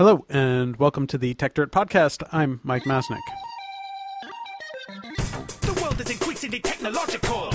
Hello, 0.00 0.24
and 0.30 0.76
welcome 0.76 1.06
to 1.08 1.18
the 1.18 1.34
Tech 1.34 1.52
Dirt 1.52 1.70
Podcast. 1.70 2.26
I'm 2.32 2.58
Mike 2.62 2.84
Masnick. 2.84 3.20
The 5.60 5.78
world 5.82 6.00
is 6.00 6.08
increasingly 6.08 6.58
technological, 6.58 7.52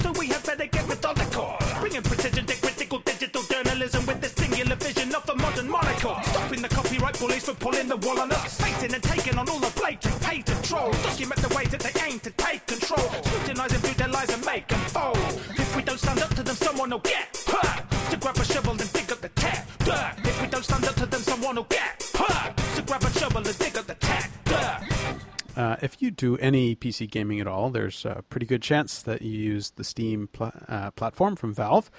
so 0.00 0.10
we 0.12 0.28
have 0.28 0.42
better 0.46 0.64
get 0.64 0.88
methodical. 0.88 1.54
Bringing 1.80 2.00
precision 2.00 2.46
to 2.46 2.56
critical 2.62 3.00
digital 3.00 3.42
journalism 3.42 4.06
with 4.06 4.22
the 4.22 4.28
singular 4.28 4.76
vision 4.76 5.14
of 5.14 5.26
modern 5.36 5.68
monocle. 5.70 6.16
Stopping 6.22 6.62
the 6.62 6.68
copyright 6.70 7.18
bullies 7.18 7.44
from 7.44 7.56
pulling 7.56 7.88
the 7.88 7.98
wool 7.98 8.20
on 8.20 8.32
us. 8.32 8.58
And 8.82 9.02
taking 9.02 9.36
on 9.36 9.46
all 9.46 9.58
the 9.58 9.70
blatant. 9.78 10.14
Document 10.22 11.42
the 11.42 11.54
ways 11.54 11.68
that 11.68 11.80
they 11.80 11.92
aim 12.08 12.18
to 12.20 12.30
take 12.30 12.66
control. 12.66 13.06
Their 13.44 13.54
lies 14.08 14.32
and 14.32 14.46
make 14.46 14.66
them 14.68 14.80
fold. 14.80 15.18
If 15.58 15.76
we 15.76 15.82
don't 15.82 15.98
stand 15.98 16.20
up 16.20 16.34
to 16.36 16.42
them, 16.42 16.56
someone 16.56 16.88
will 16.88 17.00
get 17.00 17.36
hurt. 17.46 17.84
To 18.10 18.16
grab 18.16 18.36
a 18.38 18.44
shovel 18.46 18.70
and 18.70 18.92
dig 18.94 19.12
up 19.12 19.20
the 19.20 19.28
tech 19.30 19.65
to 20.66 21.06
them, 21.06 21.20
someone 21.20 21.56
will 21.56 21.64
get 21.64 22.02
hurt. 22.14 22.86
Grab 22.86 23.02
a 23.02 23.10
shovel 23.10 23.38
and 23.38 23.58
dig 23.58 23.76
up 23.76 23.86
the. 23.86 23.96
Uh, 25.56 25.76
if 25.80 26.02
you 26.02 26.10
do 26.10 26.36
any 26.36 26.76
PC 26.76 27.10
gaming 27.10 27.40
at 27.40 27.46
all, 27.46 27.70
there's 27.70 28.04
a 28.04 28.22
pretty 28.28 28.44
good 28.44 28.60
chance 28.60 29.00
that 29.02 29.22
you 29.22 29.32
use 29.32 29.70
the 29.70 29.84
Steam 29.84 30.28
pl- 30.30 30.52
uh, 30.68 30.90
platform 30.90 31.34
from 31.34 31.54
Valve, 31.54 31.90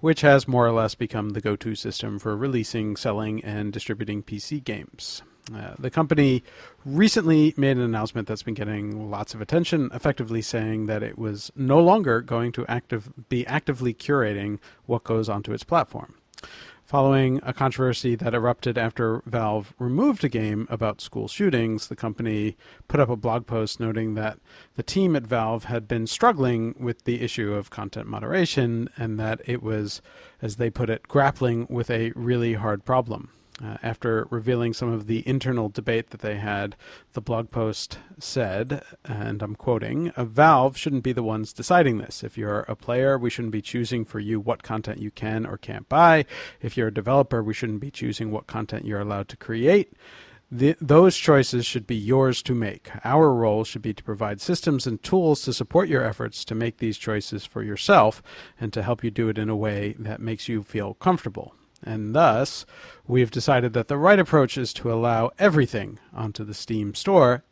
which 0.00 0.22
has 0.22 0.48
more 0.48 0.66
or 0.66 0.72
less 0.72 0.96
become 0.96 1.30
the 1.30 1.40
go 1.40 1.54
to 1.54 1.76
system 1.76 2.18
for 2.18 2.36
releasing, 2.36 2.96
selling, 2.96 3.42
and 3.44 3.72
distributing 3.72 4.20
PC 4.20 4.62
games. 4.62 5.22
Uh, 5.54 5.74
the 5.78 5.90
company 5.90 6.42
recently 6.84 7.54
made 7.56 7.76
an 7.76 7.82
announcement 7.84 8.26
that's 8.26 8.42
been 8.42 8.54
getting 8.54 9.10
lots 9.10 9.32
of 9.32 9.40
attention, 9.40 9.90
effectively 9.94 10.42
saying 10.42 10.86
that 10.86 11.02
it 11.04 11.16
was 11.16 11.52
no 11.54 11.78
longer 11.78 12.20
going 12.20 12.50
to 12.50 12.66
active, 12.66 13.12
be 13.28 13.46
actively 13.46 13.94
curating 13.94 14.58
what 14.86 15.04
goes 15.04 15.28
onto 15.28 15.52
its 15.52 15.62
platform 15.62 16.14
following 16.94 17.40
a 17.42 17.52
controversy 17.52 18.14
that 18.14 18.34
erupted 18.34 18.78
after 18.78 19.20
Valve 19.26 19.74
removed 19.80 20.22
a 20.22 20.28
game 20.28 20.64
about 20.70 21.00
school 21.00 21.26
shootings. 21.26 21.88
The 21.88 21.96
company 21.96 22.56
put 22.86 23.00
up 23.00 23.08
a 23.08 23.16
blog 23.16 23.48
post 23.48 23.80
noting 23.80 24.14
that 24.14 24.38
the 24.76 24.84
team 24.84 25.16
at 25.16 25.26
Valve 25.26 25.64
had 25.64 25.88
been 25.88 26.06
struggling 26.06 26.72
with 26.78 27.02
the 27.02 27.20
issue 27.20 27.52
of 27.52 27.68
content 27.68 28.06
moderation 28.06 28.88
and 28.96 29.18
that 29.18 29.40
it 29.44 29.60
was, 29.60 30.02
as 30.40 30.54
they 30.54 30.70
put 30.70 30.88
it, 30.88 31.08
grappling 31.08 31.66
with 31.68 31.90
a 31.90 32.12
really 32.14 32.52
hard 32.52 32.84
problem. 32.84 33.30
Uh, 33.62 33.76
after 33.84 34.26
revealing 34.30 34.72
some 34.72 34.92
of 34.92 35.06
the 35.06 35.26
internal 35.28 35.68
debate 35.68 36.10
that 36.10 36.22
they 36.22 36.36
had, 36.38 36.74
the 37.12 37.20
blog 37.20 37.52
post 37.52 37.98
said, 38.18 38.82
and 39.04 39.42
I'm 39.42 39.54
quoting, 39.54 40.10
Valve 40.16 40.76
shouldn't 40.76 41.04
be 41.04 41.12
the 41.12 41.22
ones 41.22 41.52
deciding 41.52 41.98
this. 41.98 42.24
If 42.24 42.36
you're 42.36 42.60
a 42.62 42.74
player, 42.74 43.16
we 43.16 43.30
shouldn't 43.30 43.52
be 43.52 43.62
choosing 43.62 44.04
for 44.04 44.18
you 44.18 44.40
what 44.40 44.64
content 44.64 44.98
you 44.98 45.12
can 45.12 45.46
or 45.46 45.56
can't 45.56 45.88
buy. 45.88 46.24
If 46.60 46.76
you're 46.76 46.88
a 46.88 46.94
developer, 46.94 47.44
we 47.44 47.54
shouldn't 47.54 47.78
be 47.78 47.92
choosing 47.92 48.32
what 48.32 48.48
content 48.48 48.86
you're 48.86 49.00
allowed 49.00 49.28
to 49.28 49.36
create. 49.36 49.92
The, 50.50 50.76
those 50.80 51.16
choices 51.16 51.64
should 51.64 51.86
be 51.86 51.96
yours 51.96 52.42
to 52.42 52.56
make. 52.56 52.90
Our 53.04 53.32
role 53.32 53.62
should 53.62 53.82
be 53.82 53.94
to 53.94 54.02
provide 54.02 54.40
systems 54.40 54.84
and 54.84 55.00
tools 55.00 55.42
to 55.42 55.52
support 55.52 55.88
your 55.88 56.04
efforts 56.04 56.44
to 56.46 56.56
make 56.56 56.78
these 56.78 56.98
choices 56.98 57.46
for 57.46 57.62
yourself 57.62 58.20
and 58.60 58.72
to 58.72 58.82
help 58.82 59.04
you 59.04 59.12
do 59.12 59.28
it 59.28 59.38
in 59.38 59.48
a 59.48 59.56
way 59.56 59.94
that 59.98 60.20
makes 60.20 60.48
you 60.48 60.64
feel 60.64 60.94
comfortable. 60.94 61.54
And 61.84 62.14
thus, 62.14 62.64
we've 63.06 63.30
decided 63.30 63.72
that 63.74 63.88
the 63.88 63.98
right 63.98 64.18
approach 64.18 64.56
is 64.56 64.72
to 64.74 64.92
allow 64.92 65.30
everything 65.38 65.98
onto 66.12 66.44
the 66.44 66.54
Steam 66.54 66.94
store, 66.94 67.44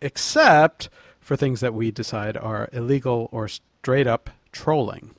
except 0.00 0.88
for 1.20 1.36
things 1.36 1.60
that 1.60 1.74
we 1.74 1.90
decide 1.90 2.36
are 2.36 2.68
illegal 2.72 3.28
or 3.32 3.48
straight 3.48 4.06
up 4.06 4.30
trolling. 4.52 5.14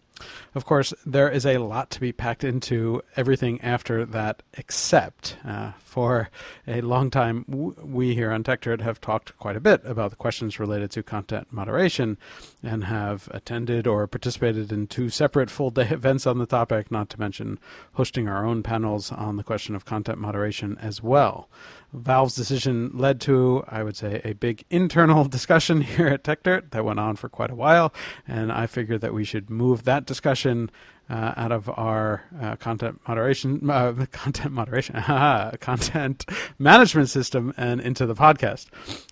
Of 0.54 0.66
course, 0.66 0.94
there 1.06 1.30
is 1.30 1.46
a 1.46 1.58
lot 1.58 1.90
to 1.92 2.00
be 2.00 2.14
packed 2.14 2.44
into 2.44 3.02
everything 3.16 3.60
after 3.62 4.06
that, 4.06 4.44
except 4.54 5.38
uh, 5.46 5.74
for 5.84 6.30
a 6.68 6.82
long 6.82 7.10
time, 7.10 7.46
w- 7.50 7.76
we 7.84 8.16
here 8.16 8.32
on 8.32 8.44
TechDirt 8.44 8.82
have 8.82 9.02
talked 9.02 9.38
quite 9.38 9.58
a 9.58 9.62
bit 9.62 9.82
about 9.84 10.12
the 10.12 10.16
questions 10.16 10.60
related 10.60 10.92
to 10.92 11.04
content 11.04 11.52
moderation 11.52 12.18
and 12.64 12.86
have 12.86 13.28
attended 13.32 13.88
or 13.88 14.08
participated 14.08 14.72
in 14.72 14.88
two 14.88 15.10
separate 15.10 15.50
full 15.50 15.70
day 15.72 15.88
events 15.92 16.26
on 16.26 16.38
the 16.38 16.46
topic, 16.46 16.90
not 16.90 17.10
to 17.10 17.20
mention 17.20 17.60
hosting 17.94 18.28
our 18.28 18.46
own 18.46 18.64
panels 18.64 19.12
on 19.12 19.36
the 19.36 19.44
question 19.44 19.76
of 19.76 19.86
content 19.86 20.20
moderation 20.20 20.78
as 20.80 21.04
well. 21.04 21.50
Valve's 21.96 22.36
decision 22.36 22.92
led 22.94 23.22
to, 23.22 23.64
I 23.68 23.84
would 23.84 23.96
say, 23.96 24.22
a 24.24 24.34
big 24.34 24.66
internal 24.70 25.26
discussion 25.38 25.82
here 25.82 26.08
at 26.08 26.24
TechDirt 26.24 26.72
that 26.72 26.86
went 26.86 27.00
on 27.00 27.16
for 27.16 27.30
quite 27.30 27.52
a 27.52 27.56
while, 27.56 27.94
and 28.28 28.52
I 28.52 28.68
figured 28.68 29.02
that 29.02 29.14
we 29.14 29.24
should 29.24 29.50
move 29.50 29.84
that 29.84 30.06
discussion 30.06 30.70
uh, 31.10 31.34
out 31.38 31.52
of 31.52 31.70
our 31.70 32.24
uh, 32.42 32.56
content 32.56 33.00
moderation, 33.08 33.70
uh, 33.70 34.06
content 34.12 34.52
moderation, 34.52 34.96
content 35.60 36.26
management 36.60 37.10
system, 37.10 37.54
and 37.58 37.82
into 37.82 38.06
the 38.06 38.16
podcast. 38.16 38.68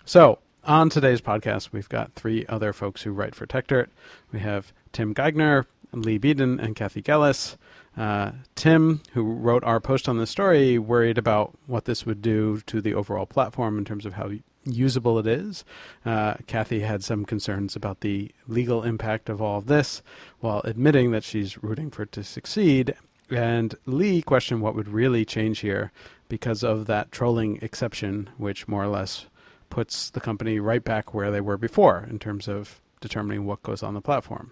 So. 0.05 0.39
On 0.65 0.89
today's 0.89 1.19
podcast, 1.19 1.73
we've 1.73 1.89
got 1.89 2.13
three 2.13 2.45
other 2.47 2.71
folks 2.71 3.01
who 3.01 3.11
write 3.11 3.35
for 3.35 3.45
TechDirt. 3.45 3.87
We 4.31 4.39
have 4.39 4.71
Tim 4.93 5.13
Geigner, 5.13 5.65
Leigh 5.91 6.19
Beadon, 6.19 6.57
and 6.57 6.73
Cathy 6.73 7.01
Gellis. 7.01 7.57
Uh, 7.95 8.31
Tim, 8.55 9.01
who 9.13 9.23
wrote 9.23 9.63
our 9.63 9.79
post 9.79 10.09
on 10.09 10.17
this 10.17 10.31
story, 10.31 10.79
worried 10.79 11.17
about 11.17 11.53
what 11.67 11.85
this 11.85 12.05
would 12.05 12.21
do 12.21 12.61
to 12.65 12.81
the 12.81 12.93
overall 12.93 13.25
platform 13.25 13.77
in 13.77 13.85
terms 13.85 14.05
of 14.05 14.13
how 14.13 14.31
usable 14.65 15.19
it 15.19 15.27
is. 15.27 15.63
Uh, 16.05 16.35
Cathy 16.47 16.79
had 16.79 17.03
some 17.03 17.25
concerns 17.25 17.75
about 17.75 17.99
the 17.99 18.31
legal 18.47 18.83
impact 18.83 19.29
of 19.29 19.41
all 19.41 19.59
of 19.59 19.67
this, 19.67 20.01
while 20.39 20.61
admitting 20.63 21.11
that 21.11 21.23
she's 21.23 21.61
rooting 21.61 21.91
for 21.91 22.03
it 22.03 22.11
to 22.13 22.23
succeed. 22.23 22.95
And 23.29 23.75
Leigh 23.85 24.21
questioned 24.21 24.61
what 24.61 24.75
would 24.75 24.87
really 24.87 25.25
change 25.25 25.59
here 25.59 25.91
because 26.29 26.63
of 26.63 26.87
that 26.87 27.11
trolling 27.11 27.59
exception, 27.61 28.29
which 28.37 28.67
more 28.67 28.83
or 28.83 28.87
less 28.87 29.27
puts 29.69 30.09
the 30.09 30.21
company 30.21 30.59
right 30.59 30.83
back 30.83 31.13
where 31.13 31.31
they 31.31 31.41
were 31.41 31.57
before 31.57 32.07
in 32.09 32.19
terms 32.19 32.47
of 32.47 32.79
determining 33.01 33.45
what 33.45 33.63
goes 33.63 33.83
on 33.83 33.93
the 33.93 34.01
platform. 34.01 34.51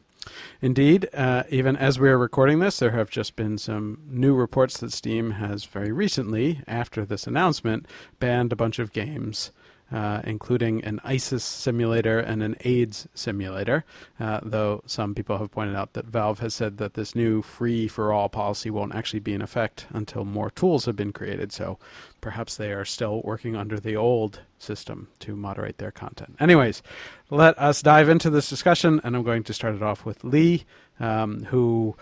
Indeed, 0.61 1.09
uh, 1.13 1.43
even 1.49 1.75
as 1.75 1.99
we 1.99 2.09
are 2.09 2.17
recording 2.17 2.59
this, 2.59 2.79
there 2.79 2.91
have 2.91 3.09
just 3.09 3.35
been 3.35 3.57
some 3.57 3.99
new 4.07 4.35
reports 4.35 4.77
that 4.77 4.91
Steam 4.91 5.31
has 5.31 5.65
very 5.65 5.91
recently, 5.91 6.61
after 6.67 7.05
this 7.05 7.25
announcement, 7.25 7.87
banned 8.19 8.53
a 8.53 8.55
bunch 8.55 8.77
of 8.79 8.93
games. 8.93 9.51
Uh, 9.91 10.21
including 10.23 10.81
an 10.85 11.01
ISIS 11.03 11.43
simulator 11.43 12.17
and 12.17 12.41
an 12.41 12.55
AIDS 12.61 13.09
simulator. 13.13 13.83
Uh, 14.21 14.39
though 14.41 14.81
some 14.85 15.13
people 15.13 15.37
have 15.37 15.51
pointed 15.51 15.75
out 15.75 15.91
that 15.93 16.05
Valve 16.05 16.39
has 16.39 16.53
said 16.53 16.77
that 16.77 16.93
this 16.93 17.13
new 17.13 17.41
free 17.41 17.89
for 17.89 18.13
all 18.13 18.29
policy 18.29 18.69
won't 18.69 18.95
actually 18.95 19.19
be 19.19 19.33
in 19.33 19.41
effect 19.41 19.87
until 19.89 20.23
more 20.23 20.49
tools 20.49 20.85
have 20.85 20.95
been 20.95 21.11
created. 21.11 21.51
So 21.51 21.77
perhaps 22.21 22.55
they 22.55 22.71
are 22.71 22.85
still 22.85 23.21
working 23.25 23.57
under 23.57 23.81
the 23.81 23.97
old 23.97 24.39
system 24.59 25.09
to 25.19 25.35
moderate 25.35 25.77
their 25.77 25.91
content. 25.91 26.37
Anyways, 26.39 26.81
let 27.29 27.59
us 27.59 27.81
dive 27.81 28.07
into 28.07 28.29
this 28.29 28.49
discussion, 28.49 29.01
and 29.03 29.13
I'm 29.13 29.23
going 29.23 29.43
to 29.43 29.53
start 29.53 29.75
it 29.75 29.83
off 29.83 30.05
with 30.05 30.23
Leigh, 30.23 30.63
um, 31.01 31.43
who 31.45 31.97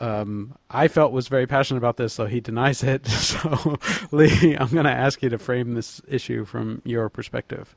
um, 0.00 0.54
I 0.70 0.88
felt 0.88 1.12
was 1.12 1.28
very 1.28 1.46
passionate 1.46 1.78
about 1.78 1.96
this, 1.96 2.12
so 2.12 2.26
he 2.26 2.40
denies 2.40 2.82
it. 2.82 3.06
So, 3.32 3.78
Leigh, 4.10 4.56
I'm 4.58 4.68
going 4.68 4.84
to 4.84 4.90
ask 4.90 5.22
you 5.22 5.30
to 5.30 5.38
frame 5.38 5.74
this 5.74 6.02
issue 6.06 6.44
from 6.44 6.82
your 6.84 7.08
perspective. 7.08 7.74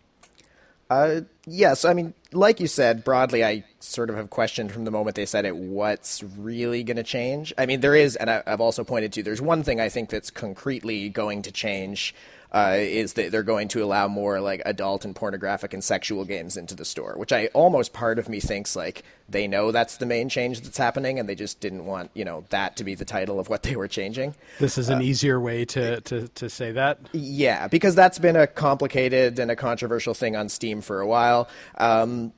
Uh, 0.89 1.21
yes, 1.47 1.85
I 1.85 1.93
mean, 1.93 2.13
like 2.31 2.59
you 2.59 2.67
said, 2.67 3.03
broadly, 3.03 3.43
I 3.43 3.63
sort 3.79 4.09
of 4.09 4.15
have 4.17 4.29
questioned 4.29 4.71
from 4.71 4.85
the 4.85 4.91
moment 4.91 5.15
they 5.15 5.25
said 5.25 5.45
it 5.45 5.55
what's 5.55 6.21
really 6.21 6.83
going 6.83 6.97
to 6.97 7.03
change. 7.03 7.53
I 7.57 7.65
mean, 7.65 7.79
there 7.79 7.95
is, 7.95 8.15
and 8.15 8.29
I, 8.29 8.43
have 8.45 8.61
also 8.61 8.83
pointed 8.83 9.13
to, 9.13 9.23
there's 9.23 9.41
one 9.41 9.63
thing 9.63 9.79
I 9.79 9.89
think 9.89 10.09
that's 10.09 10.29
concretely 10.29 11.09
going 11.09 11.41
to 11.43 11.51
change. 11.51 12.13
Uh, 12.55 12.77
is 12.77 13.15
that 13.15 13.33
they're 13.33 13.43
going 13.43 13.67
to 13.67 13.83
allow 13.83 14.07
more 14.07 14.39
like 14.39 14.61
adult 14.65 15.03
and 15.03 15.13
pornographic 15.13 15.73
and 15.73 15.83
sexual 15.83 16.23
games 16.23 16.55
into 16.55 16.73
the 16.73 16.85
store, 16.85 17.15
which 17.17 17.33
I 17.33 17.47
almost 17.47 17.91
part 17.91 18.17
of 18.17 18.29
me 18.29 18.39
thinks 18.39 18.77
like 18.77 19.03
they 19.27 19.45
know 19.45 19.73
that's 19.73 19.97
the 19.97 20.05
main 20.05 20.29
change 20.29 20.61
that's 20.61 20.77
happening, 20.77 21.19
and 21.19 21.27
they 21.27 21.35
just 21.35 21.59
didn't 21.59 21.85
want 21.85 22.11
you 22.13 22.23
know 22.23 22.45
that 22.51 22.77
to 22.77 22.85
be 22.85 22.95
the 22.95 23.03
title 23.03 23.41
of 23.41 23.49
what 23.49 23.63
they 23.63 23.75
were 23.75 23.89
changing. 23.89 24.35
This 24.57 24.77
is 24.77 24.87
an 24.87 24.99
uh, 24.99 25.01
easier 25.01 25.37
way 25.37 25.65
to, 25.65 25.99
to 25.99 26.29
to 26.29 26.49
say 26.49 26.71
that. 26.71 26.99
Yeah, 27.11 27.67
because 27.67 27.93
that's 27.93 28.19
been 28.19 28.37
a 28.37 28.47
complicated 28.47 29.37
and 29.37 29.51
a 29.51 29.57
controversial 29.57 30.13
thing 30.13 30.37
on 30.37 30.47
Steam 30.47 30.79
for 30.79 31.01
a 31.01 31.07
while. 31.07 31.49
Um, 31.77 32.31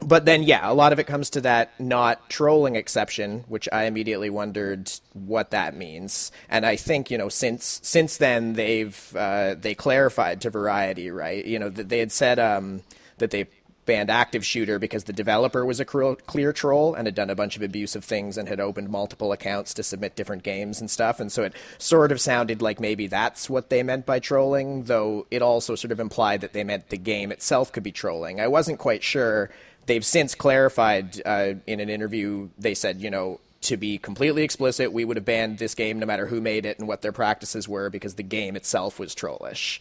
but 0.00 0.24
then 0.24 0.42
yeah, 0.42 0.70
a 0.70 0.74
lot 0.74 0.92
of 0.92 0.98
it 0.98 1.06
comes 1.06 1.30
to 1.30 1.40
that 1.42 1.78
not 1.80 2.28
trolling 2.28 2.76
exception, 2.76 3.44
which 3.48 3.68
I 3.72 3.84
immediately 3.84 4.30
wondered 4.30 4.90
what 5.12 5.50
that 5.50 5.76
means. 5.76 6.30
And 6.48 6.66
I 6.66 6.76
think 6.76 7.10
you 7.10 7.18
know 7.18 7.28
since 7.28 7.80
since 7.82 8.16
then 8.18 8.54
they've 8.54 9.16
uh, 9.16 9.54
they 9.54 9.74
clarified 9.74 10.40
to 10.42 10.50
Variety, 10.50 11.10
right? 11.10 11.44
You 11.44 11.58
know 11.58 11.70
that 11.70 11.88
they 11.88 11.98
had 11.98 12.12
said 12.12 12.38
um, 12.38 12.82
that 13.18 13.30
they 13.30 13.48
banned 13.86 14.10
active 14.10 14.44
shooter 14.44 14.78
because 14.78 15.04
the 15.04 15.12
developer 15.12 15.64
was 15.64 15.80
a 15.80 15.84
clear 15.84 16.52
troll 16.52 16.94
and 16.94 17.06
had 17.06 17.14
done 17.14 17.30
a 17.30 17.36
bunch 17.36 17.56
of 17.56 17.62
abusive 17.62 18.04
things 18.04 18.36
and 18.36 18.48
had 18.48 18.60
opened 18.60 18.90
multiple 18.90 19.32
accounts 19.32 19.72
to 19.72 19.82
submit 19.82 20.16
different 20.16 20.42
games 20.42 20.80
and 20.80 20.90
stuff 20.90 21.20
and 21.20 21.30
so 21.30 21.44
it 21.44 21.54
sort 21.78 22.10
of 22.10 22.20
sounded 22.20 22.60
like 22.60 22.80
maybe 22.80 23.06
that's 23.06 23.48
what 23.48 23.70
they 23.70 23.82
meant 23.84 24.04
by 24.04 24.18
trolling 24.18 24.82
though 24.84 25.24
it 25.30 25.40
also 25.40 25.76
sort 25.76 25.92
of 25.92 26.00
implied 26.00 26.40
that 26.40 26.52
they 26.52 26.64
meant 26.64 26.88
the 26.88 26.98
game 26.98 27.30
itself 27.30 27.70
could 27.70 27.84
be 27.84 27.92
trolling 27.92 28.40
i 28.40 28.48
wasn't 28.48 28.78
quite 28.78 29.04
sure 29.04 29.50
they've 29.86 30.04
since 30.04 30.34
clarified 30.34 31.20
uh, 31.24 31.54
in 31.66 31.80
an 31.80 31.88
interview. 31.88 32.48
They 32.58 32.74
said, 32.74 33.00
you 33.00 33.10
know, 33.10 33.40
to 33.62 33.76
be 33.76 33.98
completely 33.98 34.42
explicit, 34.42 34.92
we 34.92 35.04
would 35.04 35.16
have 35.16 35.24
banned 35.24 35.58
this 35.58 35.74
game 35.74 35.98
no 35.98 36.06
matter 36.06 36.26
who 36.26 36.40
made 36.40 36.66
it 36.66 36.78
and 36.78 36.86
what 36.86 37.02
their 37.02 37.12
practices 37.12 37.68
were 37.68 37.90
because 37.90 38.14
the 38.14 38.22
game 38.22 38.56
itself 38.56 38.98
was 38.98 39.14
trollish. 39.14 39.80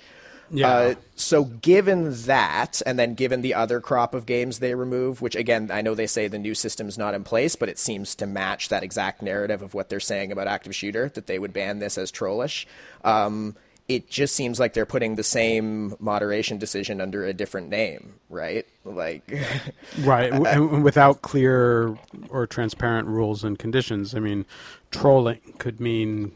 Yeah. 0.51 0.69
Uh, 0.69 0.95
so 1.15 1.43
given 1.43 2.13
that, 2.23 2.81
and 2.85 2.99
then 2.99 3.15
given 3.15 3.41
the 3.41 3.55
other 3.55 3.81
crop 3.81 4.13
of 4.13 4.25
games 4.25 4.59
they 4.59 4.75
remove, 4.75 5.21
which 5.21 5.35
again 5.35 5.71
I 5.71 5.81
know 5.81 5.95
they 5.95 6.07
say 6.07 6.27
the 6.27 6.37
new 6.37 6.53
system's 6.53 6.97
not 6.97 7.15
in 7.15 7.23
place, 7.23 7.55
but 7.55 7.69
it 7.69 7.79
seems 7.79 8.15
to 8.15 8.27
match 8.27 8.69
that 8.69 8.83
exact 8.83 9.21
narrative 9.21 9.61
of 9.61 9.73
what 9.73 9.89
they're 9.89 9.99
saying 9.99 10.31
about 10.31 10.47
active 10.47 10.75
shooter 10.75 11.09
that 11.09 11.27
they 11.27 11.39
would 11.39 11.53
ban 11.53 11.79
this 11.79 11.97
as 11.97 12.11
trollish. 12.11 12.67
Um, 13.03 13.55
it 13.87 14.09
just 14.09 14.35
seems 14.35 14.59
like 14.59 14.73
they're 14.73 14.85
putting 14.85 15.15
the 15.15 15.23
same 15.23 15.95
moderation 15.99 16.57
decision 16.57 16.99
under 16.99 17.25
a 17.25 17.33
different 17.33 17.69
name, 17.69 18.15
right? 18.29 18.65
Like, 18.83 19.31
right, 19.99 20.31
and 20.31 20.83
without 20.83 21.21
clear 21.21 21.97
or 22.29 22.47
transparent 22.47 23.07
rules 23.07 23.43
and 23.43 23.59
conditions. 23.59 24.15
I 24.15 24.19
mean, 24.19 24.45
trolling 24.89 25.39
could 25.59 25.79
mean 25.79 26.31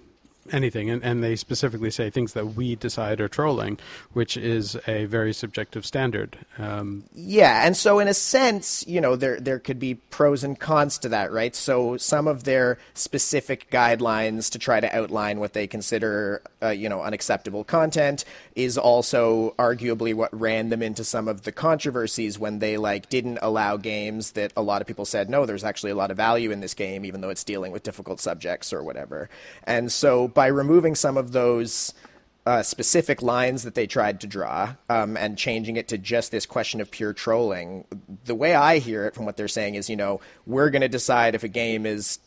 anything, 0.52 0.90
and, 0.90 1.04
and 1.04 1.24
they 1.24 1.36
specifically 1.36 1.92
say 1.92 2.10
things 2.10 2.34
that 2.34 2.56
we 2.56 2.76
decide 2.76 3.22
are 3.22 3.28
trolling, 3.28 3.80
which 4.14 4.38
is 4.38 4.78
a 4.88 5.06
very 5.06 5.34
subjective 5.34 5.86
standard. 5.86 6.38
Um, 6.58 7.04
yeah, 7.14 7.66
and 7.66 7.76
so 7.76 8.00
in 8.00 8.08
a 8.08 8.14
sense, 8.14 8.86
you 8.88 9.02
know, 9.02 9.16
there 9.16 9.40
there 9.40 9.60
could 9.60 9.80
be 9.80 9.96
pros 9.96 10.44
and 10.44 10.60
cons 10.60 10.98
to 11.00 11.10
that, 11.10 11.32
right? 11.32 11.56
So 11.56 11.98
some 11.98 12.28
of 12.28 12.44
their 12.44 12.78
specific 12.94 13.70
guidelines 13.70 14.52
to 14.52 14.60
try 14.60 14.80
to 14.80 14.96
outline 14.96 15.40
what 15.40 15.54
they 15.54 15.68
consider, 15.68 16.42
uh, 16.62 16.70
you 16.70 16.90
know, 16.90 17.02
unacceptable 17.02 17.64
content 17.64 18.26
is 18.56 18.78
also 18.78 19.56
arguably 19.58 20.14
what 20.14 20.38
ran 20.38 20.70
them 20.70 20.82
into 20.82 21.04
some 21.04 21.28
of 21.28 21.44
the 21.44 21.52
controversies 21.52 22.38
when 22.38 22.60
they 22.60 22.78
like 22.78 23.10
didn't 23.10 23.40
allow 23.42 23.78
games 23.78 24.32
that 24.32 24.52
a 24.56 24.62
lot 24.62 24.82
of 24.82 24.88
people 24.88 25.06
said 25.06 25.30
no, 25.30 25.46
there's 25.46 25.64
actually 25.64 25.92
a 25.92 25.96
lot 25.96 26.12
of 26.12 26.18
value 26.18 26.52
in 26.52 26.60
this 26.60 26.74
game, 26.74 27.06
even 27.06 27.22
though 27.22 27.30
it's 27.30 27.44
dealing 27.44 27.72
with 27.72 27.84
difficult 27.84 28.20
subjects 28.20 28.74
or 28.74 28.84
whatever. 28.84 29.30
And 29.64 29.92
so 29.92 30.28
by 30.40 30.48
removing 30.48 30.96
some 30.96 31.18
of 31.18 31.34
those 31.34 31.94
uh, 32.46 32.64
specific 32.64 33.22
lines 33.22 33.64
that 33.64 33.76
they 33.76 33.86
tried 33.86 34.22
to 34.22 34.26
draw 34.26 34.74
um, 34.88 35.18
and 35.18 35.38
changing 35.38 35.76
it 35.76 35.90
to 35.90 35.98
just 35.98 36.32
this 36.32 36.46
question 36.46 36.80
of 36.80 36.90
pure 36.90 37.12
trolling, 37.12 37.84
the 38.24 38.34
way 38.34 38.56
I 38.56 38.78
hear 38.78 39.06
it 39.06 39.14
from 39.14 39.26
what 39.26 39.36
they're 39.36 39.50
saying 39.50 39.76
is, 39.76 39.90
you 39.90 39.98
know, 39.98 40.22
we're 40.46 40.70
going 40.70 40.82
to 40.82 40.88
decide 40.88 41.36
if 41.36 41.44
a 41.44 41.50
game 41.50 41.86
is 41.86 42.20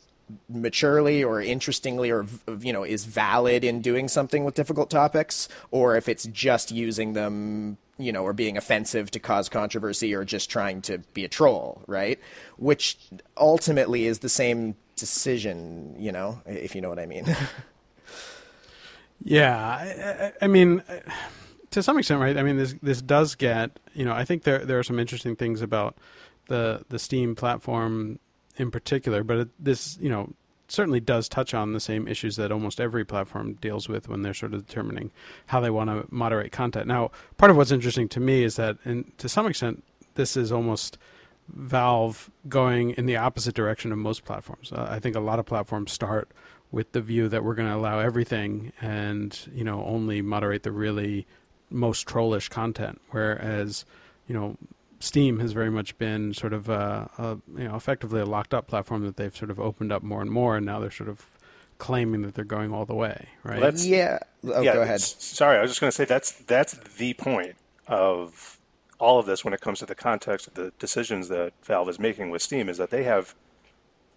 maturely 0.50 1.24
or 1.24 1.40
interestingly 1.40 2.10
or 2.10 2.26
you 2.60 2.72
know 2.72 2.84
is 2.84 3.06
valid 3.06 3.64
in 3.64 3.80
doing 3.80 4.08
something 4.08 4.44
with 4.44 4.54
difficult 4.54 4.90
topics 4.90 5.48
or 5.70 5.96
if 5.96 6.08
it's 6.08 6.24
just 6.26 6.70
using 6.70 7.14
them 7.14 7.76
you 7.98 8.12
know 8.12 8.22
or 8.22 8.32
being 8.32 8.56
offensive 8.56 9.10
to 9.10 9.18
cause 9.18 9.48
controversy 9.48 10.14
or 10.14 10.24
just 10.24 10.48
trying 10.48 10.80
to 10.80 10.98
be 11.12 11.24
a 11.24 11.28
troll 11.28 11.82
right? 11.86 12.18
Which 12.56 12.98
ultimately 13.36 14.06
is 14.06 14.20
the 14.20 14.30
same 14.30 14.76
decision 14.96 15.96
you 15.98 16.12
know 16.12 16.40
if 16.46 16.74
you 16.74 16.80
know 16.80 16.88
what 16.88 16.98
i 16.98 17.06
mean 17.06 17.24
Yeah, 19.24 19.56
I, 19.56 20.32
I, 20.42 20.46
mean, 20.46 20.82
to 21.70 21.82
some 21.82 21.98
extent, 21.98 22.20
right? 22.20 22.36
I 22.36 22.42
mean, 22.42 22.56
this 22.56 22.74
this 22.82 23.00
does 23.02 23.34
get 23.34 23.78
you 23.94 24.04
know. 24.04 24.12
I 24.12 24.24
think 24.24 24.42
there 24.42 24.64
there 24.64 24.78
are 24.78 24.82
some 24.82 24.98
interesting 24.98 25.36
things 25.36 25.62
about 25.62 25.96
the 26.48 26.84
the 26.88 26.98
Steam 26.98 27.34
platform 27.34 28.18
in 28.56 28.70
particular, 28.70 29.22
but 29.22 29.38
it, 29.38 29.48
this 29.58 29.98
you 30.00 30.08
know 30.08 30.32
certainly 30.68 31.00
does 31.00 31.28
touch 31.28 31.52
on 31.52 31.72
the 31.72 31.80
same 31.80 32.08
issues 32.08 32.36
that 32.36 32.50
almost 32.50 32.80
every 32.80 33.04
platform 33.04 33.54
deals 33.54 33.88
with 33.88 34.08
when 34.08 34.22
they're 34.22 34.32
sort 34.32 34.54
of 34.54 34.66
determining 34.66 35.10
how 35.46 35.60
they 35.60 35.70
want 35.70 35.90
to 35.90 36.06
moderate 36.10 36.50
content. 36.50 36.86
Now, 36.86 37.10
part 37.36 37.50
of 37.50 37.58
what's 37.58 37.70
interesting 37.70 38.08
to 38.08 38.20
me 38.20 38.42
is 38.42 38.56
that, 38.56 38.78
and 38.84 39.12
to 39.18 39.28
some 39.28 39.46
extent, 39.46 39.84
this 40.14 40.34
is 40.34 40.50
almost 40.50 40.96
Valve 41.48 42.30
going 42.48 42.90
in 42.92 43.04
the 43.04 43.16
opposite 43.16 43.54
direction 43.54 43.92
of 43.92 43.98
most 43.98 44.24
platforms. 44.24 44.72
Uh, 44.72 44.86
I 44.88 44.98
think 44.98 45.14
a 45.14 45.20
lot 45.20 45.38
of 45.38 45.44
platforms 45.44 45.92
start 45.92 46.30
with 46.72 46.90
the 46.92 47.00
view 47.00 47.28
that 47.28 47.44
we're 47.44 47.54
going 47.54 47.68
to 47.68 47.76
allow 47.76 48.00
everything 48.00 48.72
and 48.80 49.38
you 49.54 49.62
know 49.62 49.84
only 49.84 50.22
moderate 50.22 50.64
the 50.64 50.72
really 50.72 51.26
most 51.70 52.08
trollish 52.08 52.48
content. 52.48 53.00
Whereas 53.10 53.84
you 54.26 54.34
know 54.34 54.56
steam 55.02 55.40
has 55.40 55.52
very 55.52 55.70
much 55.70 55.96
been 55.98 56.32
sort 56.32 56.52
of 56.52 56.68
a, 56.68 57.10
a, 57.18 57.60
you 57.60 57.68
know 57.68 57.74
effectively 57.74 58.20
a 58.20 58.24
locked 58.24 58.54
up 58.54 58.68
platform 58.68 59.04
that 59.04 59.16
they've 59.16 59.36
sort 59.36 59.50
of 59.50 59.58
opened 59.58 59.92
up 59.92 60.02
more 60.02 60.22
and 60.22 60.30
more 60.30 60.56
and 60.56 60.64
now 60.64 60.78
they're 60.78 60.90
sort 60.90 61.08
of 61.08 61.26
claiming 61.78 62.22
that 62.22 62.34
they're 62.34 62.44
going 62.44 62.72
all 62.72 62.84
the 62.84 62.94
way 62.94 63.26
right? 63.42 63.60
Well, 63.60 63.74
yeah. 63.74 64.20
Oh, 64.46 64.60
yeah, 64.60 64.74
go 64.74 64.82
ahead 64.82 65.00
sorry 65.00 65.58
i 65.58 65.62
was 65.62 65.72
just 65.72 65.80
going 65.80 65.90
to 65.90 65.96
say 65.96 66.04
that's 66.04 66.30
that's 66.30 66.74
the 66.96 67.14
point 67.14 67.56
of 67.88 68.60
all 69.00 69.18
of 69.18 69.26
this 69.26 69.44
when 69.44 69.52
it 69.52 69.60
comes 69.60 69.80
to 69.80 69.86
the 69.86 69.96
context 69.96 70.46
of 70.46 70.54
the 70.54 70.72
decisions 70.78 71.28
that 71.28 71.52
valve 71.64 71.88
is 71.88 71.98
making 71.98 72.30
with 72.30 72.40
steam 72.40 72.68
is 72.68 72.78
that 72.78 72.90
they 72.90 73.02
have 73.02 73.34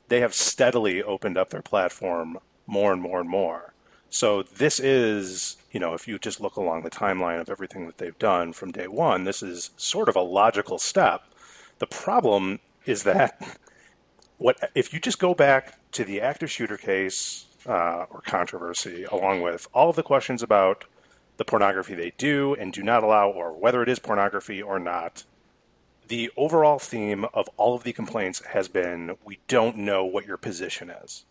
they 0.07 0.19
have 0.19 0.33
steadily 0.33 1.01
opened 1.01 1.37
up 1.37 1.49
their 1.49 1.61
platform 1.61 2.37
more 2.67 2.93
and 2.93 3.01
more 3.01 3.19
and 3.19 3.29
more. 3.29 3.73
So 4.09 4.43
this 4.43 4.79
is, 4.79 5.57
you 5.71 5.79
know, 5.79 5.93
if 5.93 6.07
you 6.07 6.17
just 6.19 6.39
look 6.39 6.55
along 6.55 6.83
the 6.83 6.89
timeline 6.89 7.41
of 7.41 7.49
everything 7.49 7.85
that 7.85 7.97
they've 7.97 8.17
done 8.17 8.53
from 8.53 8.71
day 8.71 8.87
one, 8.87 9.23
this 9.23 9.43
is 9.43 9.71
sort 9.77 10.09
of 10.09 10.15
a 10.15 10.21
logical 10.21 10.79
step. 10.79 11.23
The 11.79 11.87
problem 11.87 12.59
is 12.85 13.03
that 13.03 13.57
what 14.37 14.71
if 14.73 14.93
you 14.93 14.99
just 14.99 15.19
go 15.19 15.33
back 15.33 15.79
to 15.91 16.03
the 16.03 16.21
active 16.21 16.51
shooter 16.51 16.77
case 16.77 17.45
uh, 17.67 18.05
or 18.09 18.21
controversy, 18.21 19.03
along 19.03 19.41
with 19.41 19.67
all 19.73 19.89
of 19.89 19.95
the 19.95 20.03
questions 20.03 20.43
about 20.43 20.85
the 21.37 21.45
pornography 21.45 21.95
they 21.95 22.13
do 22.17 22.55
and 22.55 22.71
do 22.71 22.83
not 22.83 23.03
allow, 23.03 23.29
or 23.29 23.51
whether 23.51 23.81
it 23.83 23.89
is 23.89 23.99
pornography 23.99 24.61
or 24.61 24.79
not, 24.79 25.25
the 26.07 26.31
overall 26.37 26.79
theme 26.79 27.25
of 27.33 27.49
all 27.57 27.75
of 27.75 27.83
the 27.83 27.93
complaints 27.93 28.43
has 28.47 28.67
been 28.67 29.17
we 29.23 29.39
don't 29.47 29.77
know 29.77 30.03
what 30.05 30.25
your 30.25 30.37
position 30.37 30.89
is. 30.89 31.25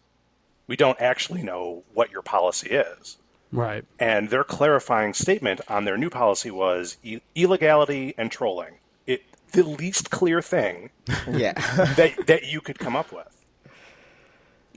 We 0.67 0.77
don't 0.77 1.01
actually 1.01 1.43
know 1.43 1.85
what 1.93 2.11
your 2.11 2.23
policy 2.23 2.71
is. 2.71 3.19
Right. 3.53 3.85
And 3.99 4.31
their 4.31 4.45
clarifying 4.45 5.15
statement 5.15 5.61
on 5.69 5.85
their 5.85 5.97
new 5.97 6.11
policy 6.11 6.51
was 6.51 6.97
e- 7.05 7.21
illegality 7.35 8.15
and 8.19 8.31
trolling. 8.31 8.79
It 9.07 9.23
the 9.53 9.63
least 9.63 10.11
clear 10.11 10.43
thing 10.43 10.91
yeah. 11.31 11.53
that 11.97 12.27
that 12.27 12.47
you 12.47 12.61
could 12.61 12.79
come 12.79 12.97
up 12.97 13.13
with. 13.13 13.34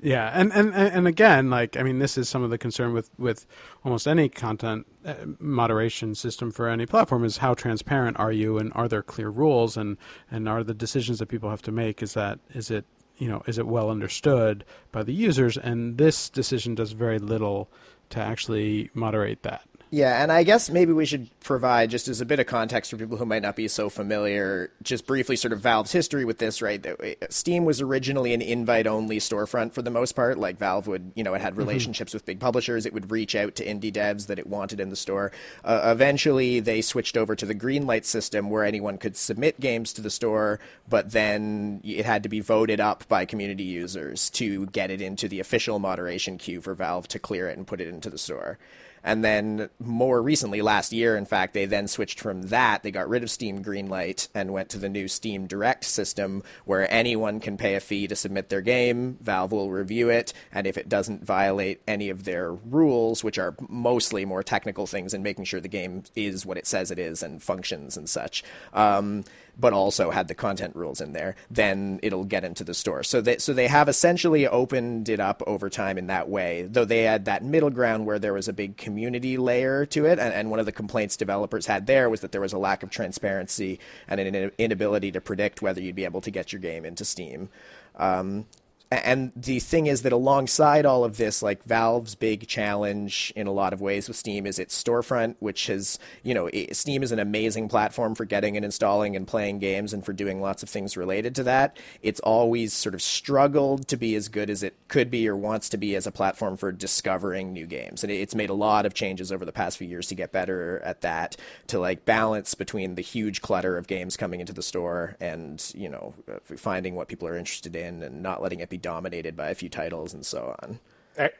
Yeah, 0.01 0.29
and, 0.31 0.51
and 0.53 0.75
and 0.75 1.07
again, 1.07 1.49
like 1.49 1.75
I 1.75 1.81
mean, 1.81 1.97
this 1.97 2.19
is 2.19 2.29
some 2.29 2.43
of 2.43 2.51
the 2.51 2.57
concern 2.59 2.93
with 2.93 3.09
with 3.17 3.47
almost 3.83 4.07
any 4.07 4.29
content 4.29 4.85
uh, 5.03 5.15
moderation 5.39 6.13
system 6.13 6.51
for 6.51 6.69
any 6.69 6.85
platform 6.85 7.25
is 7.25 7.37
how 7.37 7.55
transparent 7.55 8.19
are 8.19 8.31
you, 8.31 8.59
and 8.59 8.71
are 8.75 8.87
there 8.87 9.01
clear 9.01 9.29
rules, 9.29 9.75
and 9.75 9.97
and 10.29 10.47
are 10.47 10.63
the 10.63 10.75
decisions 10.75 11.17
that 11.17 11.27
people 11.27 11.49
have 11.49 11.63
to 11.63 11.71
make 11.71 12.03
is 12.03 12.13
that 12.13 12.39
is 12.53 12.69
it 12.69 12.85
you 13.17 13.27
know 13.27 13.41
is 13.47 13.57
it 13.57 13.65
well 13.65 13.89
understood 13.89 14.63
by 14.91 15.01
the 15.01 15.13
users, 15.13 15.57
and 15.57 15.97
this 15.97 16.29
decision 16.29 16.75
does 16.75 16.91
very 16.91 17.17
little 17.17 17.67
to 18.11 18.19
actually 18.19 18.91
moderate 18.93 19.41
that. 19.41 19.63
Yeah, 19.89 20.21
and 20.21 20.33
I 20.33 20.43
guess 20.43 20.69
maybe 20.69 20.91
we 20.91 21.05
should 21.05 21.29
provide 21.39 21.89
just 21.89 22.09
as 22.09 22.19
a 22.19 22.25
bit 22.25 22.41
of 22.41 22.45
context 22.45 22.91
for 22.91 22.97
people 22.97 23.15
who 23.15 23.25
might 23.25 23.41
not 23.41 23.55
be 23.55 23.69
so 23.69 23.89
familiar, 23.89 24.69
just 24.83 25.07
briefly 25.07 25.37
sort 25.37 25.53
of 25.53 25.61
Valve's 25.61 25.93
history 25.93 26.25
with 26.25 26.39
this, 26.39 26.61
right? 26.61 26.85
Steam 27.29 27.63
was 27.63 27.79
originally 27.79 28.33
an 28.33 28.41
invite-only 28.41 29.19
storefront 29.19 29.73
for 29.73 29.81
the 29.81 29.89
most 29.89 30.11
part. 30.11 30.37
Like 30.37 30.57
Valve 30.57 30.87
would, 30.87 31.13
you 31.15 31.23
know, 31.23 31.33
it 31.33 31.41
had 31.41 31.53
mm-hmm. 31.53 31.59
relationships 31.59 32.09
mm-hmm. 32.09 32.17
with 32.17 32.25
big 32.25 32.39
publishers. 32.41 32.85
It 32.85 32.93
would 32.93 33.11
reach 33.11 33.33
out 33.33 33.55
to 33.55 33.65
indie 33.65 33.93
devs 33.93 34.27
that 34.27 34.39
it 34.39 34.47
wanted 34.47 34.81
in 34.81 34.89
the 34.89 34.97
store. 34.97 35.31
Uh, 35.63 35.79
eventually, 35.85 36.59
they 36.59 36.81
switched 36.81 37.15
over 37.15 37.33
to 37.35 37.45
the 37.45 37.55
Greenlight 37.55 38.03
system, 38.03 38.49
where 38.49 38.65
anyone 38.65 38.97
could 38.97 39.15
submit 39.15 39.57
games 39.61 39.93
to 39.93 40.01
the 40.01 40.09
store, 40.09 40.59
but 40.89 41.11
then 41.11 41.79
it 41.85 42.05
had 42.05 42.23
to 42.23 42.29
be 42.29 42.41
voted 42.41 42.81
up 42.81 43.07
by 43.07 43.23
community 43.23 43.63
users 43.63 44.29
to 44.31 44.65
get 44.67 44.91
it 44.91 45.01
into 45.01 45.29
the 45.29 45.39
official 45.39 45.79
moderation 45.79 46.37
queue 46.37 46.59
for 46.59 46.73
Valve 46.73 47.07
to 47.07 47.19
clear 47.19 47.47
it 47.47 47.57
and 47.57 47.65
put 47.65 47.79
it 47.79 47.87
into 47.87 48.09
the 48.09 48.17
store. 48.17 48.59
And 49.07 49.23
then 49.23 49.69
more 49.79 50.21
recently, 50.21 50.61
last 50.61 50.91
year, 50.91 51.15
in 51.15 51.23
fact, 51.23 51.53
they 51.53 51.65
then 51.65 51.87
switched 51.87 52.19
from 52.19 52.41
that. 52.49 52.83
They 52.83 52.91
got 52.91 53.07
rid 53.07 53.23
of 53.23 53.31
Steam 53.31 53.63
Greenlight 53.63 54.27
and 54.35 54.51
went 54.51 54.67
to 54.71 54.77
the 54.77 54.89
new 54.89 55.07
Steam 55.07 55.47
Direct 55.47 55.85
system 55.85 56.43
where 56.65 56.91
anyone 56.91 57.39
can 57.39 57.55
pay 57.55 57.75
a 57.75 57.79
fee 57.79 58.09
to 58.09 58.17
submit 58.17 58.49
their 58.49 58.59
game. 58.59 59.17
Valve 59.21 59.53
will 59.53 59.71
review 59.71 60.09
it. 60.09 60.33
And 60.51 60.67
if 60.67 60.77
it 60.77 60.89
doesn't 60.89 61.23
violate 61.23 61.81
any 61.87 62.09
of 62.09 62.25
their 62.25 62.51
rules, 62.51 63.23
which 63.23 63.39
are 63.39 63.55
mostly 63.69 64.25
more 64.25 64.43
technical 64.43 64.85
things 64.85 65.13
and 65.13 65.23
making 65.23 65.45
sure 65.45 65.61
the 65.61 65.69
game 65.69 66.03
is 66.13 66.45
what 66.45 66.57
it 66.57 66.67
says 66.67 66.91
it 66.91 66.99
is 66.99 67.23
and 67.23 67.41
functions 67.41 67.95
and 67.95 68.09
such, 68.09 68.43
um, 68.73 69.23
but 69.59 69.73
also 69.73 70.11
had 70.11 70.27
the 70.27 70.35
content 70.35 70.75
rules 70.75 71.01
in 71.01 71.13
there, 71.13 71.35
then 71.49 71.99
it'll 72.03 72.23
get 72.23 72.43
into 72.43 72.63
the 72.63 72.73
store. 72.73 73.03
So 73.03 73.21
they 73.21 73.37
so 73.37 73.53
they 73.53 73.67
have 73.67 73.89
essentially 73.89 74.47
opened 74.47 75.09
it 75.09 75.19
up 75.19 75.41
over 75.47 75.69
time 75.69 75.97
in 75.97 76.07
that 76.07 76.29
way. 76.29 76.67
Though 76.69 76.85
they 76.85 77.03
had 77.03 77.25
that 77.25 77.43
middle 77.43 77.69
ground 77.69 78.05
where 78.05 78.19
there 78.19 78.33
was 78.33 78.47
a 78.47 78.53
big 78.53 78.77
community 78.77 79.37
layer 79.37 79.85
to 79.87 80.05
it, 80.05 80.19
and, 80.19 80.33
and 80.33 80.49
one 80.49 80.59
of 80.59 80.65
the 80.65 80.71
complaints 80.71 81.17
developers 81.17 81.65
had 81.65 81.87
there 81.87 82.09
was 82.09 82.21
that 82.21 82.31
there 82.31 82.41
was 82.41 82.53
a 82.53 82.57
lack 82.57 82.83
of 82.83 82.89
transparency 82.89 83.79
and 84.07 84.19
an 84.19 84.51
inability 84.57 85.11
to 85.11 85.21
predict 85.21 85.61
whether 85.61 85.81
you'd 85.81 85.95
be 85.95 86.05
able 86.05 86.21
to 86.21 86.31
get 86.31 86.51
your 86.51 86.61
game 86.61 86.85
into 86.85 87.05
Steam. 87.05 87.49
Um, 87.95 88.45
and 88.89 89.33
the 89.35 89.59
thing 89.59 89.87
is 89.87 90.03
that 90.03 90.13
alongside 90.13 90.85
all 90.85 91.03
of 91.03 91.17
this, 91.17 91.41
like 91.41 91.63
Valve's 91.63 92.15
big 92.15 92.47
challenge 92.47 93.33
in 93.35 93.45
a 93.45 93.51
lot 93.51 93.73
of 93.73 93.81
ways 93.81 94.07
with 94.07 94.15
Steam 94.15 94.45
is 94.45 94.59
its 94.59 94.81
storefront, 94.81 95.35
which 95.39 95.67
has, 95.67 95.99
you 96.23 96.33
know, 96.33 96.49
Steam 96.71 97.03
is 97.03 97.11
an 97.11 97.19
amazing 97.19 97.67
platform 97.67 98.15
for 98.15 98.23
getting 98.23 98.55
and 98.55 98.63
installing 98.63 99.15
and 99.15 99.27
playing 99.27 99.59
games 99.59 99.93
and 99.93 100.05
for 100.05 100.13
doing 100.13 100.41
lots 100.41 100.63
of 100.63 100.69
things 100.69 100.95
related 100.95 101.35
to 101.35 101.43
that. 101.43 101.77
It's 102.01 102.21
always 102.21 102.73
sort 102.73 102.95
of 102.95 103.01
struggled 103.01 103.89
to 103.89 103.97
be 103.97 104.15
as 104.15 104.29
good 104.29 104.49
as 104.49 104.63
it 104.63 104.75
could 104.87 105.11
be 105.11 105.27
or 105.27 105.35
wants 105.35 105.67
to 105.69 105.77
be 105.77 105.95
as 105.95 106.07
a 106.07 106.11
platform 106.11 106.55
for 106.55 106.71
discovering 106.71 107.51
new 107.51 107.65
games. 107.65 108.03
And 108.03 108.11
it's 108.11 108.35
made 108.35 108.49
a 108.49 108.53
lot 108.53 108.85
of 108.85 108.93
changes 108.93 109.33
over 109.33 109.43
the 109.43 109.51
past 109.51 109.77
few 109.77 109.87
years 109.87 110.07
to 110.07 110.15
get 110.15 110.31
better 110.31 110.79
at 110.85 111.01
that, 111.01 111.35
to 111.67 111.79
like 111.79 112.05
balance 112.05 112.55
between 112.55 112.95
the 112.95 113.01
huge 113.01 113.41
clutter 113.41 113.77
of 113.77 113.87
games 113.87 114.15
coming 114.15 114.39
into 114.39 114.53
the 114.53 114.63
store 114.63 115.17
and, 115.19 115.73
you 115.75 115.89
know, 115.89 116.13
uh, 116.31 116.39
finding 116.55 116.95
what 116.95 117.09
people 117.09 117.27
are 117.27 117.37
interested 117.37 117.75
in 117.75 118.01
and 118.01 118.23
not 118.23 118.41
letting 118.41 118.61
it 118.61 118.69
be 118.69 118.76
dominated 118.77 119.35
by 119.35 119.49
a 119.49 119.55
few 119.55 119.69
titles 119.69 120.13
and 120.13 120.25
so 120.25 120.55
on. 120.61 120.79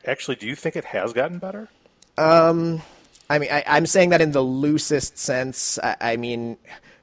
Actually, 0.06 0.36
do 0.36 0.48
you 0.48 0.56
think 0.56 0.76
it 0.76 0.86
has 0.86 1.14
gotten 1.14 1.38
better? 1.38 1.70
Um, 2.18 2.82
I 3.30 3.40
mean, 3.40 3.50
I, 3.52 3.64
am 3.78 3.86
saying 3.86 4.10
that 4.10 4.22
in 4.22 4.32
the 4.32 4.42
loosest 4.42 5.18
sense. 5.18 5.78
I, 5.84 5.96
I, 6.02 6.18
mean, 6.18 6.58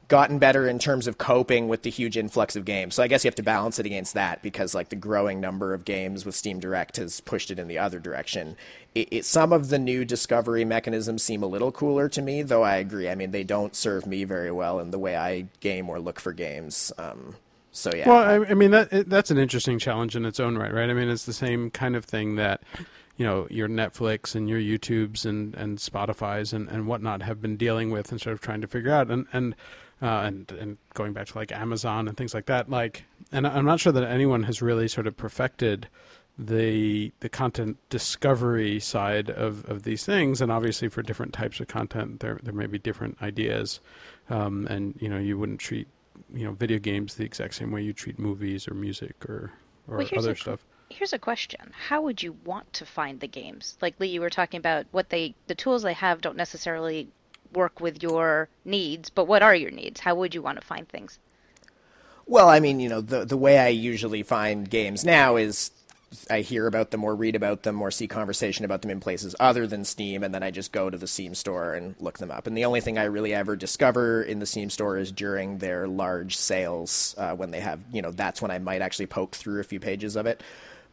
gotten 0.08 0.38
better 0.38 0.68
in 0.68 0.78
terms 0.78 1.06
of 1.06 1.18
coping 1.18 1.68
with 1.68 1.82
the 1.82 1.90
huge 1.90 2.16
influx 2.16 2.56
of 2.56 2.64
games. 2.64 2.94
So 2.94 3.02
I 3.02 3.08
guess 3.08 3.24
you 3.24 3.28
have 3.28 3.36
to 3.36 3.42
balance 3.42 3.78
it 3.78 3.86
against 3.86 4.14
that 4.14 4.42
because, 4.42 4.74
like, 4.74 4.88
the 4.88 4.96
growing 4.96 5.40
number 5.40 5.72
of 5.72 5.84
games 5.84 6.26
with 6.26 6.34
Steam 6.34 6.58
Direct 6.58 6.96
has 6.96 7.20
pushed 7.20 7.50
it 7.50 7.58
in 7.58 7.68
the 7.68 7.78
other 7.78 8.00
direction. 8.00 8.56
It, 8.94 9.08
it, 9.12 9.24
some 9.24 9.52
of 9.52 9.68
the 9.68 9.78
new 9.78 10.04
discovery 10.04 10.64
mechanisms 10.64 11.22
seem 11.22 11.42
a 11.42 11.46
little 11.46 11.70
cooler 11.70 12.08
to 12.08 12.22
me, 12.22 12.42
though 12.42 12.62
I 12.62 12.76
agree. 12.76 13.08
I 13.08 13.14
mean, 13.14 13.30
they 13.30 13.44
don't 13.44 13.76
serve 13.76 14.06
me 14.06 14.24
very 14.24 14.50
well 14.50 14.80
in 14.80 14.90
the 14.90 14.98
way 14.98 15.16
I 15.16 15.46
game 15.60 15.88
or 15.88 16.00
look 16.00 16.18
for 16.18 16.32
games. 16.32 16.92
Um, 16.98 17.36
so 17.74 17.90
yeah. 17.94 18.08
Well, 18.08 18.22
I, 18.22 18.50
I 18.50 18.54
mean 18.54 18.70
that 18.70 19.08
that's 19.08 19.30
an 19.32 19.38
interesting 19.38 19.78
challenge 19.78 20.14
in 20.14 20.24
its 20.24 20.38
own 20.38 20.56
right, 20.56 20.72
right? 20.72 20.88
I 20.88 20.94
mean, 20.94 21.08
it's 21.08 21.24
the 21.24 21.32
same 21.32 21.70
kind 21.70 21.96
of 21.96 22.04
thing 22.04 22.36
that 22.36 22.62
you 23.16 23.26
know 23.26 23.48
your 23.50 23.68
Netflix 23.68 24.34
and 24.34 24.48
your 24.48 24.60
YouTubes 24.60 25.26
and 25.26 25.54
and 25.56 25.78
Spotify's 25.78 26.52
and 26.52 26.68
and 26.68 26.86
whatnot 26.86 27.22
have 27.22 27.42
been 27.42 27.56
dealing 27.56 27.90
with 27.90 28.12
and 28.12 28.20
sort 28.20 28.32
of 28.32 28.40
trying 28.40 28.60
to 28.60 28.68
figure 28.68 28.92
out 28.92 29.10
and 29.10 29.26
and. 29.32 29.54
Uh, 30.02 30.24
and 30.26 30.50
and 30.60 30.76
going 30.92 31.14
back 31.14 31.28
to 31.28 31.38
like 31.38 31.50
Amazon 31.52 32.08
and 32.08 32.16
things 32.16 32.34
like 32.34 32.44
that, 32.46 32.68
like, 32.68 33.04
and 33.32 33.46
I'm 33.46 33.64
not 33.64 33.80
sure 33.80 33.92
that 33.92 34.02
anyone 34.04 34.42
has 34.42 34.60
really 34.60 34.86
sort 34.88 35.06
of 35.06 35.16
perfected 35.16 35.88
the 36.36 37.12
the 37.20 37.28
content 37.28 37.78
discovery 37.88 38.80
side 38.80 39.30
of, 39.30 39.64
of 39.70 39.84
these 39.84 40.04
things 40.04 40.42
and 40.42 40.50
obviously 40.50 40.88
for 40.88 41.00
different 41.00 41.32
types 41.32 41.60
of 41.60 41.68
content 41.68 42.20
there 42.20 42.40
there 42.42 42.52
may 42.52 42.66
be 42.66 42.76
different 42.76 43.16
ideas 43.22 43.78
um, 44.28 44.66
and 44.66 44.98
you 45.00 45.08
know 45.08 45.16
you 45.16 45.38
wouldn't 45.38 45.60
treat 45.60 45.86
you 46.32 46.44
know 46.44 46.52
video 46.52 46.78
games 46.78 47.14
the 47.14 47.24
exact 47.24 47.54
same 47.54 47.70
way 47.70 47.82
you 47.82 47.92
treat 47.92 48.18
movies 48.18 48.68
or 48.68 48.74
music 48.74 49.24
or 49.28 49.52
or 49.88 49.98
well, 49.98 50.08
other 50.16 50.32
a, 50.32 50.36
stuff. 50.36 50.64
Here's 50.90 51.12
a 51.12 51.18
question: 51.18 51.72
How 51.88 52.02
would 52.02 52.22
you 52.22 52.36
want 52.44 52.72
to 52.74 52.86
find 52.86 53.20
the 53.20 53.26
games? 53.26 53.76
Like 53.82 53.98
Leigh, 53.98 54.08
you 54.08 54.20
were 54.20 54.30
talking 54.30 54.58
about 54.58 54.86
what 54.90 55.10
they 55.10 55.34
the 55.46 55.54
tools 55.54 55.82
they 55.82 55.92
have 55.92 56.20
don't 56.20 56.36
necessarily 56.36 57.08
work 57.52 57.80
with 57.80 58.02
your 58.02 58.48
needs, 58.64 59.10
but 59.10 59.26
what 59.26 59.42
are 59.42 59.54
your 59.54 59.70
needs? 59.70 60.00
How 60.00 60.14
would 60.14 60.34
you 60.34 60.42
want 60.42 60.60
to 60.60 60.66
find 60.66 60.88
things? 60.88 61.18
Well, 62.26 62.48
I 62.48 62.60
mean, 62.60 62.80
you 62.80 62.88
know, 62.88 63.00
the 63.00 63.24
the 63.24 63.36
way 63.36 63.58
I 63.58 63.68
usually 63.68 64.22
find 64.22 64.68
games 64.68 65.04
now 65.04 65.36
is 65.36 65.70
I 66.30 66.40
hear 66.40 66.66
about 66.66 66.90
them 66.90 67.04
or 67.04 67.14
read 67.14 67.36
about 67.36 67.62
them 67.62 67.80
or 67.80 67.90
see 67.90 68.06
conversation 68.06 68.64
about 68.64 68.82
them 68.82 68.90
in 68.90 69.00
places 69.00 69.34
other 69.40 69.66
than 69.66 69.84
Steam, 69.84 70.22
and 70.22 70.34
then 70.34 70.42
I 70.42 70.50
just 70.50 70.72
go 70.72 70.90
to 70.90 70.98
the 70.98 71.06
Steam 71.06 71.34
store 71.34 71.74
and 71.74 71.94
look 72.00 72.18
them 72.18 72.30
up. 72.30 72.46
And 72.46 72.56
the 72.56 72.64
only 72.64 72.80
thing 72.80 72.98
I 72.98 73.04
really 73.04 73.34
ever 73.34 73.56
discover 73.56 74.22
in 74.22 74.38
the 74.38 74.46
Steam 74.46 74.70
store 74.70 74.98
is 74.98 75.12
during 75.12 75.58
their 75.58 75.86
large 75.86 76.36
sales 76.36 77.14
uh, 77.18 77.34
when 77.34 77.50
they 77.50 77.60
have, 77.60 77.80
you 77.92 78.02
know, 78.02 78.10
that's 78.10 78.40
when 78.42 78.50
I 78.50 78.58
might 78.58 78.82
actually 78.82 79.06
poke 79.06 79.34
through 79.34 79.60
a 79.60 79.64
few 79.64 79.80
pages 79.80 80.16
of 80.16 80.26
it. 80.26 80.42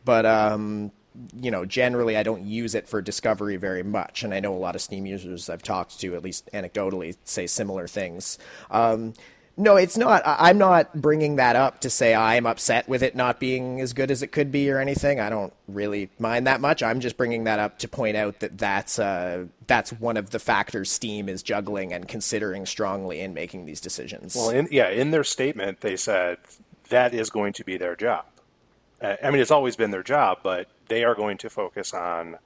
But 0.03 0.25
um, 0.25 0.91
you 1.39 1.51
know, 1.51 1.65
generally 1.65 2.15
I 2.15 2.23
don't 2.23 2.43
use 2.43 2.75
it 2.75 2.87
for 2.87 3.01
discovery 3.01 3.57
very 3.57 3.83
much, 3.83 4.23
and 4.23 4.33
I 4.33 4.39
know 4.39 4.53
a 4.53 4.57
lot 4.57 4.75
of 4.75 4.81
Steam 4.81 5.05
users 5.05 5.49
I've 5.49 5.63
talked 5.63 5.99
to, 5.99 6.15
at 6.15 6.23
least 6.23 6.49
anecdotally, 6.53 7.17
say 7.23 7.47
similar 7.47 7.87
things. 7.87 8.39
Um, 8.69 9.13
no, 9.57 9.75
it's 9.75 9.97
not. 9.97 10.23
I'm 10.25 10.57
not 10.57 11.01
bringing 11.01 11.35
that 11.35 11.55
up 11.55 11.81
to 11.81 11.89
say 11.89 12.15
I'm 12.15 12.45
upset 12.45 12.87
with 12.87 13.03
it 13.03 13.15
not 13.15 13.39
being 13.39 13.81
as 13.81 13.93
good 13.93 14.09
as 14.09 14.23
it 14.23 14.27
could 14.27 14.51
be 14.51 14.71
or 14.71 14.79
anything. 14.79 15.19
I 15.19 15.29
don't 15.29 15.53
really 15.67 16.09
mind 16.19 16.47
that 16.47 16.61
much. 16.61 16.81
I'm 16.81 16.99
just 16.99 17.17
bringing 17.17 17.43
that 17.43 17.59
up 17.59 17.77
to 17.79 17.87
point 17.87 18.15
out 18.15 18.39
that 18.39 18.57
that's 18.57 18.97
uh, 18.97 19.45
that's 19.67 19.91
one 19.91 20.17
of 20.17 20.29
the 20.29 20.39
factors 20.39 20.91
Steam 20.91 21.27
is 21.27 21.43
juggling 21.43 21.91
and 21.93 22.07
considering 22.07 22.65
strongly 22.65 23.19
in 23.19 23.33
making 23.33 23.65
these 23.65 23.81
decisions. 23.81 24.35
Well, 24.35 24.49
in, 24.49 24.67
yeah, 24.71 24.89
in 24.89 25.11
their 25.11 25.23
statement 25.23 25.81
they 25.81 25.97
said 25.97 26.37
that 26.89 27.13
is 27.13 27.29
going 27.29 27.53
to 27.53 27.63
be 27.63 27.77
their 27.77 27.95
job. 27.95 28.25
Uh, 29.01 29.15
I 29.23 29.31
mean, 29.31 29.41
it's 29.41 29.51
always 29.51 29.75
been 29.75 29.91
their 29.91 30.03
job, 30.03 30.39
but 30.43 30.67
they 30.87 31.03
are 31.03 31.15
going 31.15 31.37
to 31.39 31.49
focus 31.49 31.93
on 31.93 32.37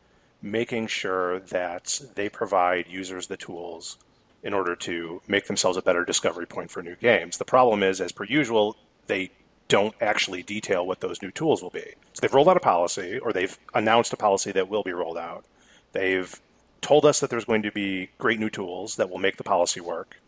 making 0.41 0.87
sure 0.87 1.39
that 1.39 2.01
they 2.15 2.29
provide 2.29 2.87
users 2.87 3.27
the 3.27 3.37
tools 3.37 3.97
in 4.45 4.53
order 4.53 4.75
to 4.75 5.21
make 5.27 5.47
themselves 5.47 5.75
a 5.75 5.81
better 5.81 6.05
discovery 6.05 6.45
point 6.45 6.69
for 6.71 6.81
new 6.81 6.95
games. 6.95 7.37
The 7.37 7.45
problem 7.45 7.83
is, 7.83 7.99
as 7.99 8.11
per 8.11 8.23
usual, 8.23 8.77
they 9.07 9.31
don't 9.67 9.95
actually 9.99 10.43
detail 10.43 10.85
what 10.85 11.01
those 11.01 11.21
new 11.21 11.31
tools 11.31 11.63
will 11.63 11.71
be. 11.71 11.95
So 12.13 12.21
they've 12.21 12.33
rolled 12.33 12.47
out 12.47 12.55
a 12.55 12.61
policy, 12.61 13.17
or 13.17 13.33
they've 13.33 13.57
announced 13.73 14.13
a 14.13 14.17
policy 14.17 14.51
that 14.51 14.69
will 14.69 14.83
be 14.83 14.93
rolled 14.93 15.17
out. 15.17 15.43
They've 15.91 16.39
told 16.81 17.05
us 17.05 17.19
that 17.19 17.31
there's 17.31 17.45
going 17.45 17.63
to 17.63 17.71
be 17.71 18.09
great 18.19 18.39
new 18.39 18.51
tools 18.51 18.97
that 18.97 19.09
will 19.09 19.17
make 19.17 19.37
the 19.37 19.43
policy 19.43 19.81
work, 19.81 20.21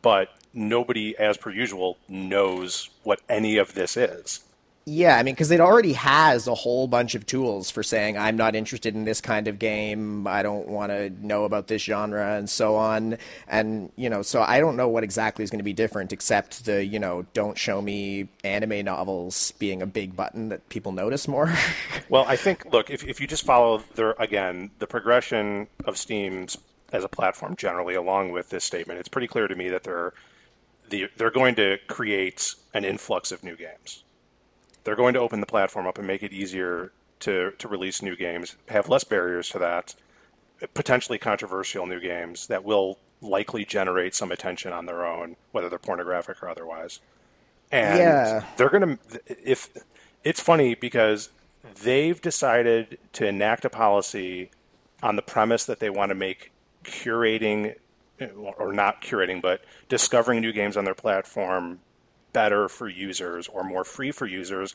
but 0.00 0.28
nobody, 0.54 1.18
as 1.18 1.36
per 1.36 1.50
usual, 1.50 1.98
knows 2.08 2.88
what 3.02 3.20
any 3.28 3.56
of 3.56 3.74
this 3.74 3.96
is. 3.96 4.44
Yeah, 4.86 5.18
I 5.18 5.22
mean, 5.22 5.34
because 5.34 5.50
it 5.50 5.60
already 5.60 5.92
has 5.92 6.48
a 6.48 6.54
whole 6.54 6.88
bunch 6.88 7.14
of 7.14 7.26
tools 7.26 7.70
for 7.70 7.82
saying, 7.82 8.16
I'm 8.16 8.36
not 8.36 8.56
interested 8.56 8.94
in 8.94 9.04
this 9.04 9.20
kind 9.20 9.46
of 9.46 9.58
game. 9.58 10.26
I 10.26 10.42
don't 10.42 10.68
want 10.68 10.90
to 10.90 11.10
know 11.10 11.44
about 11.44 11.66
this 11.66 11.82
genre 11.82 12.36
and 12.36 12.48
so 12.48 12.76
on. 12.76 13.18
And, 13.46 13.92
you 13.96 14.08
know, 14.08 14.22
so 14.22 14.40
I 14.40 14.58
don't 14.58 14.76
know 14.76 14.88
what 14.88 15.04
exactly 15.04 15.44
is 15.44 15.50
going 15.50 15.58
to 15.58 15.64
be 15.64 15.74
different 15.74 16.14
except 16.14 16.64
the, 16.64 16.82
you 16.82 16.98
know, 16.98 17.26
don't 17.34 17.58
show 17.58 17.82
me 17.82 18.28
anime 18.42 18.84
novels 18.84 19.52
being 19.58 19.82
a 19.82 19.86
big 19.86 20.16
button 20.16 20.48
that 20.48 20.66
people 20.70 20.92
notice 20.92 21.28
more. 21.28 21.54
well, 22.08 22.24
I 22.26 22.36
think, 22.36 22.64
look, 22.72 22.88
if, 22.88 23.06
if 23.06 23.20
you 23.20 23.26
just 23.26 23.44
follow, 23.44 23.82
the, 23.96 24.20
again, 24.20 24.70
the 24.78 24.86
progression 24.86 25.68
of 25.84 25.98
Steam's 25.98 26.56
as 26.90 27.04
a 27.04 27.08
platform 27.08 27.54
generally 27.54 27.94
along 27.94 28.32
with 28.32 28.48
this 28.48 28.64
statement, 28.64 28.98
it's 28.98 29.08
pretty 29.08 29.28
clear 29.28 29.46
to 29.46 29.54
me 29.54 29.68
that 29.68 29.84
they're, 29.84 30.14
the, 30.88 31.08
they're 31.18 31.30
going 31.30 31.54
to 31.56 31.76
create 31.86 32.54
an 32.72 32.86
influx 32.86 33.30
of 33.30 33.44
new 33.44 33.56
games 33.56 34.04
they're 34.84 34.96
going 34.96 35.14
to 35.14 35.20
open 35.20 35.40
the 35.40 35.46
platform 35.46 35.86
up 35.86 35.98
and 35.98 36.06
make 36.06 36.22
it 36.22 36.32
easier 36.32 36.92
to, 37.20 37.52
to 37.58 37.68
release 37.68 38.02
new 38.02 38.16
games, 38.16 38.56
have 38.68 38.88
less 38.88 39.04
barriers 39.04 39.48
to 39.50 39.58
that, 39.58 39.94
potentially 40.74 41.18
controversial 41.18 41.86
new 41.86 42.00
games 42.00 42.46
that 42.46 42.64
will 42.64 42.98
likely 43.20 43.64
generate 43.64 44.14
some 44.14 44.32
attention 44.32 44.72
on 44.72 44.86
their 44.86 45.04
own, 45.04 45.36
whether 45.52 45.68
they're 45.68 45.78
pornographic 45.78 46.42
or 46.42 46.48
otherwise. 46.48 47.00
And 47.70 47.98
yeah. 47.98 48.44
they're 48.56 48.70
going 48.70 48.98
to, 48.98 49.20
if 49.28 49.68
it's 50.24 50.40
funny 50.40 50.74
because 50.74 51.30
they've 51.82 52.20
decided 52.20 52.98
to 53.12 53.26
enact 53.26 53.64
a 53.64 53.70
policy 53.70 54.50
on 55.02 55.16
the 55.16 55.22
premise 55.22 55.64
that 55.66 55.78
they 55.78 55.90
want 55.90 56.10
to 56.10 56.14
make 56.14 56.52
curating 56.84 57.74
or 58.42 58.72
not 58.72 59.02
curating, 59.02 59.40
but 59.40 59.62
discovering 59.88 60.40
new 60.40 60.52
games 60.52 60.76
on 60.76 60.84
their 60.84 60.94
platform 60.94 61.80
better 62.32 62.68
for 62.68 62.88
users 62.88 63.48
or 63.48 63.62
more 63.64 63.84
free 63.84 64.10
for 64.10 64.26
users, 64.26 64.74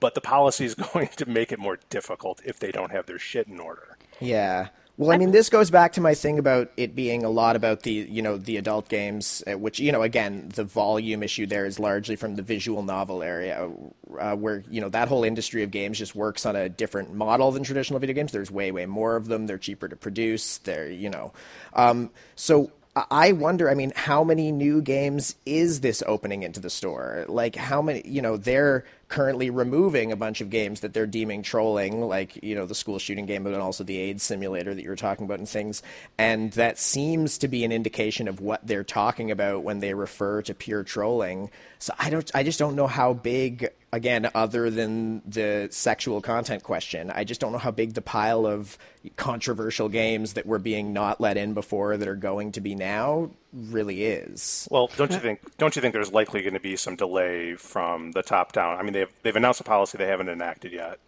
but 0.00 0.14
the 0.14 0.20
policy 0.20 0.64
is 0.64 0.74
going 0.92 1.08
to 1.08 1.26
make 1.26 1.52
it 1.52 1.58
more 1.58 1.78
difficult 1.90 2.40
if 2.44 2.58
they 2.58 2.70
don't 2.70 2.90
have 2.92 3.06
their 3.06 3.18
shit 3.18 3.46
in 3.48 3.60
order. 3.60 3.96
Yeah. 4.20 4.68
Well, 4.98 5.10
I 5.10 5.18
mean, 5.18 5.30
this 5.30 5.50
goes 5.50 5.70
back 5.70 5.92
to 5.94 6.00
my 6.00 6.14
thing 6.14 6.38
about 6.38 6.70
it 6.78 6.94
being 6.94 7.22
a 7.22 7.28
lot 7.28 7.54
about 7.54 7.82
the, 7.82 7.92
you 7.92 8.22
know, 8.22 8.38
the 8.38 8.56
adult 8.56 8.88
games, 8.88 9.44
uh, 9.46 9.58
which, 9.58 9.78
you 9.78 9.92
know, 9.92 10.00
again, 10.00 10.50
the 10.54 10.64
volume 10.64 11.22
issue 11.22 11.44
there 11.44 11.66
is 11.66 11.78
largely 11.78 12.16
from 12.16 12.36
the 12.36 12.42
visual 12.42 12.82
novel 12.82 13.22
area, 13.22 13.70
uh, 14.18 14.34
where, 14.34 14.64
you 14.70 14.80
know, 14.80 14.88
that 14.88 15.08
whole 15.08 15.22
industry 15.22 15.62
of 15.62 15.70
games 15.70 15.98
just 15.98 16.14
works 16.14 16.46
on 16.46 16.56
a 16.56 16.70
different 16.70 17.12
model 17.12 17.50
than 17.52 17.62
traditional 17.62 17.98
video 17.98 18.14
games. 18.14 18.32
There's 18.32 18.50
way, 18.50 18.70
way 18.72 18.86
more 18.86 19.16
of 19.16 19.26
them. 19.26 19.46
They're 19.46 19.58
cheaper 19.58 19.86
to 19.86 19.96
produce. 19.96 20.58
They're, 20.58 20.90
you 20.90 21.10
know, 21.10 21.34
um, 21.74 22.10
so 22.34 22.70
I 23.10 23.32
wonder, 23.32 23.68
I 23.68 23.74
mean, 23.74 23.92
how 23.94 24.24
many 24.24 24.50
new 24.50 24.80
games 24.80 25.34
is 25.44 25.80
this 25.80 26.02
opening 26.06 26.42
into 26.42 26.60
the 26.60 26.70
store? 26.70 27.26
Like, 27.28 27.54
how 27.54 27.82
many, 27.82 28.02
you 28.06 28.22
know, 28.22 28.38
they're 28.38 28.84
currently 29.08 29.50
removing 29.50 30.10
a 30.10 30.16
bunch 30.16 30.40
of 30.40 30.50
games 30.50 30.80
that 30.80 30.92
they're 30.92 31.06
deeming 31.06 31.42
trolling, 31.42 32.00
like, 32.00 32.42
you 32.42 32.54
know, 32.54 32.66
the 32.66 32.74
school 32.74 32.98
shooting 32.98 33.26
game, 33.26 33.44
but 33.44 33.54
also 33.54 33.84
the 33.84 33.98
AIDS 33.98 34.22
simulator 34.22 34.74
that 34.74 34.82
you 34.82 34.88
were 34.88 34.96
talking 34.96 35.24
about 35.24 35.38
and 35.38 35.48
things. 35.48 35.82
And 36.18 36.52
that 36.52 36.78
seems 36.78 37.38
to 37.38 37.48
be 37.48 37.64
an 37.64 37.72
indication 37.72 38.26
of 38.26 38.40
what 38.40 38.66
they're 38.66 38.84
talking 38.84 39.30
about 39.30 39.62
when 39.62 39.78
they 39.78 39.94
refer 39.94 40.42
to 40.42 40.54
pure 40.54 40.82
trolling. 40.82 41.50
So 41.78 41.94
I 41.98 42.10
don't, 42.10 42.28
I 42.34 42.42
just 42.42 42.58
don't 42.58 42.74
know 42.74 42.88
how 42.88 43.12
big 43.12 43.70
again, 43.92 44.28
other 44.34 44.70
than 44.70 45.22
the 45.26 45.68
sexual 45.70 46.20
content 46.20 46.62
question, 46.62 47.10
I 47.10 47.24
just 47.24 47.40
don't 47.40 47.52
know 47.52 47.58
how 47.58 47.70
big 47.70 47.94
the 47.94 48.02
pile 48.02 48.46
of 48.46 48.76
controversial 49.16 49.88
games 49.88 50.34
that 50.34 50.44
were 50.44 50.58
being 50.58 50.92
not 50.92 51.20
let 51.20 51.36
in 51.36 51.54
before 51.54 51.96
that 51.96 52.06
are 52.06 52.16
going 52.16 52.52
to 52.52 52.60
be 52.60 52.74
now 52.74 53.30
really 53.56 54.04
is. 54.04 54.68
Well, 54.70 54.90
don't 54.96 55.10
you 55.12 55.18
think? 55.18 55.40
Don't 55.56 55.74
you 55.76 55.82
think 55.82 55.94
there's 55.94 56.12
likely 56.12 56.42
going 56.42 56.54
to 56.54 56.60
be 56.60 56.76
some 56.76 56.94
delay 56.96 57.54
from 57.54 58.12
the 58.12 58.22
top 58.22 58.52
down? 58.52 58.78
I 58.78 58.82
mean, 58.82 58.92
they've 58.92 59.08
they've 59.22 59.36
announced 59.36 59.60
a 59.60 59.64
policy 59.64 59.98
they 59.98 60.06
haven't 60.06 60.28
enacted 60.28 60.72
yet. 60.72 60.98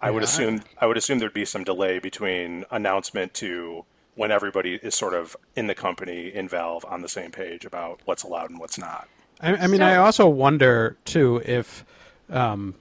I 0.00 0.10
would 0.10 0.22
assume 0.22 0.62
I 0.80 0.86
would 0.86 0.96
assume 0.96 1.18
there'd 1.20 1.32
be 1.34 1.44
some 1.44 1.64
delay 1.64 1.98
between 1.98 2.64
announcement 2.70 3.34
to 3.34 3.84
when 4.14 4.30
everybody 4.30 4.74
is 4.82 4.94
sort 4.94 5.14
of 5.14 5.36
in 5.56 5.68
the 5.68 5.74
company 5.74 6.28
in 6.28 6.48
Valve 6.48 6.84
on 6.86 7.00
the 7.02 7.08
same 7.08 7.30
page 7.30 7.64
about 7.64 8.00
what's 8.04 8.22
allowed 8.22 8.50
and 8.50 8.58
what's 8.60 8.76
not. 8.78 9.08
I, 9.40 9.54
I 9.56 9.66
mean, 9.66 9.80
So- 9.80 9.86
I 9.86 9.96
also 9.96 10.28
wonder 10.28 10.96
too 11.06 11.40
if, 11.46 11.84
um, 12.28 12.74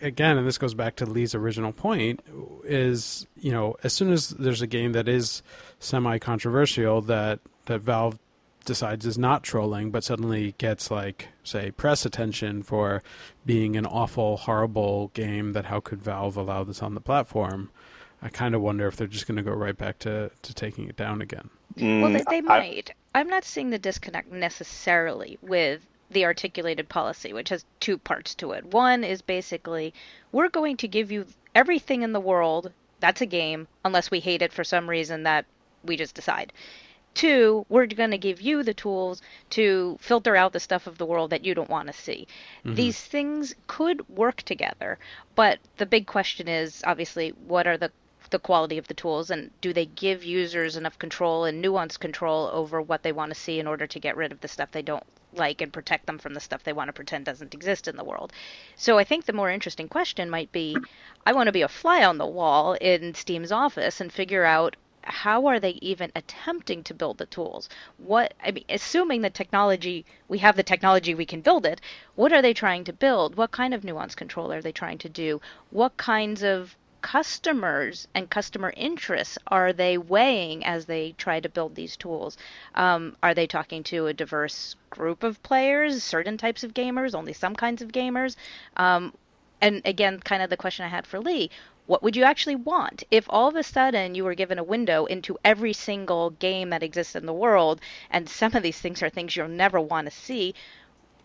again, 0.00 0.38
and 0.38 0.46
this 0.46 0.56
goes 0.58 0.72
back 0.74 0.94
to 0.96 1.06
Leigh's 1.06 1.34
original 1.34 1.72
point, 1.72 2.20
is 2.62 3.26
you 3.40 3.50
know, 3.50 3.76
as 3.82 3.92
soon 3.94 4.12
as 4.12 4.28
there's 4.30 4.62
a 4.62 4.66
game 4.68 4.92
that 4.92 5.08
is 5.08 5.42
semi-controversial 5.80 7.00
that 7.02 7.40
that 7.66 7.80
Valve 7.80 8.18
decides 8.64 9.04
is 9.04 9.18
not 9.18 9.42
trolling, 9.42 9.90
but 9.90 10.04
suddenly 10.04 10.54
gets 10.58 10.90
like 10.90 11.28
say 11.42 11.70
press 11.70 12.06
attention 12.06 12.62
for 12.62 13.02
being 13.44 13.76
an 13.76 13.86
awful, 13.86 14.38
horrible 14.38 15.08
game, 15.14 15.52
that 15.52 15.66
how 15.66 15.80
could 15.80 16.02
Valve 16.02 16.36
allow 16.36 16.64
this 16.64 16.82
on 16.82 16.94
the 16.94 17.00
platform? 17.00 17.70
I 18.22 18.28
kind 18.30 18.54
of 18.54 18.62
wonder 18.62 18.86
if 18.86 18.96
they're 18.96 19.06
just 19.06 19.26
going 19.26 19.36
to 19.36 19.42
go 19.42 19.52
right 19.52 19.76
back 19.76 19.98
to, 20.00 20.30
to 20.42 20.54
taking 20.54 20.88
it 20.88 20.96
down 20.96 21.20
again. 21.20 21.50
Well, 21.76 22.10
they, 22.10 22.20
mm, 22.20 22.30
they 22.30 22.38
I- 22.38 22.40
might. 22.40 22.90
I'm 23.14 23.28
not 23.28 23.44
seeing 23.44 23.70
the 23.70 23.78
disconnect 23.78 24.32
necessarily 24.32 25.38
with 25.42 25.86
the 26.10 26.24
articulated 26.24 26.88
policy, 26.88 27.32
which 27.32 27.50
has 27.50 27.64
two 27.80 27.98
parts 27.98 28.34
to 28.36 28.52
it. 28.52 28.64
One 28.66 29.04
is 29.04 29.20
basically 29.22 29.92
we're 30.32 30.48
going 30.48 30.76
to 30.78 30.88
give 30.88 31.12
you 31.12 31.26
everything 31.54 32.02
in 32.02 32.12
the 32.12 32.20
world 32.20 32.72
that's 33.00 33.20
a 33.20 33.26
game, 33.26 33.68
unless 33.84 34.10
we 34.10 34.20
hate 34.20 34.40
it 34.40 34.52
for 34.52 34.64
some 34.64 34.88
reason 34.88 35.24
that 35.24 35.44
we 35.84 35.96
just 35.96 36.14
decide. 36.14 36.52
Two, 37.14 37.64
we're 37.68 37.86
going 37.86 38.10
to 38.10 38.18
give 38.18 38.40
you 38.40 38.62
the 38.62 38.74
tools 38.74 39.22
to 39.50 39.96
filter 40.00 40.36
out 40.36 40.52
the 40.52 40.60
stuff 40.60 40.86
of 40.86 40.98
the 40.98 41.06
world 41.06 41.30
that 41.30 41.44
you 41.44 41.54
don't 41.54 41.70
want 41.70 41.86
to 41.86 41.92
see. 41.92 42.26
Mm-hmm. 42.64 42.74
These 42.74 43.00
things 43.00 43.54
could 43.66 44.08
work 44.08 44.42
together, 44.42 44.98
but 45.34 45.60
the 45.76 45.86
big 45.86 46.06
question 46.06 46.48
is 46.48 46.82
obviously 46.86 47.30
what 47.30 47.66
are 47.66 47.76
the 47.76 47.92
the 48.30 48.38
quality 48.38 48.78
of 48.78 48.88
the 48.88 48.94
tools 48.94 49.30
and 49.30 49.50
do 49.60 49.72
they 49.72 49.86
give 49.86 50.24
users 50.24 50.76
enough 50.76 50.98
control 50.98 51.44
and 51.44 51.62
nuanced 51.62 52.00
control 52.00 52.50
over 52.52 52.80
what 52.82 53.02
they 53.02 53.12
want 53.12 53.32
to 53.32 53.38
see 53.38 53.60
in 53.60 53.66
order 53.66 53.86
to 53.86 54.00
get 54.00 54.16
rid 54.16 54.32
of 54.32 54.40
the 54.40 54.48
stuff 54.48 54.72
they 54.72 54.82
don't 54.82 55.04
like 55.34 55.60
and 55.60 55.72
protect 55.72 56.06
them 56.06 56.18
from 56.18 56.34
the 56.34 56.40
stuff 56.40 56.64
they 56.64 56.72
want 56.72 56.88
to 56.88 56.92
pretend 56.92 57.24
doesn't 57.24 57.54
exist 57.54 57.86
in 57.86 57.96
the 57.96 58.04
world. 58.04 58.32
So 58.76 58.98
I 58.98 59.04
think 59.04 59.24
the 59.24 59.32
more 59.32 59.50
interesting 59.50 59.88
question 59.88 60.30
might 60.30 60.50
be 60.52 60.76
I 61.26 61.32
want 61.32 61.46
to 61.46 61.52
be 61.52 61.62
a 61.62 61.68
fly 61.68 62.04
on 62.04 62.18
the 62.18 62.26
wall 62.26 62.74
in 62.74 63.14
Steam's 63.14 63.52
office 63.52 64.00
and 64.00 64.12
figure 64.12 64.44
out 64.44 64.76
how 65.06 65.46
are 65.46 65.60
they 65.60 65.78
even 65.82 66.10
attempting 66.16 66.82
to 66.84 66.94
build 66.94 67.18
the 67.18 67.26
tools? 67.26 67.68
What 67.98 68.34
I 68.42 68.50
mean, 68.50 68.64
assuming 68.68 69.20
the 69.20 69.30
technology 69.30 70.04
we 70.28 70.38
have 70.38 70.56
the 70.56 70.62
technology 70.62 71.14
we 71.14 71.26
can 71.26 71.40
build 71.40 71.66
it, 71.66 71.80
what 72.14 72.32
are 72.32 72.42
they 72.42 72.54
trying 72.54 72.84
to 72.84 72.92
build? 72.92 73.36
What 73.36 73.50
kind 73.50 73.74
of 73.74 73.84
nuance 73.84 74.14
control 74.14 74.52
are 74.52 74.62
they 74.62 74.72
trying 74.72 74.98
to 74.98 75.08
do? 75.08 75.40
What 75.70 75.96
kinds 75.96 76.42
of 76.42 76.76
customers 77.04 78.08
and 78.14 78.30
customer 78.30 78.72
interests 78.78 79.36
are 79.48 79.74
they 79.74 79.98
weighing 79.98 80.64
as 80.64 80.86
they 80.86 81.12
try 81.18 81.38
to 81.38 81.50
build 81.50 81.74
these 81.74 81.98
tools? 81.98 82.38
Um, 82.74 83.14
are 83.22 83.34
they 83.34 83.46
talking 83.46 83.82
to 83.84 84.06
a 84.06 84.14
diverse 84.14 84.74
group 84.88 85.22
of 85.22 85.42
players, 85.42 86.02
certain 86.02 86.38
types 86.38 86.64
of 86.64 86.72
gamers, 86.72 87.14
only 87.14 87.34
some 87.34 87.54
kinds 87.54 87.82
of 87.82 87.92
gamers? 87.92 88.36
Um, 88.78 89.12
and 89.60 89.82
again, 89.84 90.18
kind 90.20 90.42
of 90.42 90.48
the 90.48 90.56
question 90.56 90.86
I 90.86 90.88
had 90.88 91.06
for 91.06 91.20
Leigh. 91.20 91.50
What 91.86 92.02
would 92.02 92.16
you 92.16 92.24
actually 92.24 92.56
want 92.56 93.04
if 93.10 93.26
all 93.28 93.48
of 93.48 93.56
a 93.56 93.62
sudden 93.62 94.14
you 94.14 94.24
were 94.24 94.34
given 94.34 94.58
a 94.58 94.64
window 94.64 95.04
into 95.04 95.38
every 95.44 95.74
single 95.74 96.30
game 96.30 96.70
that 96.70 96.82
exists 96.82 97.14
in 97.14 97.26
the 97.26 97.32
world, 97.34 97.78
and 98.10 98.26
some 98.26 98.56
of 98.56 98.62
these 98.62 98.80
things 98.80 99.02
are 99.02 99.10
things 99.10 99.36
you'll 99.36 99.48
never 99.48 99.78
want 99.78 100.06
to 100.06 100.10
see? 100.10 100.54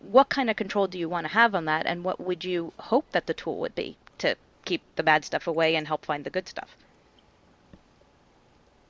What 0.00 0.28
kind 0.28 0.50
of 0.50 0.56
control 0.56 0.86
do 0.86 0.98
you 0.98 1.08
want 1.08 1.24
to 1.24 1.32
have 1.32 1.54
on 1.54 1.64
that, 1.64 1.86
and 1.86 2.04
what 2.04 2.20
would 2.20 2.44
you 2.44 2.74
hope 2.78 3.06
that 3.12 3.26
the 3.26 3.32
tool 3.32 3.58
would 3.60 3.74
be 3.74 3.96
to 4.18 4.36
keep 4.66 4.82
the 4.96 5.02
bad 5.02 5.24
stuff 5.24 5.46
away 5.46 5.76
and 5.76 5.86
help 5.86 6.04
find 6.04 6.24
the 6.24 6.30
good 6.30 6.46
stuff? 6.46 6.76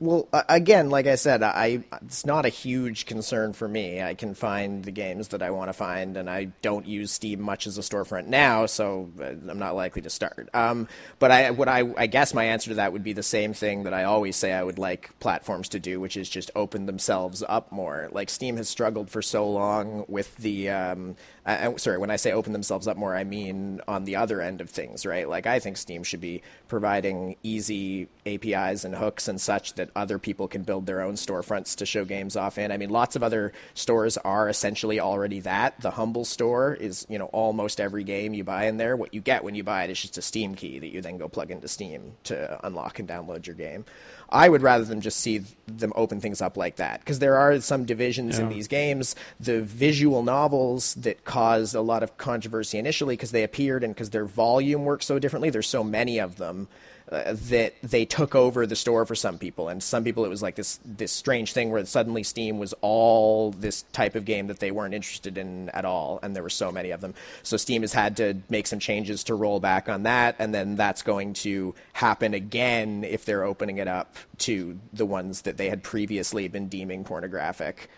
Well, 0.03 0.31
again, 0.49 0.89
like 0.89 1.07
I 1.07 1.17
said, 1.17 1.43
I 1.43 1.85
it's 2.01 2.25
not 2.25 2.47
a 2.47 2.49
huge 2.49 3.05
concern 3.05 3.53
for 3.53 3.69
me. 3.69 4.01
I 4.01 4.15
can 4.15 4.33
find 4.33 4.83
the 4.83 4.91
games 4.91 5.29
that 5.29 5.43
I 5.43 5.51
want 5.51 5.69
to 5.69 5.75
find, 5.75 6.17
and 6.17 6.31
I 6.31 6.45
don't 6.63 6.87
use 6.87 7.13
Steam 7.13 7.43
much 7.43 7.67
as 7.67 7.77
a 7.77 7.83
storefront 7.83 8.25
now, 8.27 8.65
so 8.65 9.11
uh, 9.21 9.25
I'm 9.27 9.59
not 9.59 9.77
likely 9.77 10.01
to 10.01 10.09
start. 10.09 10.49
Um, 10.55 10.89
but 11.19 11.31
I, 11.31 11.51
what 11.51 11.69
I, 11.69 11.85
I 11.99 12.07
guess 12.07 12.33
my 12.33 12.45
answer 12.45 12.71
to 12.71 12.77
that 12.77 12.95
would 12.95 13.05
be 13.05 13.13
the 13.13 13.23
same 13.23 13.53
thing 13.53 13.83
that 13.83 13.93
I 13.93 14.05
always 14.05 14.37
say 14.37 14.55
I 14.55 14.63
would 14.63 14.79
like 14.79 15.11
platforms 15.21 15.69
to 15.71 15.79
do, 15.79 16.01
which 16.01 16.17
is 16.17 16.31
just 16.31 16.51
open 16.57 16.87
themselves 16.87 17.45
up 17.47 17.71
more. 17.71 18.09
Like 18.11 18.31
Steam 18.31 18.57
has 18.57 18.71
struggled 18.71 19.11
for 19.11 19.21
so 19.21 19.51
long 19.51 20.07
with 20.09 20.35
the. 20.39 20.71
Um, 20.71 21.17
I, 21.45 21.75
sorry, 21.77 21.99
when 21.99 22.11
I 22.11 22.17
say 22.17 22.33
open 22.33 22.53
themselves 22.53 22.87
up 22.87 22.97
more, 22.97 23.15
I 23.15 23.25
mean 23.25 23.81
on 23.89 24.05
the 24.05 24.17
other 24.17 24.41
end 24.41 24.63
of 24.63 24.71
things, 24.71 25.05
right? 25.05 25.29
Like 25.29 25.47
I 25.47 25.59
think 25.59 25.77
Steam 25.77 26.05
should 26.05 26.21
be 26.21 26.43
providing 26.69 27.37
easy 27.43 28.09
APIs 28.25 28.85
and 28.85 28.95
hooks 28.95 29.29
and 29.29 29.41
such 29.41 29.75
that 29.75 29.90
other 29.95 30.19
people 30.19 30.49
can 30.49 30.63
build 30.63 30.87
their 30.87 31.01
own 31.01 31.15
storefronts 31.15 31.77
to 31.77 31.87
show 31.87 32.05
games 32.05 32.37
off 32.37 32.59
in. 32.59 32.73
I 32.73 32.77
mean, 32.77 32.91
lots 32.91 33.17
of 33.17 33.23
other 33.23 33.53
stores 33.75 34.17
are 34.19 34.49
essentially 34.49 35.01
already 35.01 35.41
that. 35.41 35.81
The 35.81 35.91
Humble 35.91 36.25
store 36.25 36.75
is, 36.75 37.07
you 37.09 37.19
know, 37.19 37.27
almost 37.27 37.81
every 37.81 38.05
game 38.05 38.35
you 38.35 38.45
buy 38.45 38.67
in 38.67 38.77
there. 38.77 38.97
What 38.97 39.15
you 39.15 39.21
get 39.21 39.45
when 39.45 39.55
you 39.55 39.65
buy 39.65 39.85
it 39.85 39.91
is 39.91 40.01
just 40.01 40.19
a 40.19 40.23
Steam 40.23 40.55
key 40.55 40.79
that 40.79 40.89
you 40.89 41.01
then 41.01 41.19
go 41.19 41.29
plug 41.29 41.51
into 41.51 41.69
Steam 41.69 42.13
to 42.25 42.67
unlock 42.67 42.99
and 42.99 43.09
download 43.09 43.47
your 43.47 43.57
game. 43.57 43.85
I 44.33 44.49
would 44.49 44.63
rather 44.63 44.85
than 44.85 45.01
just 45.01 45.19
see 45.19 45.43
them 45.67 45.93
open 45.97 46.21
things 46.21 46.41
up 46.41 46.57
like 46.57 46.77
that 46.77 47.01
because 47.01 47.19
there 47.19 47.37
are 47.37 47.61
some 47.61 47.85
divisions 47.85 48.39
in 48.39 48.49
these 48.49 48.69
games. 48.69 49.17
The 49.41 49.61
visual 49.63 50.23
novels 50.23 50.95
that 50.95 51.25
caused 51.25 51.75
a 51.75 51.81
lot 51.81 52.05
of 52.05 52.17
controversy 52.17 52.79
initially 52.79 53.17
because 53.17 53.33
they 53.33 53.43
appeared 53.43 53.83
and 53.83 53.93
because 53.93 54.11
their 54.11 54.25
volume 54.25 54.85
works 54.85 55.07
so 55.07 55.19
differently. 55.19 55.51
There's 55.51 55.69
so 55.69 55.83
many 55.83 56.19
of 56.19 56.37
them 56.37 56.69
that 57.11 57.75
they 57.83 58.05
took 58.05 58.35
over 58.35 58.67
the 58.67 58.77
store 58.77 59.05
for 59.05 59.15
some 59.15 59.37
people, 59.39 59.69
and 59.69 59.83
some 59.83 60.05
people 60.05 60.25
it 60.25 60.29
was 60.29 60.43
like 60.43 60.55
this 60.55 60.79
this 60.85 61.11
strange 61.11 61.53
thing 61.53 61.71
where 61.71 61.85
suddenly 61.85 62.23
Steam 62.23 62.59
was 62.59 62.73
all 62.81 63.51
this 63.51 63.83
type 63.93 64.15
of 64.15 64.25
game 64.25 64.47
that 64.47 64.61
they 64.61 64.71
weren't 64.71 64.95
interested 64.95 65.37
in 65.37 65.69
at 65.71 65.85
all, 65.85 66.21
and 66.23 66.37
there 66.37 66.43
were 66.43 66.51
so 66.51 66.71
many 66.71 66.91
of 66.91 67.01
them. 67.01 67.15
So 67.43 67.57
Steam 67.57 67.83
has 67.83 67.93
had 67.93 68.17
to 68.19 68.37
make 68.49 68.67
some 68.67 68.79
changes 68.79 69.25
to 69.25 69.35
roll 69.35 69.59
back 69.59 69.89
on 69.89 70.05
that, 70.05 70.37
and 70.39 70.55
then 70.55 70.77
that's 70.77 71.03
going 71.03 71.35
to 71.35 71.75
happen 71.95 72.33
again 72.33 73.03
if 73.03 73.25
they're 73.25 73.45
opening 73.45 73.79
it 73.79 73.89
up 73.89 74.15
to 74.39 74.79
the 74.93 75.07
ones 75.07 75.43
that 75.43 75.57
they 75.57 75.69
had 75.69 75.83
previously 75.83 76.47
been 76.49 76.69
deeming 76.69 77.03
pornographic. 77.03 77.91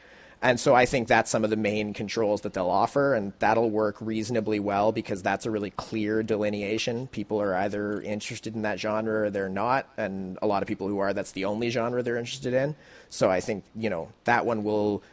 And 0.43 0.59
so 0.59 0.75
I 0.75 0.87
think 0.87 1.07
that's 1.07 1.31
some 1.31 1.45
of 1.45 1.51
the 1.51 1.57
main 1.57 1.95
controls 1.95 2.41
that 2.41 2.53
they'll 2.53 2.69
offer, 2.69 3.15
and 3.15 3.33
that'll 3.39 3.71
work 3.71 3.97
reasonably 4.01 4.59
well 4.59 4.91
because 4.91 5.23
that's 5.23 5.47
a 5.47 5.53
really 5.53 5.71
clear 5.71 6.25
delineation. 6.25 7.07
People 7.07 7.41
are 7.41 7.55
either 7.55 8.03
interested 8.03 8.57
in 8.57 8.63
that 8.63 8.81
genre 8.81 9.27
or 9.27 9.31
they're 9.31 9.49
not, 9.49 9.89
and 9.97 10.39
a 10.43 10.49
lot 10.49 10.61
of 10.61 10.67
people 10.67 10.89
who 10.89 10.99
are, 10.99 11.13
that's 11.15 11.31
the 11.31 11.45
only 11.45 11.71
genre 11.71 12.03
they're 12.03 12.17
interested 12.17 12.55
in. 12.55 12.75
So 13.09 13.31
I 13.31 13.41
think, 13.41 13.63
you 13.77 13.89
know, 13.89 14.09
that 14.25 14.45
one 14.45 14.65
will 14.65 15.05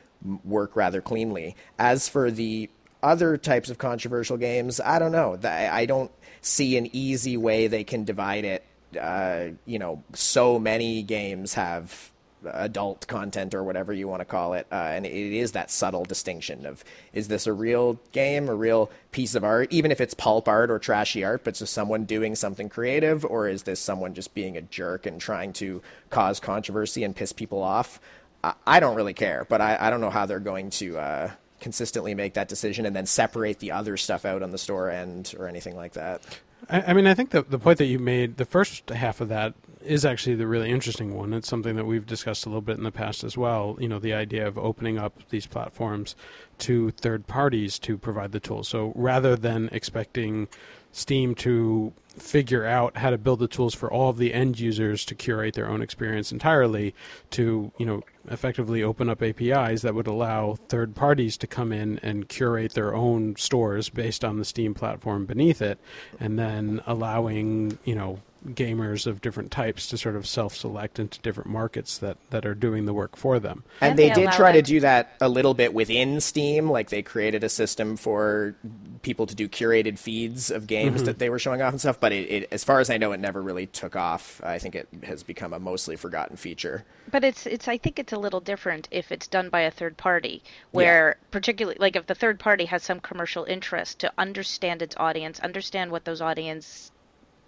work 0.44 0.76
rather 0.76 1.00
cleanly. 1.00 1.56
As 1.78 2.10
for 2.10 2.32
the 2.32 2.68
other 3.04 3.38
types 3.38 3.70
of 3.70 3.78
controversial 3.78 4.36
games, 4.38 4.82
I 4.82 4.98
don't 4.98 5.12
know. 5.12 5.38
I 5.44 5.86
don't 5.86 6.12
see 6.42 6.76
an 6.76 6.90
easy 6.92 7.38
way 7.38 7.68
they 7.68 7.84
can 7.84 8.04
divide 8.04 8.46
it. 8.46 8.66
Uh, 9.00 9.50
you 9.68 9.78
know, 9.78 10.04
so 10.14 10.58
many 10.58 11.04
games 11.04 11.54
have 11.54 12.12
adult 12.46 13.08
content 13.08 13.54
or 13.54 13.64
whatever 13.64 13.94
you 13.94 14.08
want 14.08 14.22
to 14.22 14.26
call 14.26 14.54
it. 14.54 14.68
Uh, 14.72 14.76
and 14.76 15.06
it 15.06 15.12
is 15.12 15.52
that 15.54 15.72
subtle 15.72 16.06
distinction 16.06 16.66
of 16.66 16.84
is 17.14 17.28
this 17.28 17.48
a 17.48 17.54
real 17.54 18.00
game, 18.12 18.50
a 18.50 18.56
real 18.56 18.90
piece 19.12 19.36
of 19.36 19.44
art, 19.44 19.72
even 19.72 19.92
if 19.92 20.02
it's 20.02 20.14
pulp 20.14 20.48
art 20.48 20.72
or 20.72 20.80
trashy 20.80 21.24
art, 21.24 21.44
but 21.44 21.56
just 21.56 21.74
someone 21.74 22.06
doing 22.06 22.36
something 22.36 22.70
creative, 22.70 23.26
or 23.26 23.48
is 23.48 23.64
this 23.64 23.80
someone 23.80 24.14
just 24.14 24.34
being 24.34 24.58
a 24.58 24.62
jerk 24.62 25.06
and 25.06 25.20
trying 25.20 25.54
to 25.54 25.82
cause 26.10 26.40
controversy 26.40 27.04
and 27.04 27.16
piss 27.16 27.32
people 27.34 27.62
off? 27.62 28.00
I, 28.44 28.54
I 28.66 28.80
don't 28.80 28.96
really 28.96 29.14
care, 29.14 29.46
but 29.50 29.62
I, 29.62 29.78
I 29.80 29.90
don't 29.90 30.02
know 30.02 30.10
how 30.10 30.26
they're 30.26 30.40
going 30.40 30.70
to. 30.72 30.98
Uh, 30.98 31.32
consistently 31.60 32.16
make 32.16 32.36
that 32.36 32.48
decision 32.48 32.86
and 32.86 32.96
then 32.96 33.06
separate 33.06 33.60
the 33.60 33.70
other 33.70 33.98
stuff 33.98 34.24
out 34.24 34.42
on 34.42 34.52
the 34.52 34.58
store 34.58 34.90
end 34.90 35.36
or 35.38 35.46
anything 35.46 35.76
like 35.76 35.92
that. 35.92 36.22
I, 36.70 36.94
mean, 36.94 37.08
I 37.08 37.14
think 37.14 37.32
the 37.32 37.42
the 37.42 37.58
point 37.58 37.78
that 37.80 37.86
you 37.86 38.00
made, 38.00 38.38
the 38.38 38.46
first 38.46 38.90
half 38.90 39.22
of 39.22 39.30
that, 39.30 39.54
is 39.82 40.06
actually 40.06 40.36
the 40.36 40.48
really 40.48 40.70
interesting 40.70 41.16
one. 41.16 41.34
It's 41.34 41.48
something 41.48 41.76
that 41.76 41.86
we've 41.86 42.06
discussed 42.06 42.46
a 42.46 42.50
little 42.50 42.62
bit 42.62 42.78
in 42.78 42.84
the 42.84 42.92
past 42.92 43.24
as 43.24 43.38
well. 43.38 43.78
You 43.80 43.88
know, 43.88 44.00
the 44.00 44.14
idea 44.14 44.48
of 44.48 44.58
opening 44.58 44.98
up 44.98 45.14
these 45.30 45.48
platforms 45.48 46.16
to 46.60 46.92
third 46.92 47.28
parties 47.28 47.80
to 47.80 47.98
provide 47.98 48.32
the 48.32 48.40
tools. 48.40 48.68
So 48.68 48.92
rather 48.96 49.36
than 49.36 49.70
expecting 49.72 50.48
Steam 50.92 51.36
to 51.36 51.94
figure 52.18 52.66
out 52.66 52.98
how 52.98 53.10
to 53.10 53.18
build 53.18 53.40
the 53.40 53.48
tools 53.48 53.74
for 53.74 53.92
all 53.92 54.10
of 54.10 54.18
the 54.18 54.34
end 54.34 54.60
users 54.60 55.06
to 55.06 55.16
curate 55.16 55.54
their 55.54 55.70
own 55.70 55.82
experience 55.82 56.32
entirely 56.32 56.94
to 57.30 57.72
you 57.78 57.86
know 57.86 58.02
effectively 58.30 58.84
open 58.84 59.10
up 59.10 59.22
APIs 59.22 59.84
that 59.84 59.96
would 59.96 60.08
allow 60.08 60.56
third 60.68 60.96
parties 60.96 61.38
to 61.38 61.48
come 61.48 61.72
in 61.72 62.00
and 62.00 62.28
curate 62.28 62.74
their 62.74 62.94
own 62.94 63.36
stores 63.38 63.90
based 63.90 64.26
on 64.26 64.38
the 64.38 64.44
Steam 64.44 64.74
platform 64.74 65.26
beneath 65.26 65.62
it 65.62 65.80
and 66.20 66.38
then 66.38 66.82
allowing 66.86 67.78
you 67.86 67.96
know 67.96 68.20
gamers 68.48 69.06
of 69.06 69.22
different 69.22 69.52
types 69.52 69.88
to 69.88 69.98
sort 69.98 70.16
of 70.16 70.26
self-select 70.28 71.00
into 71.00 71.20
different 71.20 71.50
markets 71.50 71.98
that, 71.98 72.18
that 72.30 72.46
are 72.46 72.56
doing 72.56 72.86
the 72.86 72.94
work 72.94 73.16
for 73.16 73.40
them. 73.40 73.64
And, 73.82 73.92
And 73.92 74.00
they 74.00 74.10
they 74.10 74.16
did 74.16 74.24
allow 74.26 74.38
try 74.38 74.52
to 74.54 74.62
do 74.62 74.80
that 74.80 75.16
a 75.22 75.30
little 75.30 75.54
bit 75.54 75.74
within 75.74 76.22
Steam. 76.22 76.70
Like 76.70 76.90
they 76.90 77.02
created 77.02 77.44
a 77.44 77.50
system 77.50 77.98
for 77.98 78.56
people 79.02 79.26
to 79.28 79.36
do 79.36 79.48
curated 79.48 79.98
feeds 79.98 80.52
of 80.52 80.68
games 80.68 80.98
mm-hmm. 80.98 81.06
that 81.06 81.20
they 81.20 81.30
were 81.30 81.40
showing 81.40 81.62
off 81.62 81.72
and 81.72 81.80
stuff. 81.80 82.00
But 82.00 82.12
it, 82.12 82.32
it, 82.32 82.48
as 82.52 82.64
far 82.64 82.80
as 82.80 82.90
I 82.90 82.98
know, 82.98 83.12
it 83.12 83.20
never 83.20 83.42
really 83.42 83.68
took 83.68 83.96
off. 83.96 84.42
I 84.44 84.60
think 84.60 84.76
it 84.76 84.88
has 85.04 85.24
become 85.24 85.54
a 85.54 85.60
mostly 85.60 85.96
forgotten 85.96 86.38
feature. 86.38 86.86
But 87.12 87.24
it's 87.24 87.46
it's 87.46 87.68
I 87.68 87.78
think 87.78 88.00
it's 88.00 88.14
a 88.14 88.20
little 88.20 88.42
different 88.42 88.88
if 88.92 89.12
it's 89.12 89.28
done 89.28 89.50
by 89.50 89.62
a 89.62 89.72
third 89.72 89.98
party, 89.98 90.44
where 90.72 91.18
particularly 91.32 91.78
like 91.80 91.96
if 91.96 92.08
the 92.08 92.16
third 92.16 92.40
party 92.40 92.66
has 92.66 92.84
some 92.84 93.00
commercial 93.00 93.46
interest 93.46 94.00
to 94.00 94.12
understand 94.18 94.82
its 94.82 94.96
audience, 94.98 95.40
understand 95.40 95.92
what 95.92 96.06
those 96.06 96.22
audience 96.22 96.92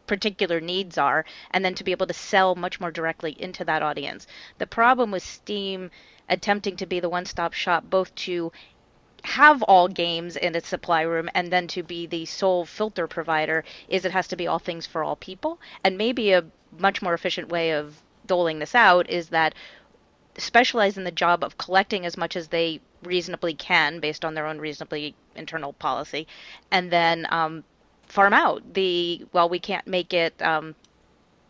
particular 0.07 0.59
needs 0.59 0.97
are, 0.97 1.25
and 1.51 1.63
then 1.63 1.75
to 1.75 1.83
be 1.83 1.91
able 1.91 2.07
to 2.07 2.13
sell 2.13 2.55
much 2.55 2.79
more 2.79 2.91
directly 2.91 3.35
into 3.41 3.63
that 3.65 3.83
audience. 3.83 4.27
The 4.57 4.67
problem 4.67 5.11
with 5.11 5.23
Steam 5.23 5.91
attempting 6.29 6.77
to 6.77 6.85
be 6.85 6.99
the 6.99 7.09
one-stop 7.09 7.53
shop, 7.53 7.83
both 7.89 8.13
to 8.15 8.51
have 9.23 9.61
all 9.63 9.87
games 9.87 10.35
in 10.35 10.55
its 10.55 10.67
supply 10.67 11.01
room 11.01 11.29
and 11.35 11.51
then 11.51 11.67
to 11.67 11.83
be 11.83 12.07
the 12.07 12.25
sole 12.25 12.65
filter 12.65 13.07
provider 13.07 13.63
is 13.87 14.03
it 14.03 14.11
has 14.11 14.27
to 14.27 14.35
be 14.35 14.47
all 14.47 14.59
things 14.59 14.87
for 14.87 15.03
all 15.03 15.15
people 15.15 15.59
and 15.83 15.97
maybe 15.97 16.31
a 16.31 16.43
much 16.79 17.01
more 17.01 17.13
efficient 17.13 17.49
way 17.49 17.71
of 17.71 18.01
doling 18.25 18.59
this 18.59 18.73
out 18.73 19.09
is 19.09 19.29
that 19.29 19.53
specialize 20.37 20.97
in 20.97 21.03
the 21.03 21.11
job 21.11 21.43
of 21.43 21.57
collecting 21.57 22.05
as 22.05 22.17
much 22.17 22.35
as 22.35 22.47
they 22.47 22.79
reasonably 23.03 23.53
can 23.53 23.99
based 23.99 24.25
on 24.25 24.33
their 24.33 24.47
own 24.47 24.57
reasonably 24.57 25.13
internal 25.35 25.73
policy 25.73 26.25
and 26.71 26.89
then 26.89 27.27
um, 27.29 27.63
farm 28.11 28.33
out 28.33 28.73
the 28.73 29.25
well 29.33 29.49
we 29.49 29.59
can't 29.59 29.87
make 29.87 30.13
it 30.13 30.39
um, 30.41 30.75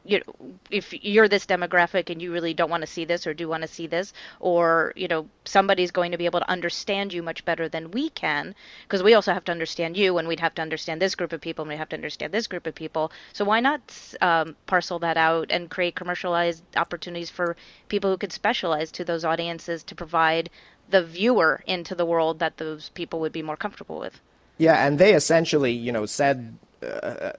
you 0.04 0.20
know, 0.20 0.54
if 0.72 0.94
you're 1.06 1.28
this 1.28 1.46
demographic 1.46 2.10
and 2.10 2.22
you 2.22 2.32
really 2.32 2.54
don't 2.54 2.72
want 2.72 2.82
to 2.82 2.88
see 2.88 3.06
this 3.06 3.28
or 3.28 3.34
do 3.34 3.48
want 3.48 3.62
to 3.62 3.68
see 3.68 3.86
this, 3.86 4.14
or 4.40 4.94
you 4.96 5.08
know, 5.08 5.28
somebody's 5.46 5.92
going 5.92 6.12
to 6.12 6.18
be 6.18 6.26
able 6.26 6.40
to 6.40 6.50
understand 6.50 7.14
you 7.14 7.22
much 7.22 7.46
better 7.46 7.70
than 7.70 7.92
we 7.92 8.10
can, 8.10 8.56
because 8.84 9.04
we 9.04 9.14
also 9.14 9.32
have 9.32 9.44
to 9.46 9.52
understand 9.52 9.96
you, 9.96 10.18
and 10.18 10.28
we'd 10.28 10.40
have 10.40 10.56
to 10.56 10.62
understand 10.62 11.02
this 11.02 11.14
group 11.14 11.34
of 11.34 11.42
people, 11.42 11.64
and 11.64 11.70
we 11.70 11.78
have 11.78 11.90
to 11.90 11.96
understand 11.96 12.34
this 12.34 12.48
group 12.48 12.66
of 12.66 12.74
people. 12.74 13.12
So 13.34 13.46
why 13.46 13.60
not 13.60 13.82
um, 14.22 14.56
parcel 14.66 14.98
that 15.00 15.18
out 15.18 15.52
and 15.52 15.70
create 15.70 15.96
commercialized 15.96 16.64
opportunities 16.76 17.30
for 17.30 17.56
people 17.88 18.10
who 18.10 18.18
could 18.18 18.34
specialize 18.34 18.92
to 18.94 19.06
those 19.06 19.24
audiences 19.24 19.84
to 19.84 19.96
provide 19.96 20.50
the 20.90 21.04
viewer 21.04 21.64
into 21.68 21.94
the 21.94 22.06
world 22.06 22.40
that 22.40 22.58
those 22.58 22.90
people 22.90 23.20
would 23.20 23.32
be 23.32 23.44
more 23.44 23.56
comfortable 23.56 24.00
with. 24.00 24.20
Yeah, 24.58 24.86
and 24.86 25.00
they 25.00 25.14
essentially, 25.14 25.72
you 25.72 25.92
know, 25.92 26.06
said 26.06 26.58
uh, 26.86 27.32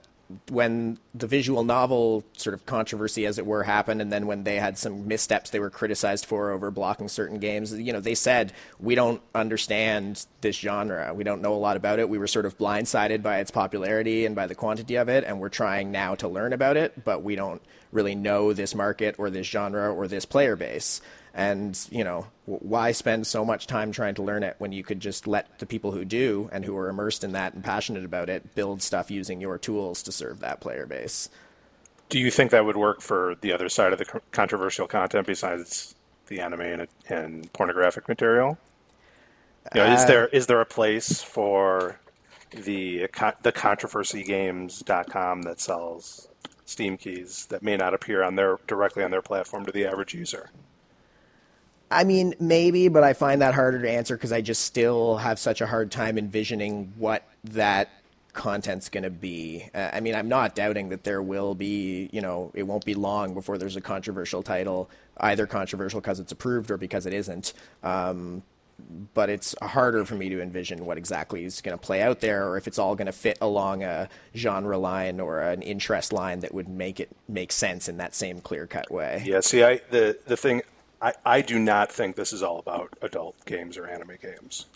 when 0.50 0.98
the 1.14 1.26
visual 1.26 1.64
novel 1.64 2.24
sort 2.36 2.54
of 2.54 2.64
controversy, 2.66 3.26
as 3.26 3.38
it 3.38 3.46
were, 3.46 3.62
happened, 3.62 4.00
and 4.00 4.12
then 4.12 4.26
when 4.26 4.44
they 4.44 4.56
had 4.56 4.78
some 4.78 5.06
missteps 5.06 5.50
they 5.50 5.60
were 5.60 5.70
criticized 5.70 6.26
for 6.26 6.50
over 6.50 6.70
blocking 6.70 7.08
certain 7.08 7.38
games, 7.38 7.72
you 7.72 7.92
know, 7.92 8.00
they 8.00 8.14
said, 8.14 8.52
we 8.80 8.94
don't 8.94 9.20
understand 9.34 10.26
this 10.40 10.56
genre. 10.56 11.12
We 11.14 11.24
don't 11.24 11.42
know 11.42 11.54
a 11.54 11.56
lot 11.56 11.76
about 11.76 11.98
it. 11.98 12.08
We 12.08 12.18
were 12.18 12.26
sort 12.26 12.46
of 12.46 12.56
blindsided 12.58 13.22
by 13.22 13.38
its 13.38 13.50
popularity 13.50 14.26
and 14.26 14.34
by 14.34 14.46
the 14.46 14.54
quantity 14.54 14.96
of 14.96 15.08
it, 15.08 15.24
and 15.24 15.40
we're 15.40 15.48
trying 15.48 15.92
now 15.92 16.14
to 16.16 16.28
learn 16.28 16.52
about 16.52 16.76
it, 16.76 17.04
but 17.04 17.22
we 17.22 17.36
don't 17.36 17.62
really 17.92 18.14
know 18.14 18.52
this 18.52 18.74
market 18.74 19.16
or 19.18 19.30
this 19.30 19.46
genre 19.46 19.92
or 19.92 20.08
this 20.08 20.24
player 20.24 20.56
base. 20.56 21.02
And, 21.34 21.78
you 21.90 22.04
know, 22.04 22.26
why 22.44 22.92
spend 22.92 23.26
so 23.26 23.44
much 23.44 23.66
time 23.66 23.90
trying 23.90 24.14
to 24.16 24.22
learn 24.22 24.42
it 24.42 24.56
when 24.58 24.72
you 24.72 24.84
could 24.84 25.00
just 25.00 25.26
let 25.26 25.58
the 25.58 25.66
people 25.66 25.92
who 25.92 26.04
do 26.04 26.50
and 26.52 26.64
who 26.64 26.76
are 26.76 26.90
immersed 26.90 27.24
in 27.24 27.32
that 27.32 27.54
and 27.54 27.64
passionate 27.64 28.04
about 28.04 28.28
it 28.28 28.54
build 28.54 28.82
stuff 28.82 29.10
using 29.10 29.40
your 29.40 29.56
tools 29.56 30.02
to 30.02 30.12
serve 30.12 30.40
that 30.40 30.60
player 30.60 30.84
base? 30.84 31.30
Do 32.10 32.18
you 32.18 32.30
think 32.30 32.50
that 32.50 32.66
would 32.66 32.76
work 32.76 33.00
for 33.00 33.36
the 33.40 33.52
other 33.52 33.70
side 33.70 33.94
of 33.94 33.98
the 33.98 34.20
controversial 34.32 34.86
content 34.86 35.26
besides 35.26 35.94
the 36.26 36.40
anime 36.40 36.60
and, 36.60 36.88
and 37.08 37.50
pornographic 37.54 38.06
material? 38.08 38.58
You 39.74 39.80
know, 39.80 39.92
is 39.92 40.02
uh, 40.02 40.06
there 40.06 40.26
is 40.26 40.46
there 40.48 40.60
a 40.60 40.66
place 40.66 41.22
for 41.22 41.98
the 42.50 43.08
the 43.42 43.52
controversygames.com 43.52 45.42
that 45.42 45.60
sells 45.60 46.28
Steam 46.66 46.96
keys 46.96 47.46
that 47.46 47.62
may 47.62 47.76
not 47.76 47.94
appear 47.94 48.22
on 48.22 48.34
their 48.34 48.58
directly 48.66 49.02
on 49.04 49.10
their 49.10 49.22
platform 49.22 49.64
to 49.64 49.72
the 49.72 49.86
average 49.86 50.14
user? 50.14 50.50
I 51.92 52.04
mean, 52.04 52.34
maybe, 52.40 52.88
but 52.88 53.02
I 53.02 53.12
find 53.12 53.42
that 53.42 53.54
harder 53.54 53.80
to 53.82 53.90
answer 53.90 54.16
because 54.16 54.32
I 54.32 54.40
just 54.40 54.62
still 54.62 55.16
have 55.16 55.38
such 55.38 55.60
a 55.60 55.66
hard 55.66 55.90
time 55.90 56.18
envisioning 56.18 56.92
what 56.96 57.26
that 57.44 57.90
content's 58.32 58.88
going 58.88 59.04
to 59.04 59.10
be. 59.10 59.68
Uh, 59.74 59.90
I 59.92 60.00
mean, 60.00 60.14
I'm 60.14 60.28
not 60.28 60.54
doubting 60.54 60.88
that 60.90 61.04
there 61.04 61.22
will 61.22 61.54
be, 61.54 62.08
you 62.12 62.20
know, 62.20 62.50
it 62.54 62.62
won't 62.64 62.84
be 62.84 62.94
long 62.94 63.34
before 63.34 63.58
there's 63.58 63.76
a 63.76 63.80
controversial 63.80 64.42
title, 64.42 64.90
either 65.18 65.46
controversial 65.46 66.00
because 66.00 66.18
it's 66.18 66.32
approved 66.32 66.70
or 66.70 66.76
because 66.76 67.06
it 67.06 67.12
isn't. 67.12 67.52
Um, 67.82 68.42
but 69.14 69.30
it's 69.30 69.54
harder 69.62 70.04
for 70.04 70.14
me 70.14 70.28
to 70.28 70.40
envision 70.40 70.84
what 70.86 70.98
exactly 70.98 71.44
is 71.44 71.60
going 71.60 71.76
to 71.76 71.82
play 71.82 72.02
out 72.02 72.20
there 72.20 72.48
or 72.48 72.56
if 72.56 72.66
it's 72.66 72.78
all 72.78 72.94
going 72.94 73.06
to 73.06 73.12
fit 73.12 73.38
along 73.40 73.82
a 73.82 74.08
genre 74.34 74.78
line 74.78 75.20
or 75.20 75.40
an 75.40 75.62
interest 75.62 76.12
line 76.12 76.40
that 76.40 76.52
would 76.52 76.68
make 76.68 76.98
it 76.98 77.08
make 77.28 77.52
sense 77.52 77.88
in 77.88 77.98
that 77.98 78.14
same 78.14 78.40
clear 78.40 78.66
cut 78.66 78.90
way. 78.90 79.22
Yeah, 79.24 79.40
see, 79.40 79.62
I 79.62 79.80
the 79.90 80.18
the 80.26 80.36
thing, 80.36 80.62
I, 81.02 81.14
I 81.26 81.42
do 81.42 81.58
not 81.58 81.92
think 81.92 82.16
this 82.16 82.32
is 82.32 82.42
all 82.42 82.60
about 82.60 82.90
adult 83.02 83.44
games 83.44 83.76
or 83.76 83.86
anime 83.86 84.16
games. 84.22 84.66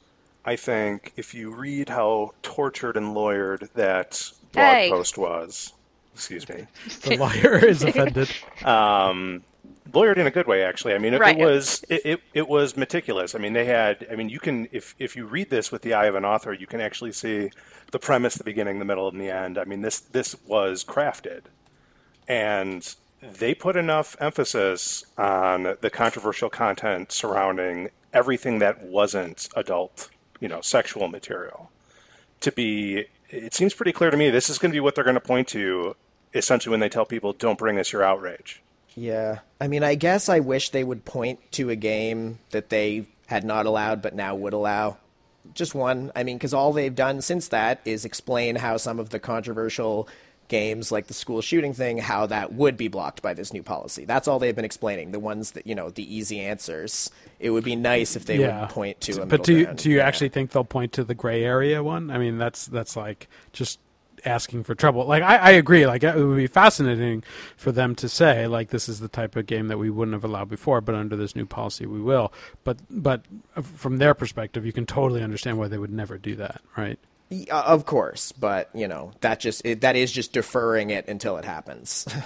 I 0.44 0.56
think 0.56 1.12
if 1.16 1.34
you 1.34 1.54
read 1.54 1.88
how 1.90 2.32
tortured 2.42 2.96
and 2.96 3.14
lawyered 3.16 3.72
that 3.74 4.30
blog 4.52 4.64
Hey. 4.74 4.90
post 4.90 5.18
was, 5.18 5.72
excuse 6.14 6.48
me, 6.48 6.66
The 7.02 7.16
lawyer 7.16 7.64
is 7.64 7.82
offended. 7.84 8.30
um, 8.64 9.44
lawyered 9.90 10.18
in 10.18 10.26
a 10.26 10.30
good 10.32 10.46
way, 10.48 10.62
actually. 10.64 10.94
I 10.94 10.98
mean, 10.98 11.14
it, 11.14 11.20
Right. 11.20 11.38
it 11.38 11.44
was 11.44 11.84
it, 11.88 12.02
it, 12.04 12.20
it 12.34 12.48
was 12.48 12.76
meticulous. 12.76 13.34
I 13.34 13.38
mean, 13.38 13.52
they 13.54 13.66
had. 13.66 14.06
I 14.10 14.16
mean, 14.16 14.28
you 14.28 14.40
can 14.40 14.68
if 14.72 14.94
if 14.98 15.16
you 15.16 15.26
read 15.26 15.50
this 15.50 15.72
with 15.72 15.82
the 15.82 15.94
eye 15.94 16.06
of 16.06 16.14
an 16.16 16.24
author, 16.24 16.52
you 16.52 16.66
can 16.66 16.80
actually 16.80 17.12
see 17.12 17.50
the 17.92 17.98
premise, 17.98 18.36
the 18.36 18.44
beginning, 18.44 18.78
the 18.78 18.84
middle, 18.84 19.08
and 19.08 19.20
the 19.20 19.30
end. 19.30 19.58
I 19.58 19.64
mean, 19.64 19.82
this 19.82 20.00
this 20.00 20.36
was 20.46 20.84
crafted, 20.84 21.42
and 22.28 22.94
they 23.22 23.54
put 23.54 23.76
enough 23.76 24.16
emphasis 24.20 25.04
on 25.16 25.76
the 25.80 25.90
controversial 25.90 26.50
content 26.50 27.12
surrounding 27.12 27.90
everything 28.12 28.58
that 28.60 28.82
wasn't 28.82 29.48
adult, 29.56 30.10
you 30.40 30.48
know, 30.48 30.60
sexual 30.60 31.08
material 31.08 31.70
to 32.40 32.52
be. 32.52 33.06
It 33.28 33.54
seems 33.54 33.74
pretty 33.74 33.92
clear 33.92 34.10
to 34.10 34.16
me 34.16 34.30
this 34.30 34.48
is 34.48 34.58
going 34.58 34.70
to 34.70 34.76
be 34.76 34.80
what 34.80 34.94
they're 34.94 35.04
going 35.04 35.14
to 35.14 35.20
point 35.20 35.48
to 35.48 35.96
essentially 36.34 36.70
when 36.70 36.80
they 36.80 36.88
tell 36.88 37.04
people, 37.04 37.32
"Don't 37.32 37.58
bring 37.58 37.78
us 37.78 37.92
your 37.92 38.04
outrage." 38.04 38.62
Yeah. 38.94 39.40
I 39.60 39.68
mean, 39.68 39.82
I 39.82 39.94
guess 39.94 40.28
I 40.28 40.40
wish 40.40 40.70
they 40.70 40.84
would 40.84 41.04
point 41.04 41.52
to 41.52 41.70
a 41.70 41.76
game 41.76 42.38
that 42.50 42.70
they 42.70 43.06
had 43.26 43.44
not 43.44 43.66
allowed 43.66 44.00
but 44.00 44.14
now 44.14 44.34
would 44.34 44.52
allow. 44.52 44.98
Just 45.54 45.74
one. 45.74 46.10
I 46.16 46.22
mean, 46.22 46.38
because 46.38 46.54
all 46.54 46.72
they've 46.72 46.94
done 46.94 47.20
since 47.20 47.48
that 47.48 47.80
is 47.84 48.04
explain 48.04 48.56
how 48.56 48.76
some 48.76 48.98
of 48.98 49.10
the 49.10 49.18
controversial 49.18 50.08
games, 50.48 50.92
like 50.92 51.06
the 51.06 51.14
school 51.14 51.40
shooting 51.40 51.72
thing, 51.72 51.98
how 51.98 52.26
that 52.26 52.52
would 52.52 52.76
be 52.76 52.88
blocked 52.88 53.22
by 53.22 53.34
this 53.34 53.52
new 53.52 53.62
policy. 53.62 54.04
That's 54.04 54.28
all 54.28 54.38
they've 54.38 54.56
been 54.56 54.64
explaining. 54.64 55.12
The 55.12 55.20
ones 55.20 55.52
that, 55.52 55.66
you 55.66 55.74
know, 55.74 55.90
the 55.90 56.14
easy 56.14 56.40
answers. 56.40 57.10
It 57.38 57.50
would 57.50 57.64
be 57.64 57.76
nice 57.76 58.16
if 58.16 58.26
they 58.26 58.38
yeah. 58.38 58.62
would 58.62 58.70
point 58.70 59.00
to 59.02 59.22
a 59.22 59.26
but 59.26 59.44
do 59.44 59.58
you, 59.58 59.66
do 59.66 59.90
you 59.90 59.96
Yeah. 59.98 60.06
actually 60.06 60.30
think 60.30 60.50
they'll 60.52 60.64
point 60.64 60.92
to 60.92 61.04
the 61.04 61.14
gray 61.14 61.44
area 61.44 61.82
one? 61.82 62.10
I 62.10 62.18
mean, 62.18 62.38
that's 62.38 62.66
that's 62.66 62.96
like 62.96 63.28
just 63.52 63.78
asking 64.24 64.64
for 64.64 64.74
trouble. 64.74 65.06
Like 65.06 65.22
I, 65.22 65.36
I 65.36 65.50
agree. 65.50 65.86
Like 65.86 66.02
it 66.02 66.16
would 66.16 66.36
be 66.36 66.46
fascinating 66.46 67.22
for 67.56 67.72
them 67.72 67.94
to 67.96 68.08
say 68.08 68.46
like 68.46 68.70
this 68.70 68.88
is 68.88 69.00
the 69.00 69.08
type 69.08 69.36
of 69.36 69.46
game 69.46 69.68
that 69.68 69.78
we 69.78 69.90
wouldn't 69.90 70.14
have 70.14 70.24
allowed 70.24 70.48
before, 70.48 70.80
but 70.80 70.94
under 70.94 71.16
this 71.16 71.36
new 71.36 71.46
policy 71.46 71.86
we 71.86 72.00
will. 72.00 72.32
But 72.64 72.78
but 72.90 73.24
from 73.62 73.98
their 73.98 74.14
perspective, 74.14 74.64
you 74.64 74.72
can 74.72 74.86
totally 74.86 75.22
understand 75.22 75.58
why 75.58 75.68
they 75.68 75.78
would 75.78 75.92
never 75.92 76.18
do 76.18 76.34
that, 76.36 76.62
right? 76.76 76.98
Yeah, 77.28 77.56
uh, 77.56 77.62
Of 77.74 77.86
course, 77.86 78.32
but, 78.32 78.70
you 78.74 78.88
know, 78.88 79.12
that 79.20 79.40
just 79.40 79.64
it, 79.64 79.80
that 79.80 79.96
is 79.96 80.12
just 80.12 80.32
deferring 80.32 80.90
it 80.90 81.08
until 81.08 81.36
it 81.36 81.44
happens. 81.44 82.06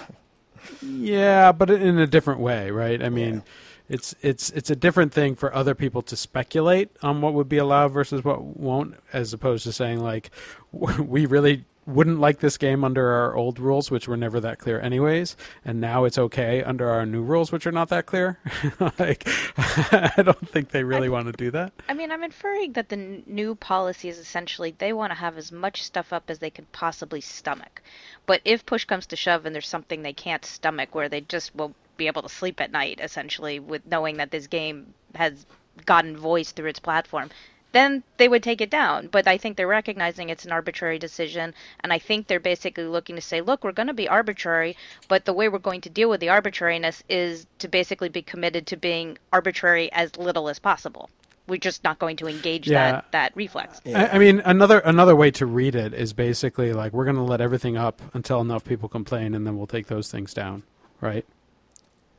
Yeah, 0.82 1.52
but 1.52 1.70
in 1.70 1.98
a 1.98 2.06
different 2.06 2.40
way, 2.40 2.70
right? 2.70 3.02
I 3.02 3.08
mean, 3.08 3.42
it's 3.88 4.14
it's 4.22 4.50
it's 4.50 4.70
a 4.70 4.76
different 4.76 5.12
thing 5.12 5.34
for 5.34 5.54
other 5.54 5.74
people 5.74 6.02
to 6.02 6.16
speculate 6.16 6.90
on 7.02 7.20
what 7.22 7.34
would 7.34 7.48
be 7.48 7.58
allowed 7.58 7.88
versus 7.88 8.22
what 8.22 8.42
won't, 8.42 8.94
as 9.12 9.32
opposed 9.32 9.64
to 9.64 9.72
saying 9.72 10.00
like, 10.00 10.30
we 10.72 11.26
really 11.26 11.64
wouldn't 11.86 12.20
like 12.20 12.40
this 12.40 12.56
game 12.56 12.84
under 12.84 13.10
our 13.10 13.34
old 13.34 13.58
rules, 13.58 13.90
which 13.90 14.06
were 14.06 14.16
never 14.16 14.38
that 14.40 14.58
clear 14.58 14.80
anyways, 14.80 15.36
and 15.64 15.80
now 15.80 16.04
it's 16.04 16.18
okay 16.18 16.62
under 16.62 16.88
our 16.88 17.06
new 17.06 17.22
rules, 17.22 17.50
which 17.50 17.66
are 17.66 17.72
not 17.72 17.88
that 17.88 18.06
clear. 18.06 18.38
like, 18.98 19.26
I 19.56 20.22
don't 20.22 20.48
think 20.48 20.70
they 20.70 20.84
really 20.84 21.08
want 21.08 21.26
to 21.26 21.32
do 21.32 21.50
that. 21.52 21.72
I 21.88 21.94
mean, 21.94 22.12
I'm 22.12 22.22
inferring 22.22 22.72
that 22.74 22.88
the 22.88 22.96
n- 22.96 23.22
new 23.26 23.54
policy 23.54 24.08
is 24.08 24.18
essentially 24.18 24.74
they 24.78 24.92
want 24.92 25.10
to 25.10 25.18
have 25.18 25.38
as 25.38 25.50
much 25.50 25.82
stuff 25.82 26.12
up 26.12 26.24
as 26.28 26.38
they 26.38 26.50
can 26.50 26.66
possibly 26.72 27.20
stomach. 27.20 27.82
But 28.26 28.40
if 28.44 28.66
push 28.66 28.84
comes 28.84 29.06
to 29.06 29.16
shove 29.16 29.46
and 29.46 29.54
there's 29.54 29.68
something 29.68 30.02
they 30.02 30.12
can't 30.12 30.44
stomach 30.44 30.94
where 30.94 31.08
they 31.08 31.22
just 31.22 31.54
won't 31.54 31.76
be 31.96 32.06
able 32.06 32.22
to 32.22 32.28
sleep 32.28 32.60
at 32.60 32.70
night, 32.70 33.00
essentially, 33.02 33.58
with 33.58 33.86
knowing 33.86 34.18
that 34.18 34.30
this 34.30 34.46
game 34.46 34.94
has 35.14 35.46
gotten 35.86 36.16
voice 36.16 36.52
through 36.52 36.68
its 36.68 36.78
platform, 36.78 37.30
then 37.72 38.02
they 38.16 38.28
would 38.28 38.42
take 38.42 38.60
it 38.60 38.70
down. 38.70 39.08
But 39.08 39.26
I 39.28 39.38
think 39.38 39.56
they're 39.56 39.66
recognizing 39.66 40.28
it's 40.28 40.44
an 40.44 40.52
arbitrary 40.52 40.98
decision, 40.98 41.54
and 41.80 41.92
I 41.92 41.98
think 41.98 42.26
they're 42.26 42.40
basically 42.40 42.84
looking 42.84 43.16
to 43.16 43.22
say, 43.22 43.40
look, 43.40 43.64
we're 43.64 43.72
going 43.72 43.88
to 43.88 43.94
be 43.94 44.08
arbitrary, 44.08 44.76
but 45.08 45.24
the 45.24 45.32
way 45.32 45.48
we're 45.48 45.58
going 45.58 45.80
to 45.82 45.90
deal 45.90 46.08
with 46.10 46.20
the 46.20 46.28
arbitrariness 46.30 47.02
is 47.08 47.46
to 47.58 47.68
basically 47.68 48.08
be 48.08 48.22
committed 48.22 48.66
to 48.68 48.76
being 48.76 49.18
arbitrary 49.32 49.90
as 49.92 50.16
little 50.16 50.48
as 50.48 50.58
possible. 50.58 51.10
We're 51.46 51.56
just 51.58 51.82
not 51.82 51.98
going 51.98 52.16
to 52.18 52.28
engage 52.28 52.68
Yeah. 52.68 52.92
that 52.92 53.12
that 53.12 53.32
reflex. 53.34 53.80
I, 53.86 54.06
I 54.08 54.18
mean, 54.18 54.40
another 54.44 54.78
another 54.80 55.16
way 55.16 55.32
to 55.32 55.46
read 55.46 55.74
it 55.74 55.92
is 55.94 56.12
basically 56.12 56.72
like 56.72 56.92
we're 56.92 57.04
going 57.04 57.16
to 57.16 57.22
let 57.22 57.40
everything 57.40 57.76
up 57.76 58.00
until 58.14 58.40
enough 58.40 58.64
people 58.64 58.88
complain, 58.88 59.34
and 59.34 59.44
then 59.46 59.56
we'll 59.56 59.66
take 59.66 59.88
those 59.88 60.10
things 60.10 60.32
down, 60.32 60.62
right? 61.00 61.24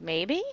Maybe. 0.02 0.44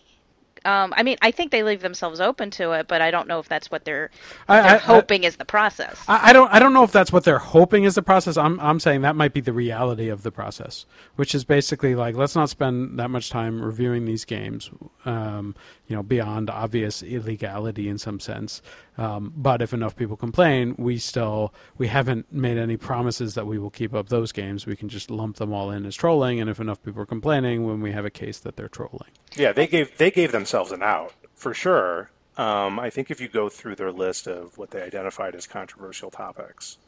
Um, 0.64 0.92
I 0.96 1.02
mean, 1.02 1.16
I 1.22 1.30
think 1.30 1.50
they 1.52 1.62
leave 1.62 1.80
themselves 1.80 2.20
open 2.20 2.50
to 2.52 2.72
it, 2.72 2.88
but 2.88 3.00
I 3.00 3.10
don't 3.10 3.28
know 3.28 3.38
if 3.38 3.48
that's 3.48 3.70
what 3.70 3.84
they're, 3.84 4.10
I- 4.48 4.60
they're 4.60 4.70
I- 4.70 4.74
I- 4.74 4.78
hoping 4.78 5.24
is 5.24 5.36
the 5.36 5.44
process. 5.44 6.02
I, 6.08 6.30
I 6.30 6.32
don't 6.32 6.52
I 6.52 6.58
don't 6.58 6.72
know 6.72 6.84
if 6.84 6.92
that's 6.92 7.12
what 7.12 7.24
they're 7.24 7.38
hoping 7.38 7.84
is 7.84 7.94
the 7.94 8.02
process. 8.02 8.36
I'm 8.36 8.58
I'm 8.60 8.80
saying 8.80 9.02
that 9.02 9.16
might 9.16 9.32
be 9.32 9.40
the 9.40 9.52
reality 9.52 10.08
of 10.08 10.22
the 10.22 10.30
process, 10.30 10.86
which 11.16 11.34
is 11.34 11.44
basically 11.44 11.94
like 11.94 12.14
let's 12.16 12.34
not 12.36 12.48
spend 12.50 12.98
that 12.98 13.10
much 13.10 13.30
time 13.30 13.60
reviewing 13.62 14.04
these 14.04 14.24
games, 14.24 14.70
um, 15.04 15.54
you 15.88 15.96
know, 15.96 16.02
beyond 16.02 16.50
obvious 16.50 17.02
illegality 17.02 17.88
in 17.88 17.98
some 17.98 18.20
sense. 18.20 18.62
Um, 18.96 19.32
but 19.34 19.62
if 19.62 19.72
enough 19.72 19.96
people 19.96 20.16
complain, 20.16 20.74
we 20.78 20.98
still 20.98 21.52
we 21.78 21.88
haven't 21.88 22.32
made 22.32 22.58
any 22.58 22.76
promises 22.76 23.34
that 23.34 23.46
we 23.46 23.58
will 23.58 23.70
keep 23.70 23.94
up 23.94 24.08
those 24.08 24.30
games. 24.30 24.66
We 24.66 24.76
can 24.76 24.88
just 24.88 25.10
lump 25.10 25.36
them 25.36 25.52
all 25.52 25.70
in 25.70 25.86
as 25.86 25.96
trolling, 25.96 26.40
and 26.40 26.48
if 26.48 26.60
enough 26.60 26.82
people 26.82 27.02
are 27.02 27.06
complaining, 27.06 27.64
when 27.64 27.80
we 27.80 27.92
have 27.92 28.04
a 28.04 28.10
case 28.10 28.38
that 28.40 28.56
they're 28.56 28.68
trolling. 28.68 29.10
Yeah, 29.34 29.52
they 29.52 29.66
gave 29.66 29.96
they 29.98 30.10
gave 30.10 30.30
themselves 30.30 30.70
an 30.70 30.82
out 30.82 31.14
for 31.34 31.54
sure. 31.54 32.10
Um, 32.36 32.78
I 32.78 32.90
think 32.90 33.10
if 33.10 33.20
you 33.20 33.28
go 33.28 33.48
through 33.48 33.74
their 33.74 33.90
list 33.90 34.28
of 34.28 34.58
what 34.58 34.70
they 34.70 34.80
identified 34.82 35.34
as 35.34 35.46
controversial 35.46 36.10
topics, 36.10 36.78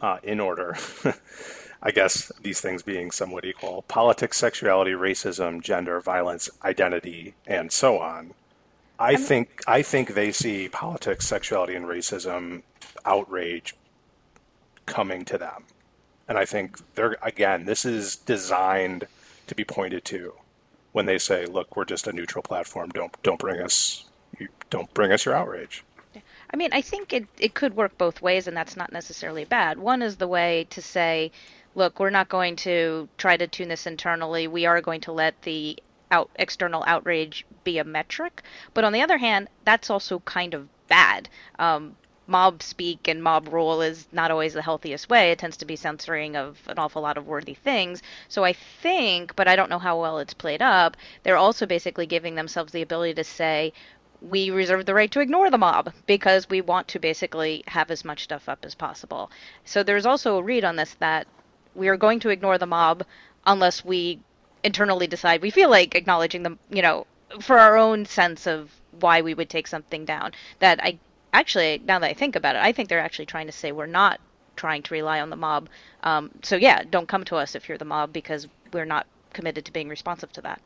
uh, 0.00 0.18
in 0.22 0.40
order, 0.40 0.76
I 1.82 1.90
guess 1.90 2.32
these 2.40 2.60
things 2.60 2.82
being 2.82 3.10
somewhat 3.10 3.44
equal: 3.44 3.82
politics, 3.82 4.38
sexuality, 4.38 4.92
racism, 4.92 5.62
gender, 5.62 6.00
violence, 6.00 6.48
identity, 6.64 7.34
and 7.46 7.70
so 7.70 7.98
on. 7.98 8.34
I 8.98 9.16
think 9.16 9.62
I 9.66 9.82
think 9.82 10.14
they 10.14 10.32
see 10.32 10.68
politics, 10.68 11.26
sexuality, 11.26 11.74
and 11.74 11.86
racism 11.86 12.62
outrage 13.04 13.74
coming 14.86 15.24
to 15.26 15.38
them, 15.38 15.64
and 16.28 16.38
I 16.38 16.44
think 16.44 16.78
they're 16.94 17.16
again. 17.22 17.66
This 17.66 17.84
is 17.84 18.16
designed 18.16 19.06
to 19.46 19.54
be 19.54 19.64
pointed 19.64 20.04
to 20.06 20.34
when 20.92 21.06
they 21.06 21.18
say, 21.18 21.44
"Look, 21.44 21.76
we're 21.76 21.84
just 21.84 22.06
a 22.06 22.12
neutral 22.12 22.42
platform. 22.42 22.88
Don't 22.90 23.14
don't 23.22 23.38
bring 23.38 23.60
us 23.60 24.06
you, 24.38 24.48
don't 24.70 24.92
bring 24.94 25.12
us 25.12 25.24
your 25.26 25.34
outrage." 25.34 25.84
I 26.50 26.56
mean, 26.56 26.70
I 26.72 26.80
think 26.80 27.12
it, 27.12 27.26
it 27.38 27.54
could 27.54 27.76
work 27.76 27.98
both 27.98 28.22
ways, 28.22 28.46
and 28.46 28.56
that's 28.56 28.76
not 28.76 28.92
necessarily 28.92 29.44
bad. 29.44 29.78
One 29.78 30.00
is 30.00 30.16
the 30.16 30.28
way 30.28 30.66
to 30.70 30.80
say, 30.80 31.32
look, 31.76 32.00
we're 32.00 32.10
not 32.10 32.28
going 32.28 32.56
to 32.56 33.08
try 33.18 33.36
to 33.36 33.46
tune 33.46 33.68
this 33.68 33.86
internally. 33.86 34.48
We 34.48 34.66
are 34.66 34.80
going 34.80 35.02
to 35.02 35.12
let 35.12 35.40
the 35.42 35.78
out 36.10 36.30
external 36.36 36.82
outrage 36.86 37.44
be 37.64 37.78
a 37.78 37.84
metric. 37.84 38.42
But 38.74 38.84
on 38.84 38.92
the 38.92 39.02
other 39.02 39.18
hand, 39.18 39.48
that's 39.64 39.90
also 39.90 40.20
kind 40.20 40.54
of 40.54 40.68
bad. 40.88 41.28
Um, 41.58 41.96
mob 42.26 42.62
speak 42.62 43.06
and 43.06 43.22
mob 43.22 43.52
rule 43.52 43.82
is 43.82 44.08
not 44.10 44.30
always 44.30 44.54
the 44.54 44.62
healthiest 44.62 45.10
way. 45.10 45.30
It 45.30 45.38
tends 45.38 45.58
to 45.58 45.66
be 45.66 45.76
censoring 45.76 46.34
of 46.34 46.58
an 46.66 46.78
awful 46.78 47.02
lot 47.02 47.18
of 47.18 47.26
worthy 47.26 47.54
things. 47.54 48.02
So 48.28 48.42
I 48.42 48.54
think, 48.54 49.36
but 49.36 49.46
I 49.46 49.54
don't 49.54 49.70
know 49.70 49.78
how 49.78 50.00
well 50.00 50.18
it's 50.18 50.34
played 50.34 50.62
up, 50.62 50.96
they're 51.22 51.36
also 51.36 51.66
basically 51.66 52.06
giving 52.06 52.34
themselves 52.34 52.72
the 52.72 52.82
ability 52.82 53.14
to 53.14 53.24
say, 53.24 53.72
we 54.22 54.50
reserve 54.50 54.86
the 54.86 54.94
right 54.94 55.10
to 55.10 55.20
ignore 55.20 55.50
the 55.50 55.58
mob 55.58 55.92
because 56.06 56.48
we 56.48 56.62
want 56.62 56.88
to 56.88 56.98
basically 56.98 57.62
have 57.66 57.90
as 57.90 58.04
much 58.04 58.24
stuff 58.24 58.48
up 58.48 58.64
as 58.64 58.74
possible. 58.74 59.30
So 59.64 59.82
there's 59.82 60.06
also 60.06 60.38
a 60.38 60.42
read 60.42 60.64
on 60.64 60.76
this 60.76 60.94
that 60.94 61.26
we 61.76 61.88
are 61.88 61.96
going 61.96 62.20
to 62.20 62.30
ignore 62.30 62.58
the 62.58 62.66
mob 62.66 63.04
unless 63.46 63.84
we 63.84 64.18
internally 64.64 65.06
decide 65.06 65.42
we 65.42 65.50
feel 65.50 65.70
like 65.70 65.94
acknowledging 65.94 66.42
them, 66.42 66.58
you 66.70 66.82
know, 66.82 67.06
for 67.40 67.58
our 67.58 67.76
own 67.76 68.04
sense 68.06 68.46
of 68.46 68.70
why 69.00 69.20
we 69.20 69.34
would 69.34 69.48
take 69.50 69.66
something 69.66 70.04
down. 70.04 70.32
That 70.58 70.82
I 70.82 70.98
actually, 71.32 71.80
now 71.84 71.98
that 71.98 72.08
I 72.10 72.14
think 72.14 72.34
about 72.36 72.56
it, 72.56 72.62
I 72.62 72.72
think 72.72 72.88
they're 72.88 72.98
actually 73.00 73.26
trying 73.26 73.46
to 73.46 73.52
say 73.52 73.70
we're 73.72 73.86
not 73.86 74.20
trying 74.56 74.82
to 74.82 74.94
rely 74.94 75.20
on 75.20 75.30
the 75.30 75.36
mob. 75.36 75.68
Um, 76.02 76.30
so 76.42 76.56
yeah, 76.56 76.82
don't 76.90 77.06
come 77.08 77.24
to 77.24 77.36
us 77.36 77.54
if 77.54 77.68
you're 77.68 77.78
the 77.78 77.84
mob 77.84 78.12
because 78.12 78.48
we're 78.72 78.86
not 78.86 79.06
committed 79.32 79.64
to 79.66 79.72
being 79.72 79.88
responsive 79.88 80.32
to 80.32 80.40
that. 80.42 80.60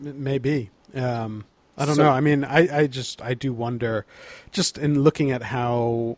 Maybe. 0.00 0.70
Um, 0.94 1.44
I 1.76 1.84
don't 1.84 1.96
So- 1.96 2.04
know. 2.04 2.10
I 2.10 2.20
mean, 2.20 2.44
I, 2.44 2.78
I 2.82 2.86
just 2.86 3.20
I 3.20 3.34
do 3.34 3.52
wonder, 3.52 4.06
just 4.52 4.78
in 4.78 5.02
looking 5.02 5.30
at 5.30 5.42
how 5.42 6.16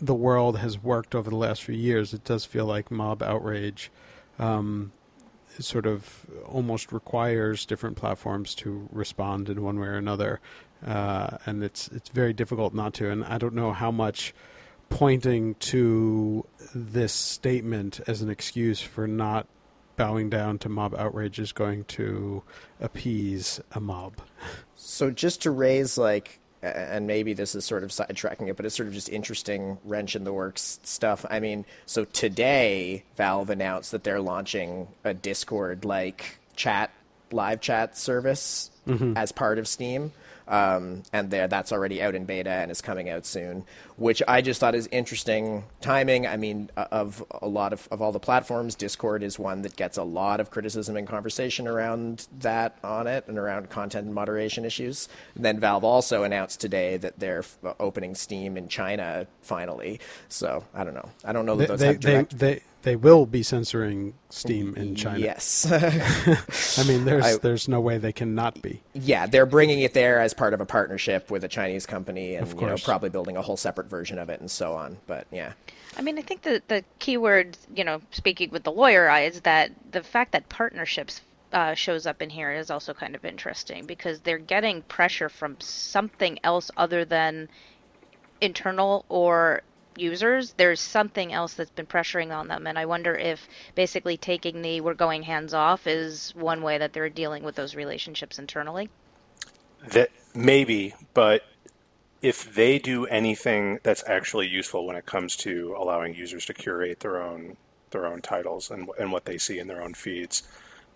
the 0.00 0.14
world 0.14 0.58
has 0.58 0.82
worked 0.82 1.14
over 1.14 1.30
the 1.30 1.36
last 1.36 1.62
few 1.62 1.74
years, 1.74 2.12
it 2.12 2.24
does 2.24 2.44
feel 2.44 2.66
like 2.66 2.90
mob 2.90 3.22
outrage 3.22 3.90
um, 4.38 4.92
sort 5.58 5.86
of 5.86 6.26
almost 6.44 6.92
requires 6.92 7.64
different 7.64 7.96
platforms 7.96 8.54
to 8.56 8.88
respond 8.92 9.48
in 9.48 9.62
one 9.62 9.78
way 9.78 9.86
or 9.86 9.96
another, 9.96 10.40
uh, 10.86 11.38
and 11.46 11.64
it's 11.64 11.88
it's 11.88 12.10
very 12.10 12.32
difficult 12.32 12.74
not 12.74 12.94
to. 12.94 13.10
And 13.10 13.24
I 13.24 13.38
don't 13.38 13.54
know 13.54 13.72
how 13.72 13.90
much 13.90 14.34
pointing 14.88 15.54
to 15.56 16.46
this 16.74 17.12
statement 17.12 18.00
as 18.06 18.22
an 18.22 18.30
excuse 18.30 18.80
for 18.80 19.06
not 19.06 19.46
bowing 19.96 20.28
down 20.28 20.58
to 20.58 20.68
mob 20.68 20.94
outrage 20.94 21.38
is 21.38 21.52
going 21.52 21.84
to 21.84 22.42
appease 22.80 23.60
a 23.72 23.80
mob. 23.80 24.20
So 24.74 25.10
just 25.10 25.42
to 25.42 25.50
raise 25.50 25.96
like, 25.96 26.38
and 26.62 27.06
maybe 27.06 27.32
this 27.32 27.54
is 27.54 27.64
sort 27.64 27.84
of 27.84 27.90
sidetracking 27.90 28.48
it, 28.48 28.56
but 28.56 28.66
it's 28.66 28.74
sort 28.74 28.88
of 28.88 28.94
just 28.94 29.08
interesting 29.08 29.78
wrench 29.84 30.16
in 30.16 30.24
the 30.24 30.32
works 30.32 30.80
stuff. 30.82 31.24
I 31.28 31.40
mean, 31.40 31.64
so 31.84 32.04
today 32.04 33.04
Valve 33.16 33.50
announced 33.50 33.92
that 33.92 34.04
they're 34.04 34.20
launching 34.20 34.88
a 35.04 35.14
Discord 35.14 35.84
like 35.84 36.38
chat 36.56 36.90
live 37.30 37.60
chat 37.60 37.96
service 37.96 38.70
mm-hmm. 38.86 39.16
as 39.16 39.32
part 39.32 39.58
of 39.58 39.68
Steam. 39.68 40.12
Um, 40.48 41.02
and 41.12 41.30
there, 41.30 41.48
that's 41.48 41.72
already 41.72 42.02
out 42.02 42.14
in 42.14 42.24
beta 42.24 42.50
and 42.50 42.70
is 42.70 42.80
coming 42.80 43.08
out 43.08 43.26
soon, 43.26 43.64
which 43.96 44.22
I 44.28 44.42
just 44.42 44.60
thought 44.60 44.74
is 44.74 44.88
interesting 44.92 45.64
timing. 45.80 46.26
I 46.26 46.36
mean, 46.36 46.70
uh, 46.76 46.86
of 46.92 47.24
a 47.30 47.48
lot 47.48 47.72
of, 47.72 47.88
of 47.90 48.00
all 48.00 48.12
the 48.12 48.20
platforms, 48.20 48.74
Discord 48.74 49.22
is 49.22 49.38
one 49.38 49.62
that 49.62 49.76
gets 49.76 49.96
a 49.96 50.04
lot 50.04 50.40
of 50.40 50.50
criticism 50.50 50.96
and 50.96 51.06
conversation 51.06 51.66
around 51.66 52.28
that 52.38 52.78
on 52.84 53.06
it 53.06 53.26
and 53.26 53.38
around 53.38 53.70
content 53.70 54.06
and 54.06 54.14
moderation 54.14 54.64
issues. 54.64 55.08
And 55.34 55.44
then 55.44 55.58
Valve 55.58 55.84
also 55.84 56.22
announced 56.22 56.60
today 56.60 56.96
that 56.98 57.18
they're 57.18 57.44
opening 57.80 58.14
Steam 58.14 58.56
in 58.56 58.68
China 58.68 59.26
finally. 59.42 60.00
So 60.28 60.64
I 60.74 60.84
don't 60.84 60.94
know. 60.94 61.10
I 61.24 61.32
don't 61.32 61.46
know 61.46 61.56
that 61.56 61.68
those 61.68 61.80
they, 61.80 61.86
have 61.88 62.00
direct. 62.00 62.38
they 62.38 62.54
they 62.54 62.62
will 62.94 63.26
be 63.26 63.42
censoring 63.42 64.14
Steam 64.30 64.74
in 64.76 64.94
China. 64.94 65.18
Yes. 65.18 65.66
I 66.78 66.84
mean, 66.86 67.04
there's 67.04 67.24
I- 67.24 67.38
there's 67.38 67.66
no 67.66 67.80
way 67.80 67.98
they 67.98 68.12
cannot 68.12 68.62
be. 68.62 68.82
yeah, 68.94 69.26
they're 69.26 69.46
bringing 69.46 69.80
it 69.80 69.94
there 69.94 70.20
as 70.20 70.34
part 70.34 70.54
of 70.54 70.60
a 70.60 70.66
partnership 70.66 71.30
with 71.30 71.42
a 71.42 71.48
Chinese 71.48 71.86
company, 71.86 72.36
and 72.36 72.46
you 72.48 72.66
know 72.66 72.76
probably 72.84 73.08
building 73.08 73.36
a 73.36 73.42
whole 73.42 73.56
separate 73.56 73.88
version 73.88 74.18
of 74.18 74.28
it 74.28 74.38
and 74.40 74.50
so 74.50 74.74
on. 74.74 74.98
But 75.08 75.26
yeah, 75.32 75.54
I 75.96 76.02
mean, 76.02 76.18
I 76.18 76.22
think 76.22 76.42
the 76.42 76.62
the 76.68 76.84
key 76.98 77.16
word, 77.16 77.56
you 77.74 77.82
know, 77.82 78.02
speaking 78.12 78.50
with 78.50 78.62
the 78.62 78.72
lawyer 78.72 79.08
eye, 79.08 79.22
is 79.22 79.40
that 79.40 79.72
the 79.90 80.02
fact 80.02 80.32
that 80.32 80.48
partnerships 80.48 81.22
uh, 81.52 81.74
shows 81.74 82.06
up 82.06 82.20
in 82.20 82.30
here 82.30 82.52
is 82.52 82.70
also 82.70 82.92
kind 82.92 83.14
of 83.14 83.24
interesting 83.24 83.86
because 83.86 84.20
they're 84.20 84.38
getting 84.38 84.82
pressure 84.82 85.28
from 85.28 85.56
something 85.60 86.38
else 86.44 86.70
other 86.76 87.04
than 87.04 87.48
internal 88.40 89.04
or 89.08 89.62
users. 89.98 90.52
There's 90.56 90.80
something 90.80 91.32
else 91.32 91.54
that's 91.54 91.70
been 91.70 91.86
pressuring 91.86 92.36
on 92.36 92.48
them, 92.48 92.66
and 92.66 92.78
I 92.78 92.86
wonder 92.86 93.14
if 93.14 93.48
basically 93.74 94.16
taking 94.16 94.62
the 94.62 94.80
"we're 94.80 94.94
going 94.94 95.22
hands 95.22 95.54
off" 95.54 95.86
is 95.86 96.34
one 96.34 96.62
way 96.62 96.78
that 96.78 96.92
they're 96.92 97.08
dealing 97.08 97.42
with 97.42 97.54
those 97.54 97.74
relationships 97.74 98.38
internally. 98.38 98.88
That 99.88 100.10
maybe, 100.34 100.94
but 101.14 101.44
if 102.22 102.54
they 102.54 102.78
do 102.78 103.06
anything 103.06 103.78
that's 103.82 104.02
actually 104.06 104.48
useful 104.48 104.86
when 104.86 104.96
it 104.96 105.06
comes 105.06 105.36
to 105.36 105.76
allowing 105.78 106.14
users 106.14 106.46
to 106.46 106.54
curate 106.54 107.00
their 107.00 107.20
own 107.20 107.56
their 107.90 108.06
own 108.06 108.20
titles 108.20 108.70
and 108.70 108.88
and 108.98 109.12
what 109.12 109.24
they 109.24 109.38
see 109.38 109.58
in 109.58 109.68
their 109.68 109.82
own 109.82 109.94
feeds, 109.94 110.42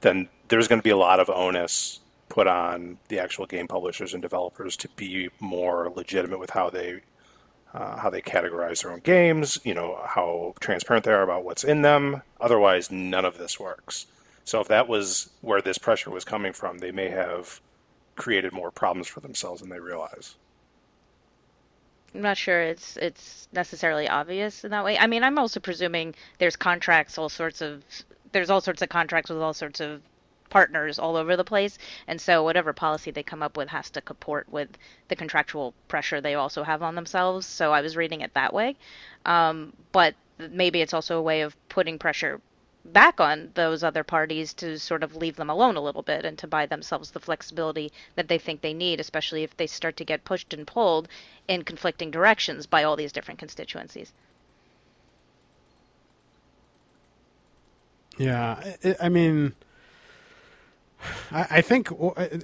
then 0.01 0.29
there's 0.49 0.69
going 0.69 0.81
to 0.81 0.85
be 0.85 0.91
a 0.91 0.97
lot 0.97 1.21
of 1.21 1.31
onus 1.31 2.01
put 2.29 2.47
on 2.47 2.97
the 3.09 3.19
actual 3.19 3.45
game 3.45 3.69
publishers 3.69 4.15
and 4.15 4.23
developers 4.23 4.77
to 4.77 4.89
be 4.97 5.29
more 5.41 5.93
legitimate 5.95 6.39
with 6.39 6.51
how 6.51 6.71
they 6.71 7.01
uh, 7.75 7.97
how 7.99 8.11
they 8.11 8.21
categorize 8.23 8.83
their 8.83 8.93
own 8.93 9.01
games, 9.01 9.61
you 9.65 9.75
know, 9.75 10.01
how 10.05 10.55
transparent 10.61 11.05
they 11.05 11.13
are 11.13 11.23
about 11.23 11.45
what's 11.45 11.65
in 11.65 11.83
them. 11.83 12.23
Otherwise, 12.41 12.91
none 12.91 13.25
of 13.25 13.39
this 13.39 13.61
works. 13.61 14.07
So 14.45 14.61
if 14.61 14.69
that 14.69 14.89
was 14.89 15.31
where 15.41 15.63
this 15.63 15.79
pressure 15.79 16.11
was 16.11 16.25
coming 16.25 16.53
from, 16.53 16.79
they 16.79 16.91
may 16.91 17.09
have 17.09 17.61
created 18.17 18.53
more 18.53 18.71
problems 18.71 19.07
for 19.07 19.21
themselves 19.21 19.61
than 19.61 19.71
they 19.71 19.79
realize. 19.79 20.35
I'm 22.15 22.23
not 22.23 22.37
sure 22.37 22.61
it's 22.61 22.97
it's 22.97 23.47
necessarily 23.53 24.09
obvious 24.09 24.65
in 24.65 24.73
that 24.73 24.85
way. 24.85 24.99
I 24.99 25.07
mean, 25.07 25.23
I'm 25.23 25.39
also 25.39 25.61
presuming 25.61 26.15
there's 26.39 26.57
contracts, 26.57 27.19
all 27.19 27.29
sorts 27.29 27.61
of 27.61 27.85
there's 28.33 28.51
all 28.51 28.61
sorts 28.61 28.83
of 28.83 28.89
contracts 28.89 29.31
with 29.31 29.41
all 29.41 29.55
sorts 29.55 29.81
of 29.81 30.03
partners 30.51 30.99
all 30.99 31.17
over 31.17 31.37
the 31.37 31.45
place, 31.45 31.79
and 32.07 32.21
so 32.21 32.43
whatever 32.43 32.73
policy 32.73 33.11
they 33.11 33.23
come 33.23 33.43
up 33.43 33.57
with 33.57 33.69
has 33.69 33.89
to 33.91 34.01
comport 34.01 34.49
with 34.51 34.69
the 35.09 35.17
contractual 35.17 35.73
pressure 35.89 36.21
they 36.21 36.35
also 36.35 36.63
have 36.63 36.83
on 36.83 36.95
themselves. 36.95 37.47
So 37.47 37.73
I 37.73 37.81
was 37.81 37.97
reading 37.97 38.21
it 38.21 38.35
that 38.35 38.53
way, 38.53 38.77
um, 39.25 39.73
but 39.93 40.15
maybe 40.39 40.81
it's 40.83 40.95
also 40.95 41.19
a 41.19 41.23
way 41.23 41.41
of 41.41 41.57
putting 41.69 41.99
pressure 41.99 42.41
back 42.85 43.21
on 43.21 43.51
those 43.55 43.85
other 43.85 44.03
parties 44.03 44.55
to 44.55 44.79
sort 44.79 45.03
of 45.03 45.15
leave 45.15 45.37
them 45.37 45.51
alone 45.51 45.77
a 45.77 45.81
little 45.81 46.03
bit 46.03 46.25
and 46.25 46.39
to 46.39 46.47
buy 46.47 46.67
themselves 46.67 47.11
the 47.11 47.21
flexibility 47.21 47.93
that 48.15 48.29
they 48.29 48.39
think 48.39 48.61
they 48.61 48.73
need, 48.73 49.01
especially 49.01 49.43
if 49.43 49.57
they 49.57 49.67
start 49.67 49.97
to 49.97 50.05
get 50.05 50.25
pushed 50.25 50.55
and 50.55 50.67
pulled 50.67 51.09
in 51.47 51.63
conflicting 51.63 52.11
directions 52.11 52.67
by 52.67 52.83
all 52.83 52.97
these 52.97 53.13
different 53.13 53.39
constituencies. 53.39 54.13
Yeah, 58.19 58.75
I 59.01 59.09
mean, 59.09 59.55
I 61.31 61.61
think 61.63 61.91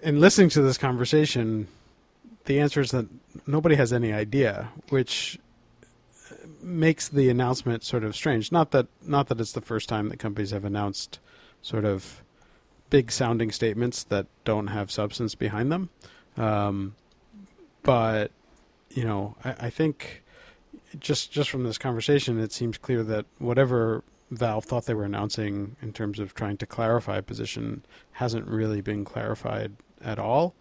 in 0.03 0.21
listening 0.21 0.49
to 0.51 0.63
this 0.63 0.79
conversation, 0.79 1.69
the 2.47 2.61
answer 2.61 2.81
is 2.81 2.91
that 2.93 3.07
nobody 3.47 3.75
has 3.75 3.93
any 3.93 4.13
idea, 4.13 4.69
which 4.89 5.39
makes 6.63 7.09
the 7.09 7.29
announcement 7.29 7.85
sort 7.85 8.05
of 8.05 8.15
strange. 8.17 8.51
Not 8.51 8.71
that 8.71 8.87
not 9.03 9.29
that 9.29 9.41
it's 9.41 9.53
the 9.53 9.61
first 9.61 9.89
time 9.89 10.09
that 10.09 10.19
companies 10.19 10.51
have 10.51 10.65
announced 10.65 11.19
sort 11.63 11.85
of 11.85 12.23
big 12.91 13.11
sounding 13.11 13.51
statements 13.51 14.05
that 14.05 14.27
don't 14.45 14.69
have 14.69 14.91
substance 14.91 15.35
behind 15.35 15.73
them. 15.73 15.91
Um, 16.37 16.95
but 17.83 18.31
you 18.91 19.05
know, 19.05 19.37
I, 19.45 19.51
I, 19.67 19.71
think 19.71 20.23
just 20.99 21.33
just 21.33 21.51
from 21.51 21.65
this 21.65 21.79
conversation, 21.79 22.39
it 22.39 22.53
seems 22.53 22.79
clear 22.79 23.03
that 23.05 23.27
whatever 23.39 24.05
Valve 24.31 24.65
thought 24.65 24.87
they 24.87 24.95
were 24.95 25.05
announcing 25.05 25.77
in 25.81 25.93
terms 25.93 26.19
of 26.19 26.35
trying 26.35 26.57
to 26.59 26.67
clarify 26.67 27.19
a 27.19 27.23
position 27.23 27.85
hasn't 28.13 28.47
really 28.47 28.81
been 28.81 29.05
clarified 29.05 29.73
at 30.03 30.19
all. 30.19 30.55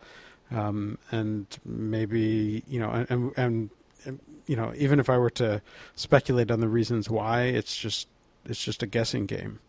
Um, 0.52 1.00
and 1.12 1.48
maybe 1.66 2.64
you 2.68 2.80
know, 2.80 3.06
and, 3.10 3.34
and 3.36 3.70
you 4.46 4.56
know, 4.56 4.74
even 4.78 5.00
if 5.00 5.10
I 5.10 5.18
were 5.18 5.32
to 5.32 5.62
speculate 5.96 6.52
on 6.52 6.60
the 6.60 6.68
reasons 6.68 7.10
why, 7.10 7.44
it's 7.44 7.76
just 7.76 8.08
it's 8.46 8.64
just 8.64 8.84
a 8.84 8.88
guessing 8.88 9.26
game. 9.26 9.60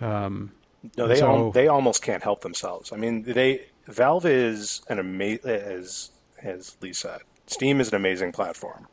Um, 0.00 0.52
no, 0.96 1.06
they 1.06 1.16
so, 1.16 1.26
al- 1.26 1.50
they 1.50 1.68
almost 1.68 2.02
can't 2.02 2.22
help 2.22 2.40
themselves. 2.40 2.92
I 2.92 2.96
mean, 2.96 3.24
they 3.24 3.66
Valve 3.86 4.24
is 4.24 4.80
an 4.88 4.98
amazing 4.98 5.50
as 5.50 6.10
as 6.42 6.76
Leigh 6.80 6.94
said, 6.94 7.20
Steam 7.46 7.80
is 7.80 7.88
an 7.88 7.96
amazing 7.96 8.32
platform, 8.32 8.86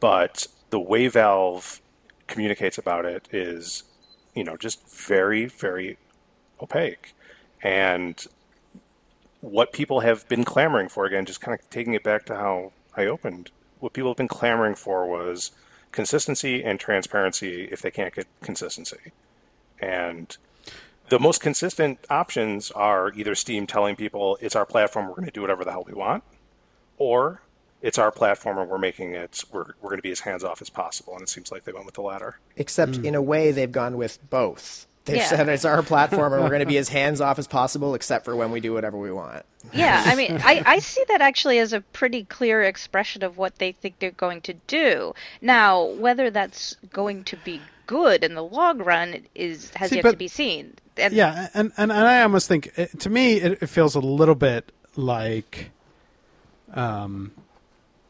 but 0.00 0.46
the 0.70 0.80
way 0.80 1.08
Valve 1.08 1.81
communicates 2.32 2.78
about 2.78 3.04
it 3.04 3.28
is, 3.32 3.84
you 4.34 4.44
know, 4.44 4.56
just 4.56 4.78
very 4.88 5.46
very 5.46 5.98
opaque, 6.60 7.14
and 7.62 8.26
what 9.40 9.72
people 9.72 10.00
have 10.00 10.28
been 10.28 10.44
clamoring 10.44 10.88
for 10.88 11.04
again, 11.04 11.24
just 11.26 11.40
kind 11.40 11.58
of 11.58 11.68
taking 11.68 11.94
it 11.94 12.04
back 12.04 12.24
to 12.26 12.34
how 12.34 12.72
I 12.96 13.06
opened 13.06 13.50
what 13.80 13.92
people 13.92 14.10
have 14.10 14.16
been 14.16 14.28
clamoring 14.28 14.76
for 14.76 15.08
was 15.08 15.50
consistency 15.90 16.62
and 16.62 16.78
transparency 16.78 17.68
if 17.72 17.82
they 17.82 17.90
can't 17.90 18.14
get 18.14 18.28
consistency. 18.40 19.10
And 19.80 20.36
the 21.08 21.18
most 21.18 21.40
consistent 21.40 21.98
options 22.08 22.70
are 22.70 23.12
either 23.14 23.34
Steam 23.34 23.66
telling 23.66 23.96
people 23.96 24.38
it's 24.40 24.54
our 24.54 24.64
platform, 24.64 25.08
we're 25.08 25.16
going 25.16 25.26
to 25.26 25.32
do 25.32 25.40
whatever 25.40 25.64
the 25.64 25.72
hell 25.72 25.84
we 25.84 25.92
want, 25.92 26.22
or 26.96 27.42
it's 27.82 27.98
our 27.98 28.12
platform 28.12 28.58
and 28.58 28.70
we're 28.70 28.78
making 28.78 29.14
it, 29.14 29.44
we're, 29.52 29.66
we're 29.82 29.90
going 29.90 29.98
to 29.98 30.02
be 30.02 30.12
as 30.12 30.20
hands 30.20 30.44
off 30.44 30.62
as 30.62 30.70
possible. 30.70 31.14
And 31.14 31.22
it 31.22 31.28
seems 31.28 31.50
like 31.50 31.64
they 31.64 31.72
went 31.72 31.84
with 31.84 31.96
the 31.96 32.02
latter. 32.02 32.38
Except 32.56 32.92
mm. 32.92 33.04
in 33.04 33.14
a 33.14 33.20
way, 33.20 33.50
they've 33.50 33.70
gone 33.70 33.96
with 33.96 34.18
both. 34.30 34.86
They've 35.04 35.16
yeah. 35.16 35.26
said 35.26 35.48
it's 35.48 35.64
our 35.64 35.82
platform 35.82 36.32
and 36.32 36.42
we're 36.42 36.48
going 36.48 36.60
to 36.60 36.66
be 36.66 36.78
as 36.78 36.88
hands 36.88 37.20
off 37.20 37.40
as 37.40 37.48
possible, 37.48 37.96
except 37.96 38.24
for 38.24 38.36
when 38.36 38.52
we 38.52 38.60
do 38.60 38.72
whatever 38.72 38.96
we 38.96 39.10
want. 39.10 39.44
Yeah, 39.72 40.00
I 40.06 40.14
mean, 40.14 40.38
I, 40.44 40.62
I 40.64 40.78
see 40.80 41.04
that 41.08 41.20
actually 41.20 41.58
as 41.58 41.72
a 41.72 41.80
pretty 41.80 42.22
clear 42.24 42.62
expression 42.62 43.24
of 43.24 43.36
what 43.36 43.56
they 43.56 43.72
think 43.72 43.98
they're 43.98 44.12
going 44.12 44.42
to 44.42 44.54
do. 44.68 45.12
Now, 45.40 45.84
whether 45.84 46.30
that's 46.30 46.76
going 46.92 47.24
to 47.24 47.36
be 47.38 47.60
good 47.86 48.22
in 48.22 48.34
the 48.34 48.44
long 48.44 48.78
run 48.78 49.26
is 49.34 49.70
has 49.74 49.90
see, 49.90 49.96
yet 49.96 50.02
but, 50.04 50.12
to 50.12 50.16
be 50.16 50.28
seen. 50.28 50.74
And, 50.96 51.12
yeah, 51.12 51.48
and, 51.52 51.72
and, 51.76 51.90
and 51.90 52.06
I 52.06 52.22
almost 52.22 52.46
think, 52.46 52.72
to 52.98 53.10
me, 53.10 53.40
it, 53.40 53.60
it 53.60 53.66
feels 53.66 53.96
a 53.96 54.00
little 54.00 54.36
bit 54.36 54.70
like. 54.94 55.70
Um, 56.74 57.32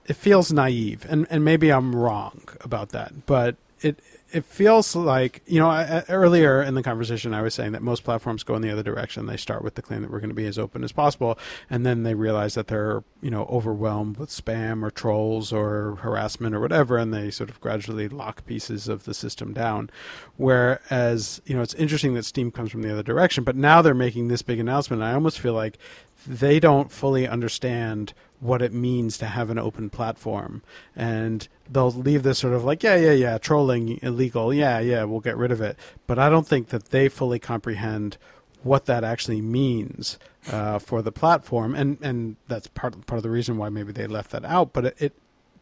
it 0.07 0.15
feels 0.15 0.53
naive, 0.53 1.07
and, 1.09 1.27
and 1.31 1.45
maybe 1.45 1.71
I'm 1.71 1.95
wrong 1.95 2.43
about 2.63 2.91
that, 2.91 3.27
but 3.27 3.57
it 3.85 4.01
it 4.33 4.45
feels 4.45 4.97
like 4.97 5.43
you 5.47 5.59
know 5.59 5.69
I, 5.69 6.05
earlier 6.09 6.63
in 6.63 6.75
the 6.75 6.83
conversation 6.83 7.35
I 7.35 7.43
was 7.43 7.55
saying 7.55 7.73
that 7.73 7.83
most 7.83 8.05
platforms 8.05 8.43
go 8.43 8.55
in 8.55 8.63
the 8.63 8.71
other 8.71 8.83
direction. 8.83 9.27
They 9.27 9.37
start 9.37 9.63
with 9.63 9.75
the 9.75 9.83
claim 9.83 10.03
that 10.03 10.11
we're 10.11 10.21
going 10.21 10.31
to 10.31 10.35
be 10.35 10.47
as 10.47 10.59
open 10.59 10.85
as 10.85 10.93
possible, 10.93 11.39
and 11.69 11.85
then 11.85 12.03
they 12.03 12.15
realize 12.15 12.55
that 12.55 12.69
they're 12.69 13.05
you 13.21 13.31
know 13.31 13.45
overwhelmed 13.45 14.17
with 14.17 14.31
spam 14.31 14.83
or 14.83 14.91
trolls 14.91 15.53
or 15.53 15.97
harassment 15.97 16.55
or 16.55 16.61
whatever, 16.61 16.97
and 16.97 17.13
they 17.13 17.31
sort 17.31 17.51
of 17.51 17.61
gradually 17.61 18.09
lock 18.09 18.47
pieces 18.47 18.89
of 18.89 19.05
the 19.05 19.15
system 19.15 19.53
down. 19.53 19.91
Whereas 20.37 21.43
you 21.45 21.55
know 21.55 21.63
it's 21.63 21.75
interesting 21.75 22.15
that 22.15 22.25
Steam 22.25 22.51
comes 22.51 22.71
from 22.71 22.83
the 22.83 22.93
other 22.93 23.03
direction, 23.03 23.45
but 23.45 23.57
now 23.57 23.83
they're 23.83 23.95
making 23.95 24.29
this 24.29 24.43
big 24.43 24.61
announcement. 24.61 25.03
I 25.03 25.13
almost 25.13 25.41
feel 25.41 25.55
like 25.55 25.79
they 26.27 26.61
don't 26.61 26.91
fully 26.91 27.27
understand 27.27 28.13
what 28.41 28.61
it 28.61 28.73
means 28.73 29.17
to 29.19 29.27
have 29.27 29.51
an 29.51 29.59
open 29.59 29.89
platform. 29.89 30.63
And 30.97 31.47
they'll 31.71 31.93
leave 31.93 32.25
this 32.25 32.41
sort 32.41 32.55
of 32.55 32.65
like 32.65 32.83
yeah 32.83 32.97
yeah 32.97 33.13
yeah 33.13 33.39
trolling 33.39 34.01
illegal 34.03 34.53
yeah 34.53 34.81
yeah 34.81 35.05
we'll 35.05 35.21
get 35.21 35.37
rid 35.37 35.53
of 35.53 35.61
it. 35.61 35.79
But 36.07 36.19
i 36.19 36.29
don't 36.29 36.47
think 36.47 36.69
that 36.69 36.87
they 36.87 37.09
fully 37.09 37.39
comprehend 37.39 38.19
what 38.63 38.87
that 38.87 39.05
actually 39.05 39.41
means 39.41 40.19
uh, 40.51 40.79
for 40.79 41.03
the 41.03 41.13
platform. 41.13 41.75
And 41.75 41.99
and 42.03 42.37
that's 42.49 42.67
part 42.67 43.07
part 43.07 43.19
of 43.19 43.23
the 43.23 43.31
reason 43.31 43.57
why 43.59 43.69
maybe 43.69 43.93
they 43.93 44.07
left 44.07 44.31
that 44.33 44.45
out. 44.45 44.73
But 44.73 44.87
it, 44.87 44.97
it 44.99 45.13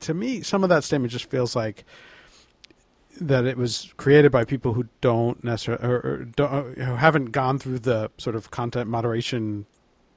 to 0.01 0.15
me 0.15 0.43
some 0.43 0.63
of 0.63 0.71
that 0.71 0.85
statement 0.85 1.13
just 1.13 1.29
feels 1.31 1.55
like 1.55 1.85
that 3.21 3.45
it 3.45 3.59
was 3.59 3.93
created 3.99 4.33
by 4.33 4.45
people 4.45 4.73
who 4.73 4.87
don't 5.01 5.45
necessarily 5.45 5.85
or, 5.85 5.97
or 5.97 6.25
don't, 6.25 6.79
who 6.79 6.95
haven't 6.95 7.27
gone 7.27 7.59
through 7.59 7.81
the 7.81 8.11
sort 8.17 8.35
of 8.35 8.51
content 8.51 8.89
moderation 8.89 9.67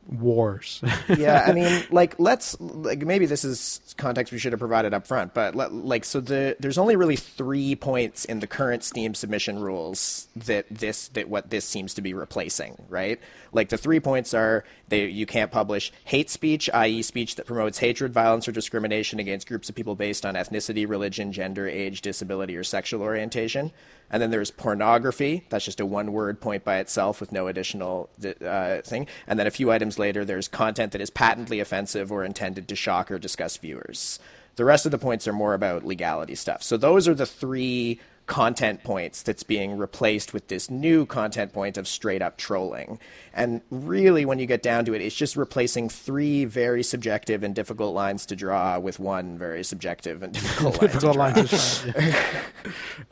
wars. 0.08 0.82
yeah, 1.18 1.46
I 1.48 1.54
mean, 1.54 1.84
like 1.92 2.20
let's 2.20 2.60
like 2.60 3.06
maybe 3.06 3.26
this 3.26 3.44
is 3.44 3.82
context 3.98 4.34
we 4.34 4.40
should 4.40 4.54
have 4.54 4.60
provided 4.60 4.94
up 4.94 5.08
front, 5.08 5.34
but 5.34 5.56
let, 5.56 5.74
like 5.74 6.06
so 6.06 6.20
the 6.20 6.56
there's 6.60 6.78
only 6.78 6.96
really 6.96 7.16
three 7.16 7.76
points 7.76 8.26
in 8.26 8.40
the 8.40 8.48
current 8.48 8.84
Steam 8.84 9.14
submission 9.16 9.60
rules 9.60 10.28
that 10.36 10.66
this 10.70 11.08
that 11.10 11.30
what 11.30 11.50
this 11.50 11.66
seems 11.66 11.94
to 11.96 12.02
be 12.02 12.14
replacing, 12.14 12.82
right? 12.90 13.20
Like 13.52 13.70
the 13.70 13.78
three 13.78 14.00
points 14.00 14.34
are 14.34 14.64
they 14.90 15.06
you 15.06 15.26
can't 15.26 15.52
publish 15.52 15.92
hate 16.06 16.30
speech, 16.30 16.70
i.e., 16.74 17.02
speech 17.02 17.36
that 17.36 17.46
promotes 17.46 17.78
hatred, 17.78 18.14
violence, 18.14 18.48
or 18.48 18.52
discrimination 18.52 19.20
against 19.20 19.48
groups 19.48 19.70
of 19.70 19.76
people 19.76 19.96
based 19.96 20.26
on 20.26 20.36
ethnicity, 20.36 20.88
religion, 20.88 21.32
gender, 21.32 21.68
age, 21.68 22.02
disability, 22.02 22.56
or 22.56 22.64
sexual 22.64 23.02
orientation. 23.02 23.72
And 24.14 24.22
then 24.22 24.30
there's 24.30 24.52
pornography. 24.52 25.44
That's 25.50 25.66
just 25.66 25.80
a 25.80 25.86
one 25.88 26.14
word 26.14 26.40
point 26.40 26.64
by 26.64 26.78
itself 26.78 27.20
with 27.20 27.32
no 27.32 27.48
additional 27.48 28.12
uh, 28.46 28.82
thing. 28.82 29.08
And 29.26 29.40
then 29.40 29.48
a 29.48 29.52
few 29.52 29.72
items 29.72 29.98
later, 29.98 30.24
there's 30.24 30.48
content 30.48 30.92
that 30.92 31.02
is 31.02 31.10
patently 31.10 31.60
offensive 31.60 32.12
or 32.12 32.24
intended 32.24 32.68
to 32.68 32.76
shock 32.76 33.10
or 33.10 33.18
disgust 33.18 33.60
viewers. 33.60 34.20
The 34.56 34.66
rest 34.66 34.86
of 34.86 34.92
the 34.92 35.00
points 35.00 35.28
are 35.28 35.34
more 35.34 35.56
about 35.56 35.84
legality 35.84 36.36
stuff. 36.36 36.62
So 36.62 36.78
those 36.78 37.08
are 37.08 37.16
the 37.16 37.26
three 37.26 38.00
content 38.26 38.84
points 38.84 39.22
that's 39.22 39.44
being 39.44 39.78
replaced 39.78 40.34
with 40.34 40.48
this 40.48 40.70
new 40.70 41.06
content 41.06 41.52
point 41.52 41.78
of 41.78 41.88
straight 41.88 42.22
up 42.22 42.38
trolling. 42.38 43.00
And 43.34 43.62
really, 43.70 44.26
when 44.26 44.40
you 44.40 44.46
get 44.46 44.64
down 44.64 44.86
to 44.86 44.94
it, 44.94 45.02
it's 45.02 45.16
just 45.16 45.36
replacing 45.36 45.90
three 45.90 46.46
very 46.46 46.84
subjective 46.84 47.44
and 47.44 47.54
difficult 47.54 47.94
lines 47.94 48.26
to 48.28 48.36
draw 48.36 48.80
with 48.80 49.00
one 49.00 49.38
very 49.38 49.64
subjective 49.64 50.24
and 50.24 50.34
difficult, 50.34 50.80
difficult 50.80 51.18
line 51.18 51.34
to 51.36 51.44
draw. 51.44 51.60
Line 51.60 52.12
to 52.12 52.26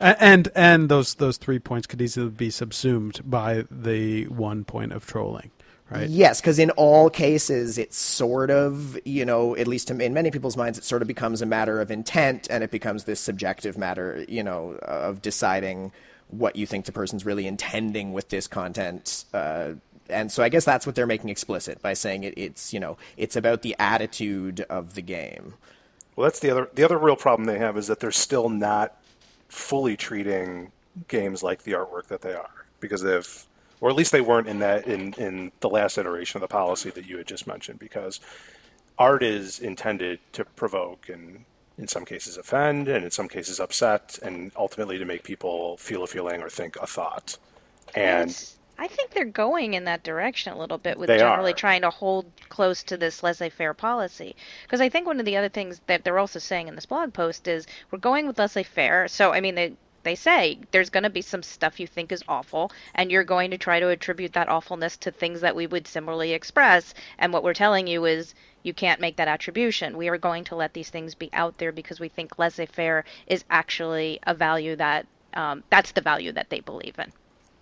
and 0.00 0.48
and 0.54 0.88
those 0.88 1.14
those 1.14 1.36
three 1.36 1.58
points 1.58 1.86
could 1.86 2.00
easily 2.00 2.30
be 2.30 2.50
subsumed 2.50 3.20
by 3.28 3.64
the 3.70 4.26
one 4.28 4.64
point 4.64 4.92
of 4.92 5.06
trolling. 5.06 5.50
Right. 5.92 6.08
Yes, 6.08 6.40
because 6.40 6.58
in 6.58 6.70
all 6.72 7.10
cases, 7.10 7.76
it's 7.76 7.96
sort 7.96 8.50
of, 8.50 8.98
you 9.04 9.24
know, 9.24 9.54
at 9.56 9.66
least 9.66 9.90
in 9.90 10.14
many 10.14 10.30
people's 10.30 10.56
minds, 10.56 10.78
it 10.78 10.84
sort 10.84 11.02
of 11.02 11.08
becomes 11.08 11.42
a 11.42 11.46
matter 11.46 11.80
of 11.80 11.90
intent 11.90 12.48
and 12.50 12.64
it 12.64 12.70
becomes 12.70 13.04
this 13.04 13.20
subjective 13.20 13.76
matter, 13.76 14.24
you 14.28 14.42
know, 14.42 14.78
of 14.82 15.20
deciding 15.20 15.92
what 16.28 16.56
you 16.56 16.66
think 16.66 16.86
the 16.86 16.92
person's 16.92 17.26
really 17.26 17.46
intending 17.46 18.12
with 18.12 18.30
this 18.30 18.46
content. 18.46 19.24
Uh, 19.34 19.72
and 20.08 20.32
so 20.32 20.42
I 20.42 20.48
guess 20.48 20.64
that's 20.64 20.86
what 20.86 20.94
they're 20.94 21.06
making 21.06 21.28
explicit 21.28 21.82
by 21.82 21.92
saying 21.92 22.24
it, 22.24 22.34
it's, 22.36 22.72
you 22.72 22.80
know, 22.80 22.96
it's 23.16 23.36
about 23.36 23.62
the 23.62 23.76
attitude 23.78 24.62
of 24.70 24.94
the 24.94 25.02
game. 25.02 25.54
Well, 26.16 26.24
that's 26.24 26.40
the 26.40 26.50
other 26.50 26.68
the 26.74 26.84
other 26.84 26.98
real 26.98 27.16
problem 27.16 27.46
they 27.46 27.58
have 27.58 27.76
is 27.76 27.86
that 27.86 28.00
they're 28.00 28.10
still 28.10 28.48
not 28.48 28.96
fully 29.48 29.96
treating 29.96 30.72
games 31.08 31.42
like 31.42 31.62
the 31.62 31.72
artwork 31.72 32.06
that 32.08 32.20
they 32.20 32.34
are 32.34 32.66
because 32.80 33.02
if 33.02 33.46
or 33.82 33.90
at 33.90 33.96
least 33.96 34.12
they 34.12 34.20
weren't 34.22 34.48
in 34.48 34.60
that 34.60 34.86
in 34.86 35.12
in 35.14 35.52
the 35.60 35.68
last 35.68 35.98
iteration 35.98 36.38
of 36.38 36.40
the 36.40 36.52
policy 36.52 36.88
that 36.88 37.04
you 37.04 37.18
had 37.18 37.26
just 37.26 37.46
mentioned 37.46 37.78
because 37.78 38.20
art 38.98 39.22
is 39.22 39.58
intended 39.58 40.20
to 40.32 40.44
provoke 40.44 41.10
and 41.10 41.44
in 41.76 41.88
some 41.88 42.04
cases 42.04 42.38
offend 42.38 42.88
and 42.88 43.04
in 43.04 43.10
some 43.10 43.28
cases 43.28 43.60
upset 43.60 44.18
and 44.22 44.52
ultimately 44.56 44.96
to 44.96 45.04
make 45.04 45.22
people 45.22 45.76
feel 45.76 46.02
a 46.02 46.06
feeling 46.06 46.40
or 46.40 46.48
think 46.48 46.76
a 46.76 46.86
thought 46.86 47.36
and 47.94 48.54
I 48.78 48.88
think 48.88 49.10
they're 49.10 49.24
going 49.24 49.74
in 49.74 49.84
that 49.84 50.02
direction 50.02 50.52
a 50.52 50.58
little 50.58 50.78
bit 50.78 50.98
with 50.98 51.08
generally 51.08 51.52
are. 51.52 51.56
trying 51.56 51.82
to 51.82 51.90
hold 51.90 52.26
close 52.48 52.82
to 52.84 52.96
this 52.96 53.22
laissez-faire 53.22 53.74
policy. 53.74 54.34
Because 54.62 54.80
I 54.80 54.88
think 54.88 55.06
one 55.06 55.20
of 55.20 55.26
the 55.26 55.36
other 55.36 55.50
things 55.50 55.80
that 55.86 56.02
they're 56.02 56.18
also 56.18 56.38
saying 56.38 56.68
in 56.68 56.74
this 56.74 56.86
blog 56.86 57.12
post 57.12 57.46
is 57.46 57.66
we're 57.90 57.98
going 57.98 58.26
with 58.26 58.38
laissez-faire. 58.38 59.08
So 59.08 59.32
I 59.32 59.40
mean 59.40 59.54
they 59.54 59.74
they 60.02 60.14
say 60.14 60.58
there's 60.70 60.90
going 60.90 61.02
to 61.02 61.10
be 61.10 61.22
some 61.22 61.42
stuff 61.42 61.80
you 61.80 61.86
think 61.86 62.12
is 62.12 62.24
awful 62.28 62.70
and 62.94 63.10
you're 63.10 63.24
going 63.24 63.50
to 63.50 63.58
try 63.58 63.80
to 63.80 63.88
attribute 63.88 64.32
that 64.32 64.48
awfulness 64.48 64.96
to 64.98 65.10
things 65.10 65.40
that 65.40 65.56
we 65.56 65.66
would 65.66 65.86
similarly 65.86 66.32
express 66.32 66.94
and 67.18 67.32
what 67.32 67.42
we're 67.42 67.54
telling 67.54 67.86
you 67.86 68.04
is 68.04 68.34
you 68.62 68.72
can't 68.72 69.00
make 69.00 69.16
that 69.16 69.28
attribution. 69.28 69.96
We 69.96 70.08
are 70.08 70.18
going 70.18 70.44
to 70.44 70.56
let 70.56 70.72
these 70.72 70.90
things 70.90 71.14
be 71.14 71.30
out 71.32 71.58
there 71.58 71.72
because 71.72 71.98
we 71.98 72.08
think 72.08 72.38
laissez-faire 72.38 73.04
is 73.26 73.44
actually 73.50 74.20
a 74.24 74.34
value 74.34 74.76
that 74.76 75.06
um, 75.34 75.62
that's 75.70 75.92
the 75.92 76.00
value 76.00 76.32
that 76.32 76.50
they 76.50 76.60
believe 76.60 76.98
in. 76.98 77.12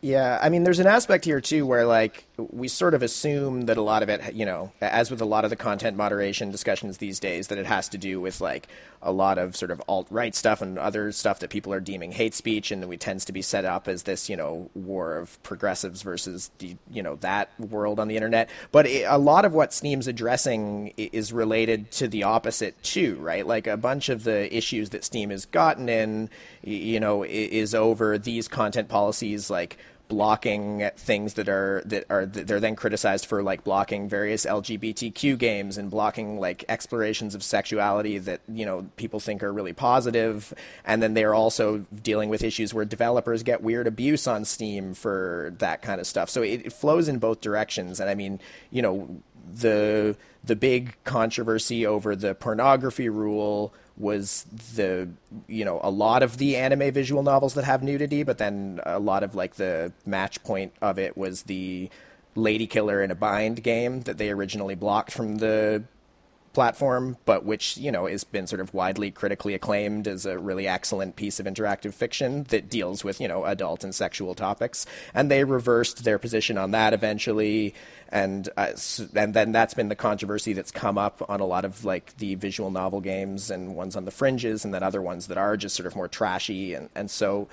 Yeah, 0.02 0.38
I 0.40 0.48
mean, 0.48 0.64
there's 0.64 0.78
an 0.78 0.86
aspect 0.86 1.26
here 1.26 1.42
too 1.42 1.66
where 1.66 1.84
like 1.84 2.24
we 2.38 2.68
sort 2.68 2.94
of 2.94 3.02
assume 3.02 3.62
that 3.62 3.76
a 3.76 3.82
lot 3.82 4.02
of 4.02 4.08
it, 4.08 4.34
you 4.34 4.46
know, 4.46 4.72
as 4.80 5.10
with 5.10 5.20
a 5.20 5.26
lot 5.26 5.44
of 5.44 5.50
the 5.50 5.56
content 5.56 5.94
moderation 5.94 6.50
discussions 6.50 6.98
these 6.98 7.20
days, 7.20 7.48
that 7.48 7.58
it 7.58 7.66
has 7.66 7.88
to 7.90 7.98
do 7.98 8.18
with 8.18 8.40
like 8.40 8.66
a 9.02 9.12
lot 9.12 9.38
of 9.38 9.56
sort 9.56 9.70
of 9.70 9.80
alt 9.88 10.06
right 10.10 10.34
stuff 10.34 10.60
and 10.60 10.78
other 10.78 11.10
stuff 11.12 11.38
that 11.40 11.48
people 11.48 11.72
are 11.72 11.80
deeming 11.80 12.12
hate 12.12 12.34
speech, 12.34 12.70
and 12.70 12.86
we 12.86 12.96
tends 12.96 13.24
to 13.24 13.32
be 13.32 13.42
set 13.42 13.64
up 13.64 13.88
as 13.88 14.02
this, 14.02 14.28
you 14.28 14.36
know, 14.36 14.70
war 14.74 15.16
of 15.16 15.42
progressives 15.42 16.02
versus 16.02 16.50
the, 16.58 16.76
you 16.90 17.02
know, 17.02 17.16
that 17.16 17.48
world 17.58 17.98
on 17.98 18.08
the 18.08 18.16
internet. 18.16 18.50
But 18.72 18.86
it, 18.86 19.04
a 19.08 19.18
lot 19.18 19.44
of 19.44 19.54
what 19.54 19.72
Steam's 19.72 20.06
addressing 20.06 20.92
is 20.96 21.32
related 21.32 21.90
to 21.92 22.08
the 22.08 22.24
opposite 22.24 22.82
too, 22.82 23.16
right? 23.16 23.46
Like 23.46 23.66
a 23.66 23.76
bunch 23.76 24.08
of 24.08 24.24
the 24.24 24.54
issues 24.54 24.90
that 24.90 25.04
Steam 25.04 25.30
has 25.30 25.46
gotten 25.46 25.88
in, 25.88 26.28
you 26.62 27.00
know, 27.00 27.22
is 27.24 27.74
over 27.74 28.18
these 28.18 28.48
content 28.48 28.88
policies 28.88 29.48
like 29.48 29.78
blocking 30.10 30.90
things 30.96 31.34
that 31.34 31.48
are 31.48 31.82
that 31.86 32.04
are 32.10 32.26
that 32.26 32.46
they're 32.46 32.60
then 32.60 32.76
criticized 32.76 33.24
for 33.24 33.42
like 33.42 33.64
blocking 33.64 34.08
various 34.08 34.44
LGBTQ 34.44 35.38
games 35.38 35.78
and 35.78 35.88
blocking 35.90 36.38
like 36.38 36.64
explorations 36.68 37.34
of 37.34 37.42
sexuality 37.42 38.18
that 38.18 38.40
you 38.48 38.66
know 38.66 38.86
people 38.96 39.20
think 39.20 39.42
are 39.42 39.52
really 39.52 39.72
positive. 39.72 40.52
And 40.84 41.02
then 41.02 41.14
they're 41.14 41.34
also 41.34 41.86
dealing 42.02 42.28
with 42.28 42.42
issues 42.42 42.74
where 42.74 42.84
developers 42.84 43.42
get 43.42 43.62
weird 43.62 43.86
abuse 43.86 44.26
on 44.26 44.44
Steam 44.44 44.92
for 44.92 45.54
that 45.58 45.80
kind 45.80 46.00
of 46.00 46.06
stuff. 46.06 46.28
So 46.28 46.42
it, 46.42 46.66
it 46.66 46.72
flows 46.72 47.08
in 47.08 47.18
both 47.18 47.40
directions. 47.40 48.00
And 48.00 48.10
I 48.10 48.14
mean 48.14 48.40
you 48.70 48.82
know 48.82 49.22
the 49.52 50.16
the 50.42 50.56
big 50.56 50.96
controversy 51.04 51.86
over 51.86 52.16
the 52.16 52.34
pornography 52.34 53.08
rule 53.08 53.74
was 53.96 54.46
the 54.74 55.08
you 55.46 55.64
know 55.64 55.80
a 55.82 55.90
lot 55.90 56.22
of 56.22 56.38
the 56.38 56.56
anime 56.56 56.90
visual 56.92 57.22
novels 57.22 57.54
that 57.54 57.64
have 57.64 57.82
nudity 57.82 58.22
but 58.22 58.38
then 58.38 58.80
a 58.86 58.98
lot 58.98 59.22
of 59.22 59.34
like 59.34 59.56
the 59.56 59.92
match 60.06 60.42
point 60.42 60.72
of 60.80 60.98
it 60.98 61.16
was 61.16 61.42
the 61.42 61.90
Ladykiller 62.36 63.02
in 63.04 63.10
a 63.10 63.14
Bind 63.14 63.62
game 63.62 64.02
that 64.02 64.16
they 64.16 64.30
originally 64.30 64.74
blocked 64.74 65.12
from 65.12 65.36
the 65.36 65.82
platform, 66.52 67.16
but 67.24 67.44
which 67.44 67.76
you 67.76 67.92
know 67.92 68.06
has 68.06 68.24
been 68.24 68.46
sort 68.46 68.60
of 68.60 68.74
widely 68.74 69.10
critically 69.10 69.54
acclaimed 69.54 70.08
as 70.08 70.26
a 70.26 70.38
really 70.38 70.66
excellent 70.66 71.16
piece 71.16 71.38
of 71.38 71.46
interactive 71.46 71.94
fiction 71.94 72.44
that 72.44 72.68
deals 72.68 73.04
with 73.04 73.20
you 73.20 73.28
know 73.28 73.44
adult 73.44 73.84
and 73.84 73.94
sexual 73.94 74.34
topics. 74.34 74.86
And 75.14 75.30
they 75.30 75.44
reversed 75.44 76.04
their 76.04 76.18
position 76.18 76.58
on 76.58 76.72
that 76.72 76.92
eventually, 76.92 77.74
and 78.08 78.48
uh, 78.56 78.72
and 79.14 79.34
then 79.34 79.52
that's 79.52 79.74
been 79.74 79.88
the 79.88 79.96
controversy 79.96 80.52
that's 80.52 80.72
come 80.72 80.98
up 80.98 81.24
on 81.28 81.40
a 81.40 81.46
lot 81.46 81.64
of 81.64 81.84
like 81.84 82.16
the 82.16 82.34
visual 82.34 82.70
novel 82.70 83.00
games 83.00 83.50
and 83.50 83.76
ones 83.76 83.96
on 83.96 84.04
the 84.04 84.10
fringes, 84.10 84.64
and 84.64 84.74
then 84.74 84.82
other 84.82 85.02
ones 85.02 85.28
that 85.28 85.38
are 85.38 85.56
just 85.56 85.76
sort 85.76 85.86
of 85.86 85.96
more 85.96 86.08
trashy, 86.08 86.74
and 86.74 86.88
and 86.94 87.10
so. 87.10 87.48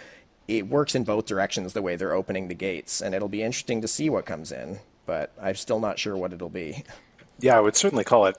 It 0.47 0.69
works 0.69 0.95
in 0.95 1.03
both 1.03 1.25
directions 1.25 1.73
the 1.73 1.81
way 1.81 1.97
they're 1.97 2.13
opening 2.13 2.47
the 2.47 2.55
gates, 2.55 3.01
and 3.01 3.13
it'll 3.13 3.27
be 3.27 3.43
interesting 3.43 3.81
to 3.81 3.87
see 3.89 4.09
what 4.09 4.25
comes 4.25 4.53
in. 4.53 4.79
But 5.05 5.33
I'm 5.41 5.55
still 5.55 5.81
not 5.81 5.99
sure 5.99 6.15
what 6.15 6.31
it'll 6.31 6.47
be. 6.47 6.85
Yeah, 7.39 7.57
I 7.57 7.59
would 7.59 7.75
certainly 7.75 8.05
call 8.05 8.27
it 8.27 8.37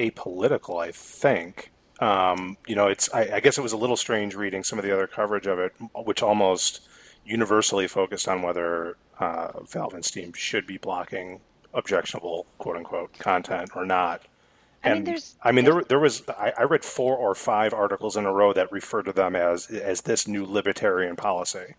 apolitical. 0.00 0.82
I 0.82 0.90
think. 0.92 1.70
Um, 2.00 2.56
you 2.66 2.74
know, 2.74 2.88
it's. 2.88 3.12
I, 3.12 3.36
I 3.36 3.40
guess 3.40 3.58
it 3.58 3.62
was 3.62 3.72
a 3.72 3.76
little 3.76 3.96
strange 3.96 4.34
reading 4.34 4.64
some 4.64 4.78
of 4.78 4.84
the 4.84 4.92
other 4.92 5.06
coverage 5.06 5.46
of 5.46 5.58
it, 5.58 5.72
which 5.94 6.22
almost 6.22 6.80
universally 7.26 7.86
focused 7.86 8.26
on 8.26 8.40
whether 8.42 8.96
uh, 9.18 9.60
Valve 9.64 9.92
and 9.94 10.04
Steam 10.04 10.32
should 10.32 10.66
be 10.66 10.78
blocking 10.78 11.40
objectionable 11.74 12.46
"quote 12.58 12.76
unquote" 12.76 13.18
content 13.18 13.70
or 13.76 13.84
not. 13.84 14.22
I 14.82 14.88
mean, 14.88 14.96
And 14.98 15.06
there's- 15.08 15.34
I 15.42 15.52
mean, 15.52 15.66
there, 15.66 15.82
there 15.82 15.98
was. 15.98 16.22
I, 16.30 16.54
I 16.58 16.62
read 16.62 16.84
four 16.86 17.14
or 17.16 17.34
five 17.34 17.74
articles 17.74 18.16
in 18.16 18.24
a 18.24 18.32
row 18.32 18.54
that 18.54 18.72
referred 18.72 19.04
to 19.04 19.12
them 19.12 19.36
as 19.36 19.66
as 19.66 20.00
this 20.00 20.26
new 20.26 20.46
libertarian 20.46 21.16
policy, 21.16 21.74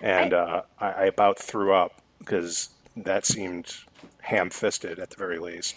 and 0.00 0.32
I- 0.32 0.36
uh, 0.38 0.62
I, 0.80 0.86
I 0.86 1.04
about 1.04 1.38
threw 1.38 1.74
up 1.74 2.00
because 2.20 2.70
that 2.96 3.26
seemed 3.26 3.74
ham-fisted 4.22 4.98
at 4.98 5.10
the 5.10 5.16
very 5.16 5.38
least. 5.38 5.74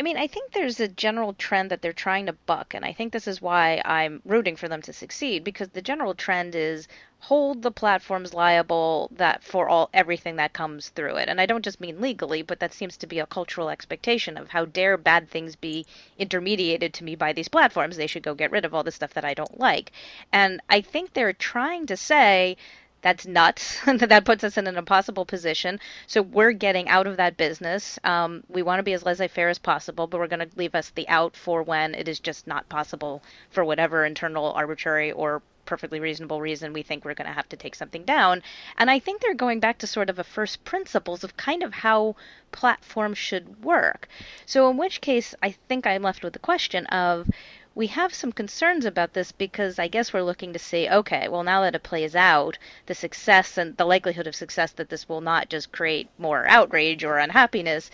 I 0.00 0.02
mean, 0.02 0.16
I 0.16 0.28
think 0.28 0.52
there's 0.52 0.80
a 0.80 0.88
general 0.88 1.34
trend 1.34 1.70
that 1.70 1.82
they're 1.82 1.92
trying 1.92 2.24
to 2.24 2.32
buck, 2.32 2.72
and 2.72 2.86
I 2.86 2.94
think 2.94 3.12
this 3.12 3.28
is 3.28 3.42
why 3.42 3.82
I'm 3.84 4.22
rooting 4.24 4.56
for 4.56 4.66
them 4.66 4.80
to 4.80 4.94
succeed 4.94 5.44
because 5.44 5.68
the 5.68 5.82
general 5.82 6.14
trend 6.14 6.54
is 6.54 6.88
hold 7.18 7.60
the 7.60 7.70
platforms 7.70 8.32
liable 8.32 9.10
that 9.12 9.44
for 9.44 9.68
all 9.68 9.90
everything 9.92 10.36
that 10.36 10.54
comes 10.54 10.88
through 10.88 11.16
it. 11.16 11.28
And 11.28 11.38
I 11.38 11.44
don't 11.44 11.66
just 11.66 11.82
mean 11.82 12.00
legally, 12.00 12.40
but 12.40 12.60
that 12.60 12.72
seems 12.72 12.96
to 12.96 13.06
be 13.06 13.18
a 13.18 13.26
cultural 13.26 13.68
expectation 13.68 14.38
of 14.38 14.48
how 14.48 14.64
dare 14.64 14.96
bad 14.96 15.28
things 15.28 15.54
be 15.54 15.84
intermediated 16.18 16.94
to 16.94 17.04
me 17.04 17.14
by 17.14 17.34
these 17.34 17.48
platforms. 17.48 17.98
They 17.98 18.06
should 18.06 18.22
go 18.22 18.32
get 18.32 18.50
rid 18.50 18.64
of 18.64 18.72
all 18.72 18.82
the 18.82 18.90
stuff 18.90 19.12
that 19.12 19.26
I 19.26 19.34
don't 19.34 19.60
like. 19.60 19.92
And 20.32 20.62
I 20.70 20.80
think 20.80 21.12
they're 21.12 21.34
trying 21.34 21.84
to 21.88 21.96
say 21.98 22.56
that's 23.02 23.26
nuts. 23.26 23.78
that 23.86 24.24
puts 24.24 24.44
us 24.44 24.58
in 24.58 24.66
an 24.66 24.76
impossible 24.76 25.24
position. 25.24 25.80
So 26.06 26.22
we're 26.22 26.52
getting 26.52 26.88
out 26.88 27.06
of 27.06 27.16
that 27.16 27.36
business. 27.36 27.98
Um, 28.04 28.44
we 28.48 28.62
want 28.62 28.78
to 28.78 28.82
be 28.82 28.92
as 28.92 29.04
laissez-faire 29.04 29.48
as 29.48 29.58
possible, 29.58 30.06
but 30.06 30.18
we're 30.18 30.26
going 30.26 30.48
to 30.48 30.56
leave 30.56 30.74
us 30.74 30.90
the 30.90 31.08
out 31.08 31.36
for 31.36 31.62
when 31.62 31.94
it 31.94 32.08
is 32.08 32.20
just 32.20 32.46
not 32.46 32.68
possible 32.68 33.22
for 33.50 33.64
whatever 33.64 34.04
internal, 34.04 34.52
arbitrary, 34.52 35.12
or 35.12 35.42
perfectly 35.70 36.00
reasonable 36.00 36.40
reason 36.40 36.72
we 36.72 36.82
think 36.82 37.04
we're 37.04 37.14
going 37.14 37.28
to 37.28 37.32
have 37.32 37.48
to 37.48 37.56
take 37.56 37.76
something 37.76 38.04
down. 38.04 38.42
And 38.76 38.90
I 38.90 38.98
think 38.98 39.20
they're 39.20 39.34
going 39.34 39.60
back 39.60 39.78
to 39.78 39.86
sort 39.86 40.10
of 40.10 40.18
a 40.18 40.24
first 40.24 40.64
principles 40.64 41.22
of 41.22 41.36
kind 41.36 41.62
of 41.62 41.72
how 41.72 42.16
platforms 42.50 43.18
should 43.18 43.62
work. 43.62 44.08
So 44.46 44.68
in 44.68 44.76
which 44.76 45.00
case, 45.00 45.32
I 45.42 45.52
think 45.68 45.86
I'm 45.86 46.02
left 46.02 46.24
with 46.24 46.32
the 46.32 46.40
question 46.40 46.86
of 46.86 47.30
we 47.74 47.86
have 47.88 48.14
some 48.14 48.32
concerns 48.32 48.84
about 48.84 49.12
this 49.12 49.32
because 49.32 49.78
I 49.78 49.88
guess 49.88 50.12
we're 50.12 50.22
looking 50.22 50.52
to 50.52 50.58
see, 50.58 50.88
okay, 50.88 51.28
well, 51.28 51.42
now 51.42 51.62
that 51.62 51.74
it 51.74 51.82
plays 51.82 52.14
out, 52.16 52.58
the 52.86 52.94
success 52.94 53.58
and 53.58 53.76
the 53.76 53.84
likelihood 53.84 54.26
of 54.26 54.34
success 54.36 54.72
that 54.72 54.88
this 54.88 55.08
will 55.08 55.20
not 55.20 55.48
just 55.48 55.72
create 55.72 56.08
more 56.18 56.46
outrage 56.48 57.04
or 57.04 57.18
unhappiness 57.18 57.90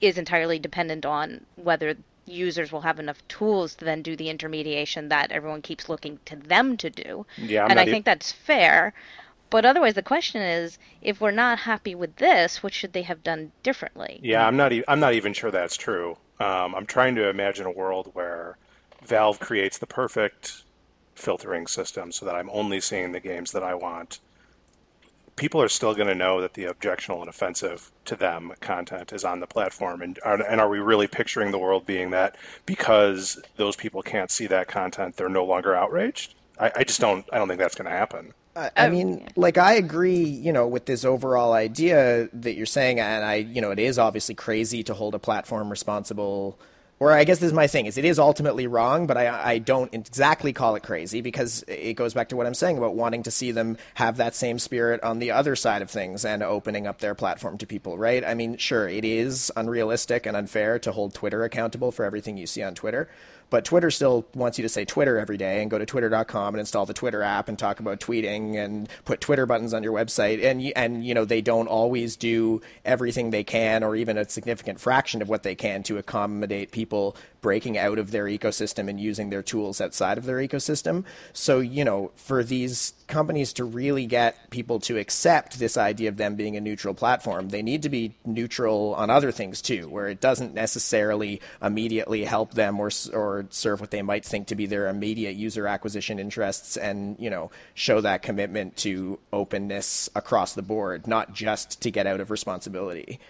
is 0.00 0.18
entirely 0.18 0.58
dependent 0.58 1.06
on 1.06 1.46
whether 1.56 1.96
users 2.26 2.72
will 2.72 2.82
have 2.82 2.98
enough 3.00 3.26
tools 3.28 3.74
to 3.76 3.84
then 3.84 4.02
do 4.02 4.16
the 4.16 4.28
intermediation 4.30 5.08
that 5.08 5.32
everyone 5.32 5.62
keeps 5.62 5.88
looking 5.88 6.18
to 6.26 6.36
them 6.36 6.76
to 6.76 6.90
do. 6.90 7.26
Yeah, 7.36 7.64
I'm 7.64 7.70
and 7.70 7.78
I 7.80 7.86
e- 7.86 7.90
think 7.90 8.04
that's 8.04 8.32
fair. 8.32 8.92
But 9.50 9.64
otherwise, 9.64 9.94
the 9.94 10.02
question 10.02 10.42
is, 10.42 10.78
if 11.02 11.20
we're 11.20 11.30
not 11.32 11.60
happy 11.60 11.94
with 11.94 12.16
this, 12.16 12.62
what 12.62 12.72
should 12.74 12.92
they 12.92 13.02
have 13.02 13.22
done 13.22 13.52
differently? 13.62 14.22
Yeah, 14.22 14.46
I'm 14.46 14.56
not. 14.56 14.72
E- 14.72 14.84
I'm 14.88 15.00
not 15.00 15.14
even 15.14 15.32
sure 15.32 15.50
that's 15.50 15.76
true. 15.76 16.16
Um, 16.38 16.74
I'm 16.74 16.86
trying 16.86 17.14
to 17.16 17.28
imagine 17.28 17.66
a 17.66 17.70
world 17.70 18.10
where 18.14 18.56
Valve 19.02 19.40
creates 19.40 19.78
the 19.78 19.86
perfect 19.86 20.62
filtering 21.14 21.66
system 21.66 22.12
so 22.12 22.26
that 22.26 22.34
I'm 22.34 22.50
only 22.50 22.80
seeing 22.80 23.12
the 23.12 23.20
games 23.20 23.52
that 23.52 23.62
I 23.62 23.74
want. 23.74 24.20
People 25.36 25.62
are 25.62 25.68
still 25.68 25.94
going 25.94 26.08
to 26.08 26.14
know 26.14 26.40
that 26.40 26.54
the 26.54 26.64
objectionable 26.64 27.22
and 27.22 27.28
offensive 27.28 27.90
to 28.04 28.16
them 28.16 28.52
content 28.60 29.12
is 29.12 29.24
on 29.24 29.40
the 29.40 29.46
platform, 29.46 30.02
and 30.02 30.18
are, 30.22 30.42
and 30.42 30.60
are 30.60 30.68
we 30.68 30.80
really 30.80 31.06
picturing 31.06 31.50
the 31.50 31.58
world 31.58 31.86
being 31.86 32.10
that 32.10 32.36
because 32.66 33.40
those 33.56 33.74
people 33.74 34.02
can't 34.02 34.30
see 34.30 34.46
that 34.48 34.68
content, 34.68 35.16
they're 35.16 35.30
no 35.30 35.44
longer 35.44 35.74
outraged? 35.74 36.34
I, 36.58 36.72
I 36.76 36.84
just 36.84 37.00
don't. 37.00 37.24
I 37.32 37.38
don't 37.38 37.48
think 37.48 37.58
that's 37.58 37.74
going 37.74 37.90
to 37.90 37.96
happen. 37.96 38.34
I, 38.54 38.70
I 38.76 38.86
oh, 38.86 38.90
mean, 38.90 39.28
like 39.36 39.56
I 39.56 39.74
agree, 39.74 40.24
you 40.24 40.52
know, 40.52 40.66
with 40.66 40.84
this 40.84 41.04
overall 41.04 41.52
idea 41.54 42.28
that 42.32 42.54
you're 42.54 42.66
saying, 42.66 43.00
and 43.00 43.24
I, 43.24 43.36
you 43.36 43.62
know, 43.62 43.70
it 43.70 43.78
is 43.78 43.98
obviously 43.98 44.34
crazy 44.34 44.82
to 44.84 44.94
hold 44.94 45.14
a 45.14 45.18
platform 45.18 45.70
responsible 45.70 46.58
or 47.00 47.12
I 47.12 47.24
guess 47.24 47.38
this 47.38 47.48
is 47.48 47.52
my 47.54 47.66
thing 47.66 47.86
is 47.86 47.96
it 47.96 48.04
is 48.04 48.18
ultimately 48.18 48.66
wrong, 48.66 49.06
but 49.06 49.16
I 49.16 49.52
I 49.52 49.58
don't 49.58 49.92
exactly 49.92 50.52
call 50.52 50.76
it 50.76 50.82
crazy 50.82 51.22
because 51.22 51.64
it 51.66 51.94
goes 51.94 52.12
back 52.12 52.28
to 52.28 52.36
what 52.36 52.46
I'm 52.46 52.54
saying 52.54 52.76
about 52.76 52.94
wanting 52.94 53.22
to 53.24 53.30
see 53.30 53.50
them 53.50 53.78
have 53.94 54.18
that 54.18 54.34
same 54.34 54.58
spirit 54.58 55.02
on 55.02 55.18
the 55.18 55.30
other 55.30 55.56
side 55.56 55.80
of 55.80 55.90
things 55.90 56.24
and 56.24 56.42
opening 56.42 56.86
up 56.86 56.98
their 56.98 57.14
platform 57.14 57.56
to 57.58 57.66
people, 57.66 57.96
right? 57.96 58.22
I 58.24 58.34
mean, 58.34 58.58
sure, 58.58 58.86
it 58.86 59.04
is 59.04 59.50
unrealistic 59.56 60.26
and 60.26 60.36
unfair 60.36 60.78
to 60.80 60.92
hold 60.92 61.14
Twitter 61.14 61.42
accountable 61.42 61.90
for 61.90 62.04
everything 62.04 62.36
you 62.36 62.46
see 62.46 62.62
on 62.62 62.74
Twitter, 62.74 63.08
but 63.50 63.64
Twitter 63.64 63.90
still 63.90 64.26
wants 64.34 64.58
you 64.58 64.62
to 64.62 64.68
say 64.68 64.84
Twitter 64.84 65.18
every 65.18 65.36
day 65.36 65.60
and 65.60 65.70
go 65.70 65.78
to 65.78 65.84
twitter.com 65.84 66.54
and 66.54 66.60
install 66.60 66.86
the 66.86 66.94
Twitter 66.94 67.22
app 67.22 67.48
and 67.48 67.58
talk 67.58 67.80
about 67.80 68.00
tweeting 68.00 68.56
and 68.56 68.88
put 69.04 69.20
Twitter 69.20 69.44
buttons 69.44 69.74
on 69.74 69.82
your 69.82 69.92
website. 69.92 70.42
And, 70.42 70.72
and 70.76 71.04
you 71.04 71.14
know, 71.14 71.24
they 71.24 71.40
don't 71.40 71.66
always 71.66 72.16
do 72.16 72.62
everything 72.84 73.30
they 73.30 73.44
can 73.44 73.82
or 73.82 73.96
even 73.96 74.16
a 74.16 74.28
significant 74.28 74.80
fraction 74.80 75.20
of 75.20 75.28
what 75.28 75.42
they 75.42 75.54
can 75.54 75.82
to 75.84 75.98
accommodate 75.98 76.70
people 76.70 77.16
breaking 77.40 77.78
out 77.78 77.98
of 77.98 78.10
their 78.10 78.24
ecosystem 78.24 78.88
and 78.88 79.00
using 79.00 79.30
their 79.30 79.42
tools 79.42 79.80
outside 79.80 80.18
of 80.18 80.24
their 80.24 80.36
ecosystem. 80.36 81.04
So, 81.32 81.60
you 81.60 81.84
know, 81.84 82.12
for 82.16 82.44
these 82.44 82.94
companies 83.06 83.52
to 83.54 83.64
really 83.64 84.06
get 84.06 84.50
people 84.50 84.78
to 84.80 84.98
accept 84.98 85.58
this 85.58 85.76
idea 85.76 86.08
of 86.08 86.16
them 86.16 86.36
being 86.36 86.56
a 86.56 86.60
neutral 86.60 86.94
platform, 86.94 87.48
they 87.48 87.62
need 87.62 87.82
to 87.82 87.88
be 87.88 88.14
neutral 88.24 88.94
on 88.94 89.10
other 89.10 89.32
things 89.32 89.62
too, 89.62 89.88
where 89.88 90.08
it 90.08 90.20
doesn't 90.20 90.54
necessarily 90.54 91.40
immediately 91.62 92.24
help 92.24 92.54
them 92.54 92.78
or, 92.78 92.90
or 93.12 93.46
serve 93.50 93.80
what 93.80 93.90
they 93.90 94.02
might 94.02 94.24
think 94.24 94.46
to 94.48 94.54
be 94.54 94.66
their 94.66 94.88
immediate 94.88 95.36
user 95.36 95.66
acquisition 95.66 96.18
interests 96.18 96.76
and, 96.76 97.16
you 97.18 97.30
know, 97.30 97.50
show 97.74 98.00
that 98.00 98.22
commitment 98.22 98.76
to 98.76 99.18
openness 99.32 100.08
across 100.14 100.54
the 100.54 100.62
board, 100.62 101.06
not 101.06 101.32
just 101.32 101.80
to 101.82 101.90
get 101.90 102.06
out 102.06 102.20
of 102.20 102.30
responsibility. 102.30 103.20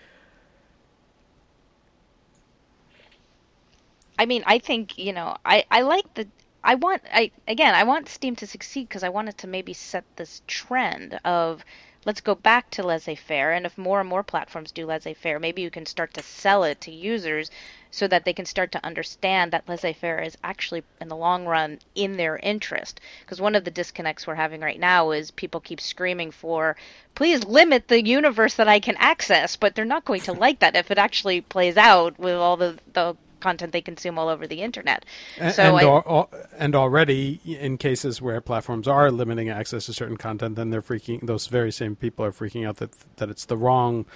I 4.21 4.27
mean, 4.27 4.45
I 4.45 4.59
think 4.59 4.99
you 4.99 5.15
know, 5.15 5.35
I 5.47 5.65
I 5.71 5.81
like 5.81 6.13
the. 6.13 6.29
I 6.63 6.75
want 6.75 7.01
I 7.11 7.31
again 7.49 7.75
I 7.75 7.85
want 7.85 8.07
Steam 8.07 8.37
to 8.37 8.47
succeed 8.47 8.87
because 8.87 9.03
I 9.03 9.09
wanted 9.09 9.39
to 9.39 9.47
maybe 9.47 9.73
set 9.73 10.05
this 10.17 10.43
trend 10.47 11.19
of 11.25 11.65
let's 12.05 12.21
go 12.21 12.35
back 12.35 12.69
to 12.73 12.83
laissez-faire 12.83 13.53
and 13.53 13.65
if 13.65 13.79
more 13.79 13.99
and 13.99 14.09
more 14.11 14.23
platforms 14.23 14.73
do 14.73 14.85
laissez-faire 14.85 15.39
maybe 15.39 15.63
you 15.63 15.71
can 15.71 15.87
start 15.87 16.13
to 16.15 16.23
sell 16.23 16.65
it 16.65 16.83
to 16.83 16.91
users 16.91 17.51
so 17.91 18.07
that 18.09 18.27
they 18.27 18.35
can 18.35 18.45
start 18.45 18.73
to 18.73 18.85
understand 18.85 19.53
that 19.53 19.67
laissez-faire 19.67 20.21
is 20.21 20.37
actually 20.45 20.83
in 21.01 21.09
the 21.09 21.17
long 21.17 21.47
run 21.47 21.79
in 21.95 22.19
their 22.19 22.37
interest 22.37 23.01
because 23.21 23.41
one 23.41 23.55
of 23.55 23.65
the 23.65 23.71
disconnects 23.71 24.27
we're 24.27 24.35
having 24.35 24.61
right 24.61 24.81
now 24.81 25.13
is 25.13 25.31
people 25.31 25.61
keep 25.61 25.81
screaming 25.81 26.31
for 26.31 26.77
please 27.15 27.43
limit 27.45 27.89
the 27.89 28.05
universe 28.05 28.57
that 28.57 28.69
I 28.69 28.81
can 28.81 28.97
access 28.99 29.57
but 29.57 29.75
they're 29.75 29.87
not 29.87 30.05
going 30.05 30.21
to 30.23 30.35
like 30.35 30.59
that 30.59 30.77
if 30.77 30.91
it 30.91 30.99
actually 30.99 31.41
plays 31.41 31.79
out 31.79 32.19
with 32.19 32.35
all 32.35 32.59
the 32.59 32.79
the 32.93 33.17
content 33.41 33.73
they 33.73 33.81
consume 33.81 34.19
all 34.19 34.29
over 34.29 34.47
the 34.47 34.63
internet. 34.63 35.05
So 35.39 35.77
and, 35.77 35.87
I, 35.87 36.25
and 36.59 36.75
already 36.75 37.41
in 37.45 37.79
cases 37.79 38.21
where 38.23 38.41
platforms 38.41 38.87
are 38.87 39.11
limiting 39.11 39.49
access 39.49 39.87
to 39.87 39.93
certain 39.93 40.17
content, 40.17 40.57
then 40.57 40.71
they're 40.71 40.83
freaking. 40.83 41.27
Those 41.27 41.47
very 41.47 41.73
same 41.73 41.97
people 41.97 42.25
are 42.25 42.33
freaking 42.33 42.67
out 42.67 42.77
that 42.77 42.93
that 43.17 43.31
it's 43.31 43.45
the 43.45 43.57
wrong 43.57 44.07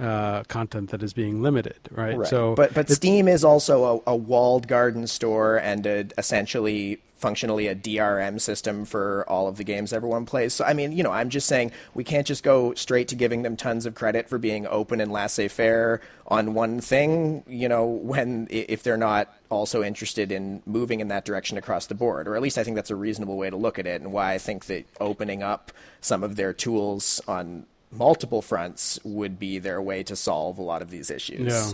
uh, 0.00 0.42
content 0.44 0.90
that 0.90 1.02
is 1.02 1.12
being 1.12 1.42
limited, 1.42 1.78
right? 1.90 2.18
right. 2.18 2.28
So, 2.28 2.54
but 2.54 2.74
but 2.74 2.90
Steam 2.90 3.28
is 3.28 3.44
also 3.44 4.02
a, 4.06 4.10
a, 4.10 4.16
walled 4.16 4.68
garden 4.68 5.06
store 5.06 5.56
and 5.56 5.86
a, 5.86 6.06
essentially 6.18 7.00
functionally 7.14 7.66
a 7.66 7.74
DRM 7.74 8.38
system 8.38 8.84
for 8.84 9.24
all 9.26 9.48
of 9.48 9.56
the 9.56 9.64
games 9.64 9.94
everyone 9.94 10.26
plays. 10.26 10.52
So 10.52 10.64
I 10.66 10.74
mean, 10.74 10.92
you 10.92 11.02
know, 11.02 11.10
I'm 11.10 11.30
just 11.30 11.46
saying 11.46 11.72
we 11.94 12.04
can't 12.04 12.26
just 12.26 12.42
go 12.42 12.74
straight 12.74 13.08
to 13.08 13.14
giving 13.14 13.40
them 13.40 13.56
tons 13.56 13.86
of 13.86 13.94
credit 13.94 14.28
for 14.28 14.36
being 14.36 14.66
open 14.66 15.00
and 15.00 15.10
laissez-faire 15.10 16.02
on 16.26 16.52
one 16.52 16.80
thing, 16.80 17.42
you 17.48 17.68
know, 17.68 17.86
when 17.86 18.48
if 18.50 18.82
they're 18.82 18.98
not 18.98 19.34
also 19.48 19.82
interested 19.82 20.30
in 20.30 20.62
moving 20.66 21.00
in 21.00 21.08
that 21.08 21.24
direction 21.24 21.56
across 21.56 21.86
the 21.86 21.94
board, 21.94 22.28
or 22.28 22.36
at 22.36 22.42
least 22.42 22.58
I 22.58 22.64
think 22.64 22.74
that's 22.74 22.90
a 22.90 22.96
reasonable 22.96 23.38
way 23.38 23.48
to 23.48 23.56
look 23.56 23.78
at 23.78 23.86
it, 23.86 24.02
and 24.02 24.12
why 24.12 24.34
I 24.34 24.38
think 24.38 24.66
that 24.66 24.84
opening 25.00 25.42
up 25.42 25.72
some 26.02 26.22
of 26.22 26.36
their 26.36 26.52
tools 26.52 27.20
on 27.26 27.64
multiple 27.90 28.42
fronts 28.42 28.98
would 29.04 29.38
be 29.38 29.58
their 29.58 29.80
way 29.80 30.02
to 30.02 30.16
solve 30.16 30.58
a 30.58 30.62
lot 30.62 30.82
of 30.82 30.90
these 30.90 31.10
issues. 31.10 31.52
Yeah. 31.52 31.72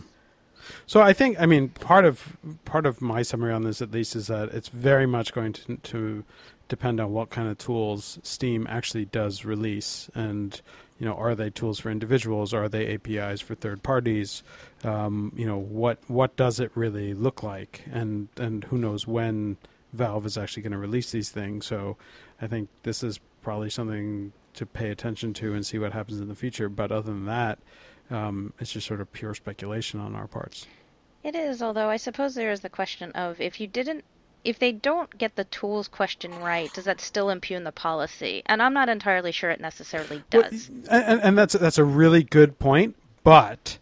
So 0.86 1.00
I 1.00 1.12
think, 1.12 1.40
I 1.40 1.46
mean, 1.46 1.70
part 1.70 2.04
of 2.04 2.36
part 2.64 2.86
of 2.86 3.00
my 3.00 3.22
summary 3.22 3.52
on 3.52 3.64
this, 3.64 3.82
at 3.82 3.90
least, 3.90 4.14
is 4.14 4.28
that 4.28 4.50
it's 4.50 4.68
very 4.68 5.06
much 5.06 5.32
going 5.32 5.52
to, 5.54 5.76
to 5.76 6.24
depend 6.68 7.00
on 7.00 7.12
what 7.12 7.30
kind 7.30 7.48
of 7.48 7.58
tools 7.58 8.18
Steam 8.22 8.66
actually 8.70 9.04
does 9.06 9.44
release, 9.44 10.08
and 10.14 10.60
you 10.98 11.06
know, 11.06 11.14
are 11.14 11.34
they 11.34 11.50
tools 11.50 11.80
for 11.80 11.90
individuals? 11.90 12.54
Are 12.54 12.68
they 12.68 12.94
APIs 12.94 13.40
for 13.40 13.56
third 13.56 13.82
parties? 13.82 14.44
Um, 14.84 15.32
you 15.34 15.46
know, 15.46 15.58
what 15.58 15.98
what 16.06 16.36
does 16.36 16.60
it 16.60 16.70
really 16.74 17.12
look 17.12 17.42
like? 17.42 17.82
And 17.92 18.28
and 18.36 18.64
who 18.64 18.78
knows 18.78 19.06
when 19.06 19.56
Valve 19.92 20.26
is 20.26 20.38
actually 20.38 20.62
going 20.62 20.72
to 20.72 20.78
release 20.78 21.10
these 21.10 21.30
things? 21.30 21.66
So 21.66 21.96
I 22.40 22.46
think 22.46 22.68
this 22.84 23.02
is 23.02 23.18
probably 23.42 23.68
something 23.68 24.32
to 24.54 24.66
pay 24.66 24.90
attention 24.90 25.32
to 25.34 25.54
and 25.54 25.64
see 25.64 25.78
what 25.78 25.92
happens 25.92 26.20
in 26.20 26.28
the 26.28 26.34
future. 26.34 26.68
But 26.68 26.92
other 26.92 27.10
than 27.10 27.26
that, 27.26 27.58
um, 28.10 28.52
it's 28.58 28.72
just 28.72 28.86
sort 28.86 29.00
of 29.00 29.12
pure 29.12 29.34
speculation 29.34 30.00
on 30.00 30.14
our 30.14 30.26
parts. 30.26 30.66
It 31.22 31.34
is, 31.34 31.62
although 31.62 31.88
I 31.88 31.96
suppose 31.96 32.34
there 32.34 32.50
is 32.50 32.60
the 32.60 32.68
question 32.68 33.12
of 33.12 33.40
if 33.40 33.60
you 33.60 33.66
didn't, 33.66 34.04
if 34.44 34.58
they 34.58 34.72
don't 34.72 35.16
get 35.18 35.36
the 35.36 35.44
tools 35.44 35.86
question 35.86 36.36
right, 36.40 36.72
does 36.74 36.84
that 36.84 37.00
still 37.00 37.30
impugn 37.30 37.64
the 37.64 37.72
policy? 37.72 38.42
And 38.46 38.60
I'm 38.60 38.74
not 38.74 38.88
entirely 38.88 39.30
sure 39.30 39.50
it 39.50 39.60
necessarily 39.60 40.22
does. 40.30 40.68
Well, 40.68 41.02
and, 41.06 41.20
and, 41.22 41.38
that's 41.38 41.54
that's 41.54 41.78
a 41.78 41.84
really 41.84 42.22
good 42.22 42.58
point, 42.58 42.96
but. 43.24 43.78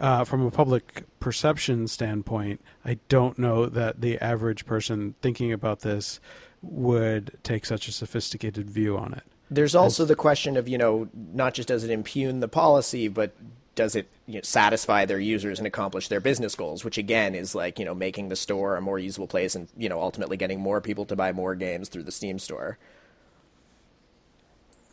Uh, 0.00 0.24
from 0.24 0.44
a 0.44 0.50
public 0.50 1.04
perception 1.20 1.86
standpoint, 1.86 2.60
I 2.82 2.98
don't 3.08 3.38
know 3.38 3.66
that 3.66 4.00
the 4.00 4.18
average 4.18 4.64
person 4.64 5.14
thinking 5.20 5.52
about 5.52 5.80
this 5.80 6.18
would 6.62 7.36
take 7.42 7.66
such 7.66 7.88
a 7.88 7.92
sophisticated 7.92 8.70
view 8.70 8.96
on 8.96 9.12
it. 9.12 9.22
There's 9.54 9.74
also 9.74 10.04
the 10.04 10.16
question 10.16 10.56
of, 10.56 10.68
you 10.68 10.78
know, 10.78 11.08
not 11.12 11.54
just 11.54 11.68
does 11.68 11.84
it 11.84 11.90
impugn 11.90 12.40
the 12.40 12.48
policy, 12.48 13.08
but 13.08 13.32
does 13.74 13.94
it 13.94 14.08
you 14.26 14.34
know, 14.34 14.40
satisfy 14.42 15.04
their 15.04 15.18
users 15.20 15.58
and 15.58 15.66
accomplish 15.66 16.08
their 16.08 16.20
business 16.20 16.54
goals, 16.54 16.84
which 16.84 16.98
again 16.98 17.34
is 17.34 17.54
like, 17.54 17.78
you 17.78 17.84
know, 17.84 17.94
making 17.94 18.28
the 18.28 18.36
store 18.36 18.76
a 18.76 18.80
more 18.80 18.98
usable 18.98 19.26
place 19.26 19.54
and, 19.54 19.68
you 19.76 19.88
know, 19.88 20.00
ultimately 20.00 20.36
getting 20.36 20.60
more 20.60 20.80
people 20.80 21.04
to 21.06 21.16
buy 21.16 21.32
more 21.32 21.54
games 21.54 21.88
through 21.88 22.02
the 22.02 22.12
Steam 22.12 22.38
store. 22.38 22.78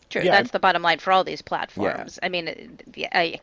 True. 0.10 0.24
Yeah. 0.24 0.32
That's 0.32 0.52
the 0.52 0.60
bottom 0.60 0.82
line 0.82 1.00
for 1.00 1.12
all 1.14 1.24
these 1.24 1.42
platforms. 1.42 2.20
Yeah. 2.22 2.26
I 2.26 2.30
mean, 2.30 2.80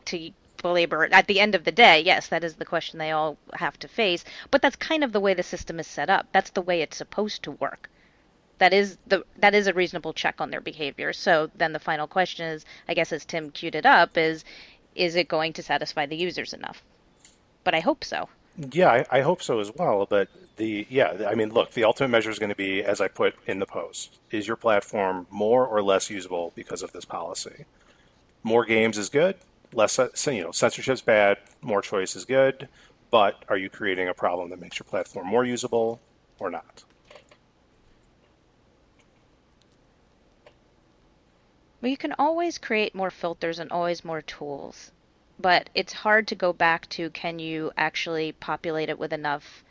to 0.05 0.31
belabor 0.61 1.05
it, 1.05 1.13
at 1.13 1.27
the 1.27 1.39
end 1.39 1.55
of 1.55 1.63
the 1.63 1.71
day, 1.71 2.01
yes, 2.01 2.27
that 2.27 2.43
is 2.43 2.55
the 2.55 2.65
question 2.65 2.99
they 2.99 3.11
all 3.11 3.37
have 3.53 3.79
to 3.79 3.87
face. 3.87 4.25
But 4.51 4.61
that's 4.61 4.75
kind 4.75 5.03
of 5.03 5.13
the 5.13 5.19
way 5.19 5.33
the 5.33 5.43
system 5.43 5.79
is 5.79 5.87
set 5.87 6.09
up. 6.09 6.27
That's 6.31 6.49
the 6.51 6.61
way 6.61 6.81
it's 6.81 6.97
supposed 6.97 7.43
to 7.43 7.51
work 7.51 7.89
that 8.59 8.73
is 8.73 8.97
the 9.07 9.23
that 9.37 9.53
is 9.53 9.67
a 9.67 9.73
reasonable 9.73 10.13
check 10.13 10.41
on 10.41 10.49
their 10.49 10.61
behavior. 10.61 11.13
So 11.13 11.49
then 11.55 11.73
the 11.73 11.79
final 11.79 12.07
question 12.07 12.45
is, 12.47 12.65
I 12.87 12.93
guess 12.93 13.11
as 13.11 13.25
Tim 13.25 13.51
queued 13.51 13.75
it 13.75 13.85
up, 13.85 14.17
is 14.17 14.43
is 14.95 15.15
it 15.15 15.27
going 15.27 15.53
to 15.53 15.63
satisfy 15.63 16.05
the 16.05 16.15
users 16.15 16.53
enough? 16.53 16.83
But 17.63 17.75
I 17.75 17.79
hope 17.79 18.03
so. 18.03 18.29
Yeah, 18.71 18.89
I, 18.89 19.19
I 19.19 19.21
hope 19.21 19.43
so 19.43 19.59
as 19.59 19.71
well. 19.75 20.07
But 20.09 20.29
the 20.55 20.87
yeah, 20.89 21.27
I 21.27 21.35
mean, 21.35 21.53
look, 21.53 21.71
the 21.71 21.83
ultimate 21.83 22.09
measure 22.09 22.31
is 22.31 22.39
going 22.39 22.49
to 22.49 22.55
be, 22.55 22.83
as 22.83 22.99
I 22.99 23.07
put 23.07 23.35
in 23.45 23.59
the 23.59 23.65
post, 23.65 24.19
is 24.31 24.47
your 24.47 24.55
platform 24.55 25.27
more 25.29 25.65
or 25.65 25.83
less 25.83 26.09
usable 26.09 26.51
because 26.55 26.81
of 26.81 26.91
this 26.91 27.05
policy? 27.05 27.65
More 28.43 28.65
games 28.65 28.97
is 28.97 29.09
good. 29.09 29.35
Less, 29.73 29.99
uh, 29.99 30.09
you 30.27 30.43
know, 30.43 30.51
censorship's 30.51 31.01
bad. 31.01 31.37
More 31.61 31.81
choice 31.81 32.15
is 32.15 32.25
good. 32.25 32.67
But 33.11 33.43
are 33.47 33.57
you 33.57 33.69
creating 33.69 34.07
a 34.07 34.13
problem 34.13 34.49
that 34.49 34.59
makes 34.59 34.79
your 34.79 34.85
platform 34.85 35.27
more 35.27 35.45
usable 35.45 35.99
or 36.39 36.49
not? 36.49 36.83
Well, 41.79 41.91
you 41.91 41.97
can 41.97 42.15
always 42.17 42.57
create 42.57 42.95
more 42.95 43.11
filters 43.11 43.59
and 43.59 43.71
always 43.71 44.03
more 44.03 44.23
tools, 44.23 44.91
but 45.37 45.69
it's 45.75 45.93
hard 45.93 46.27
to 46.29 46.35
go 46.35 46.51
back 46.51 46.89
to 46.89 47.11
can 47.11 47.37
you 47.37 47.71
actually 47.77 48.31
populate 48.31 48.89
it 48.89 48.97
with 48.97 49.13
enough 49.13 49.63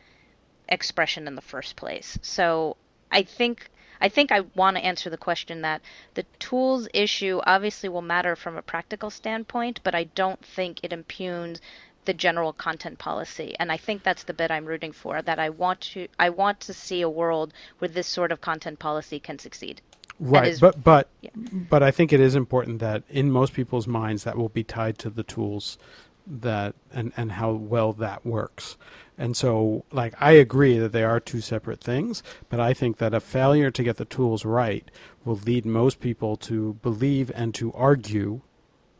expression 0.68 1.26
in 1.26 1.34
the 1.34 1.42
first 1.42 1.74
place. 1.74 2.16
So 2.22 2.76
I 3.10 3.24
think 3.24 3.70
I 4.00 4.08
think 4.08 4.30
I 4.30 4.40
want 4.54 4.76
to 4.76 4.84
answer 4.84 5.10
the 5.10 5.16
question 5.16 5.62
that 5.62 5.82
the 6.14 6.22
tools 6.38 6.86
issue 6.94 7.40
obviously 7.44 7.88
will 7.88 8.02
matter 8.02 8.36
from 8.36 8.56
a 8.56 8.62
practical 8.62 9.10
standpoint, 9.10 9.80
but 9.82 9.94
I 9.94 10.04
don't 10.04 10.44
think 10.44 10.80
it 10.84 10.92
impugns 10.92 11.60
the 12.04 12.14
general 12.14 12.52
content 12.52 13.00
policy 13.00 13.56
and 13.58 13.72
i 13.72 13.76
think 13.76 14.04
that's 14.04 14.22
the 14.22 14.32
bit 14.32 14.48
i'm 14.48 14.64
rooting 14.64 14.92
for 14.92 15.20
that 15.22 15.40
i 15.40 15.50
want 15.50 15.80
to 15.80 16.06
i 16.20 16.30
want 16.30 16.60
to 16.60 16.72
see 16.72 17.02
a 17.02 17.10
world 17.10 17.52
where 17.80 17.88
this 17.88 18.06
sort 18.06 18.30
of 18.30 18.40
content 18.40 18.78
policy 18.78 19.18
can 19.18 19.40
succeed 19.40 19.82
Right, 20.18 20.52
is, 20.52 20.60
but 20.60 20.82
but 20.82 21.08
yeah. 21.20 21.30
but 21.34 21.82
I 21.82 21.90
think 21.90 22.12
it 22.12 22.20
is 22.20 22.34
important 22.34 22.78
that 22.78 23.02
in 23.08 23.30
most 23.30 23.52
people's 23.52 23.86
minds 23.86 24.24
that 24.24 24.36
will 24.36 24.48
be 24.48 24.64
tied 24.64 24.98
to 24.98 25.10
the 25.10 25.22
tools 25.22 25.78
that 26.26 26.74
and 26.92 27.12
and 27.16 27.32
how 27.32 27.52
well 27.52 27.92
that 27.94 28.24
works. 28.24 28.76
And 29.18 29.36
so 29.36 29.84
like 29.92 30.14
I 30.20 30.32
agree 30.32 30.78
that 30.78 30.92
they 30.92 31.04
are 31.04 31.20
two 31.20 31.40
separate 31.40 31.80
things, 31.80 32.22
but 32.48 32.60
I 32.60 32.72
think 32.72 32.98
that 32.98 33.14
a 33.14 33.20
failure 33.20 33.70
to 33.70 33.82
get 33.82 33.96
the 33.96 34.04
tools 34.04 34.44
right 34.44 34.90
will 35.24 35.36
lead 35.36 35.66
most 35.66 36.00
people 36.00 36.36
to 36.36 36.74
believe 36.82 37.30
and 37.34 37.54
to 37.54 37.72
argue 37.72 38.40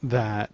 that 0.02 0.50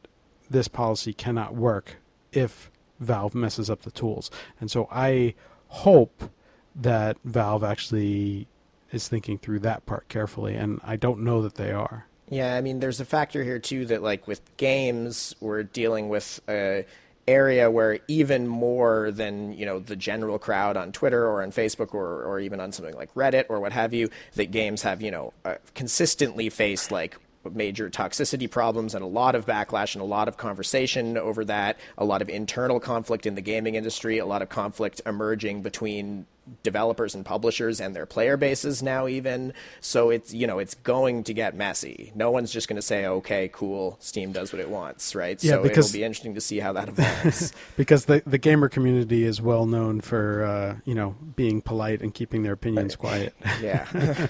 this 0.48 0.68
policy 0.68 1.12
cannot 1.12 1.54
work 1.54 1.96
if 2.32 2.70
Valve 3.00 3.34
messes 3.34 3.68
up 3.68 3.82
the 3.82 3.90
tools. 3.90 4.30
And 4.60 4.70
so 4.70 4.88
I 4.90 5.34
hope 5.68 6.30
that 6.74 7.16
Valve 7.24 7.64
actually 7.64 8.46
is 8.92 9.08
thinking 9.08 9.38
through 9.38 9.60
that 9.60 9.86
part 9.86 10.08
carefully, 10.08 10.54
and 10.54 10.80
I 10.84 10.96
don't 10.96 11.20
know 11.20 11.42
that 11.42 11.54
they 11.56 11.72
are. 11.72 12.06
Yeah, 12.28 12.54
I 12.54 12.60
mean, 12.60 12.80
there's 12.80 13.00
a 13.00 13.04
factor 13.04 13.42
here 13.42 13.58
too 13.58 13.86
that, 13.86 14.02
like 14.02 14.26
with 14.26 14.40
games, 14.56 15.34
we're 15.40 15.64
dealing 15.64 16.08
with 16.08 16.40
a 16.48 16.84
area 17.28 17.70
where 17.70 18.00
even 18.08 18.48
more 18.48 19.10
than 19.12 19.52
you 19.52 19.64
know 19.64 19.78
the 19.78 19.96
general 19.96 20.38
crowd 20.38 20.76
on 20.76 20.92
Twitter 20.92 21.24
or 21.26 21.42
on 21.42 21.52
Facebook 21.52 21.94
or 21.94 22.22
or 22.24 22.40
even 22.40 22.60
on 22.60 22.72
something 22.72 22.94
like 22.94 23.12
Reddit 23.14 23.46
or 23.48 23.60
what 23.60 23.72
have 23.72 23.92
you, 23.94 24.08
that 24.34 24.50
games 24.50 24.82
have 24.82 25.02
you 25.02 25.10
know 25.10 25.32
uh, 25.44 25.56
consistently 25.74 26.48
faced 26.48 26.90
like 26.90 27.16
major 27.52 27.90
toxicity 27.90 28.50
problems 28.50 28.94
and 28.94 29.02
a 29.02 29.06
lot 29.06 29.34
of 29.34 29.46
backlash 29.46 29.94
and 29.94 30.02
a 30.02 30.06
lot 30.06 30.28
of 30.28 30.36
conversation 30.36 31.16
over 31.16 31.44
that, 31.44 31.78
a 31.98 32.04
lot 32.04 32.22
of 32.22 32.28
internal 32.28 32.78
conflict 32.78 33.26
in 33.26 33.34
the 33.34 33.40
gaming 33.40 33.74
industry, 33.74 34.18
a 34.18 34.26
lot 34.26 34.42
of 34.42 34.48
conflict 34.48 35.00
emerging 35.06 35.62
between 35.62 36.26
developers 36.62 37.14
and 37.14 37.24
publishers 37.24 37.80
and 37.80 37.94
their 37.94 38.06
player 38.06 38.36
bases 38.36 38.82
now 38.82 39.06
even 39.06 39.52
so 39.80 40.10
it's 40.10 40.32
you 40.32 40.46
know 40.46 40.58
it's 40.58 40.74
going 40.74 41.24
to 41.24 41.32
get 41.32 41.54
messy 41.54 42.12
no 42.14 42.30
one's 42.30 42.52
just 42.52 42.68
going 42.68 42.76
to 42.76 42.82
say 42.82 43.06
okay 43.06 43.48
cool 43.52 43.96
steam 44.00 44.32
does 44.32 44.52
what 44.52 44.60
it 44.60 44.68
wants 44.68 45.14
right 45.14 45.42
yeah, 45.42 45.52
so 45.52 45.62
because, 45.62 45.88
it'll 45.88 45.98
be 45.98 46.04
interesting 46.04 46.34
to 46.34 46.40
see 46.40 46.58
how 46.58 46.72
that 46.72 46.88
evolves 46.88 47.52
because 47.76 48.06
the 48.06 48.22
the 48.26 48.38
gamer 48.38 48.68
community 48.68 49.24
is 49.24 49.40
well 49.40 49.66
known 49.66 50.00
for 50.00 50.44
uh, 50.44 50.76
you 50.84 50.94
know 50.94 51.14
being 51.36 51.60
polite 51.60 52.00
and 52.02 52.14
keeping 52.14 52.42
their 52.42 52.52
opinions 52.52 52.96
quiet 52.96 53.34
yeah 53.60 54.26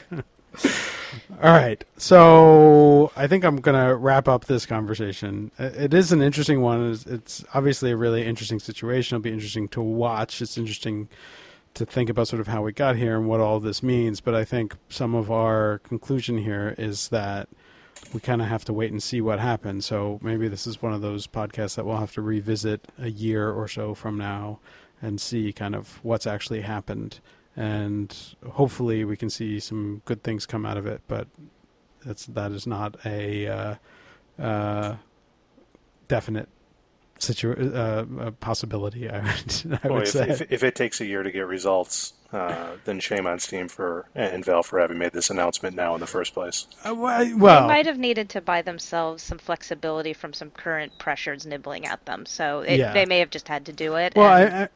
All 1.42 1.50
right. 1.50 1.82
So 1.96 3.12
I 3.16 3.26
think 3.26 3.44
I'm 3.44 3.56
going 3.56 3.86
to 3.86 3.94
wrap 3.96 4.28
up 4.28 4.46
this 4.46 4.66
conversation. 4.66 5.50
It 5.58 5.92
is 5.94 6.12
an 6.12 6.22
interesting 6.22 6.60
one. 6.60 6.90
It's 7.06 7.44
obviously 7.54 7.90
a 7.90 7.96
really 7.96 8.24
interesting 8.24 8.60
situation. 8.60 9.16
It'll 9.16 9.22
be 9.22 9.32
interesting 9.32 9.68
to 9.68 9.82
watch. 9.82 10.40
It's 10.40 10.56
interesting 10.56 11.08
to 11.74 11.86
think 11.86 12.10
about 12.10 12.28
sort 12.28 12.40
of 12.40 12.48
how 12.48 12.62
we 12.62 12.72
got 12.72 12.96
here 12.96 13.16
and 13.16 13.28
what 13.28 13.40
all 13.40 13.60
this 13.60 13.82
means. 13.82 14.20
But 14.20 14.34
I 14.34 14.44
think 14.44 14.76
some 14.88 15.14
of 15.14 15.30
our 15.30 15.78
conclusion 15.78 16.38
here 16.38 16.74
is 16.78 17.08
that 17.08 17.48
we 18.12 18.20
kind 18.20 18.42
of 18.42 18.48
have 18.48 18.64
to 18.66 18.72
wait 18.72 18.92
and 18.92 19.02
see 19.02 19.20
what 19.20 19.38
happens. 19.38 19.86
So 19.86 20.18
maybe 20.22 20.48
this 20.48 20.66
is 20.66 20.82
one 20.82 20.92
of 20.92 21.00
those 21.00 21.26
podcasts 21.26 21.76
that 21.76 21.86
we'll 21.86 21.96
have 21.96 22.12
to 22.12 22.22
revisit 22.22 22.88
a 22.98 23.10
year 23.10 23.50
or 23.50 23.68
so 23.68 23.94
from 23.94 24.18
now 24.18 24.58
and 25.00 25.20
see 25.20 25.52
kind 25.52 25.74
of 25.74 25.98
what's 26.02 26.26
actually 26.26 26.60
happened 26.60 27.20
and 27.56 28.34
hopefully 28.52 29.04
we 29.04 29.16
can 29.16 29.28
see 29.28 29.60
some 29.60 30.00
good 30.04 30.22
things 30.22 30.46
come 30.46 30.64
out 30.64 30.76
of 30.76 30.86
it. 30.86 31.02
But 31.06 31.28
that's 32.04 32.26
that 32.26 32.52
is 32.52 32.66
not 32.66 32.96
a 33.04 33.46
uh, 33.46 33.74
uh, 34.38 34.96
definite 36.08 36.48
situ- 37.22 37.72
uh, 37.74 38.30
possibility. 38.32 39.08
I 39.08 39.20
would, 39.20 39.80
I 39.84 39.88
would 39.88 40.02
if, 40.02 40.08
say 40.08 40.28
if, 40.28 40.52
if, 40.52 40.62
it 40.62 40.74
takes 40.74 41.00
a 41.00 41.06
year 41.06 41.22
to 41.22 41.30
get 41.30 41.46
results, 41.46 42.14
uh, 42.32 42.72
then 42.84 43.00
shame 43.00 43.26
on 43.26 43.38
Steam 43.38 43.68
for 43.68 44.06
and 44.14 44.44
Valve 44.44 44.66
for 44.66 44.80
having 44.80 44.98
made 44.98 45.12
this 45.12 45.30
announcement 45.30 45.76
now 45.76 45.94
in 45.94 46.00
the 46.00 46.06
first 46.06 46.34
place. 46.34 46.66
Uh, 46.84 46.94
well, 46.94 47.24
they 47.24 47.34
might 47.34 47.86
have 47.86 47.98
needed 47.98 48.28
to 48.30 48.40
buy 48.40 48.62
themselves 48.62 49.22
some 49.22 49.38
flexibility 49.38 50.12
from 50.12 50.32
some 50.32 50.50
current 50.50 50.98
pressures 50.98 51.46
nibbling 51.46 51.86
at 51.86 52.04
them. 52.06 52.26
So 52.26 52.60
it, 52.60 52.78
yeah. 52.78 52.92
they 52.92 53.06
may 53.06 53.18
have 53.18 53.30
just 53.30 53.48
had 53.48 53.66
to 53.66 53.72
do 53.72 53.94
it. 53.96 54.14
Well, 54.16 54.30
I, 54.30 54.42
I, 54.44 54.68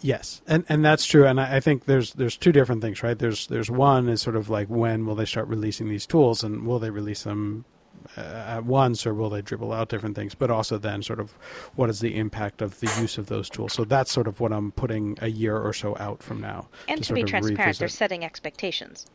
Yes, 0.00 0.42
and 0.46 0.64
and 0.68 0.84
that's 0.84 1.04
true. 1.04 1.26
And 1.26 1.40
I, 1.40 1.56
I, 1.56 1.60
think 1.60 1.86
there's 1.86 2.14
there's 2.14 2.36
two 2.36 2.52
different 2.52 2.82
things, 2.82 3.02
right? 3.02 3.18
There's 3.18 3.48
there's 3.48 3.68
one 3.68 4.08
is 4.08 4.22
sort 4.22 4.36
of 4.36 4.48
like 4.48 4.68
when 4.68 5.06
will 5.06 5.16
they 5.16 5.24
start 5.24 5.48
releasing 5.48 5.88
these 5.88 6.06
tools, 6.06 6.44
and 6.44 6.66
will 6.66 6.78
they 6.78 6.90
release 6.90 7.24
them 7.24 7.64
uh, 7.64 7.77
at 8.16 8.64
once, 8.64 9.06
or 9.06 9.14
will 9.14 9.30
they 9.30 9.42
dribble 9.42 9.72
out 9.72 9.88
different 9.88 10.16
things? 10.16 10.34
But 10.34 10.50
also 10.50 10.78
then 10.78 11.02
sort 11.02 11.20
of 11.20 11.32
what 11.74 11.90
is 11.90 12.00
the 12.00 12.16
impact 12.16 12.62
of 12.62 12.80
the 12.80 12.92
use 13.00 13.18
of 13.18 13.26
those 13.26 13.48
tools? 13.48 13.72
So 13.72 13.84
that's 13.84 14.10
sort 14.10 14.26
of 14.26 14.40
what 14.40 14.52
I'm 14.52 14.72
putting 14.72 15.18
a 15.20 15.28
year 15.28 15.56
or 15.56 15.72
so 15.72 15.96
out 15.98 16.22
from 16.22 16.40
now. 16.40 16.68
And 16.88 17.02
to, 17.02 17.08
to 17.08 17.14
be 17.14 17.22
transparent, 17.22 17.58
revisit. 17.58 17.78
they're 17.80 17.88
setting 17.88 18.24
expectations. 18.24 19.06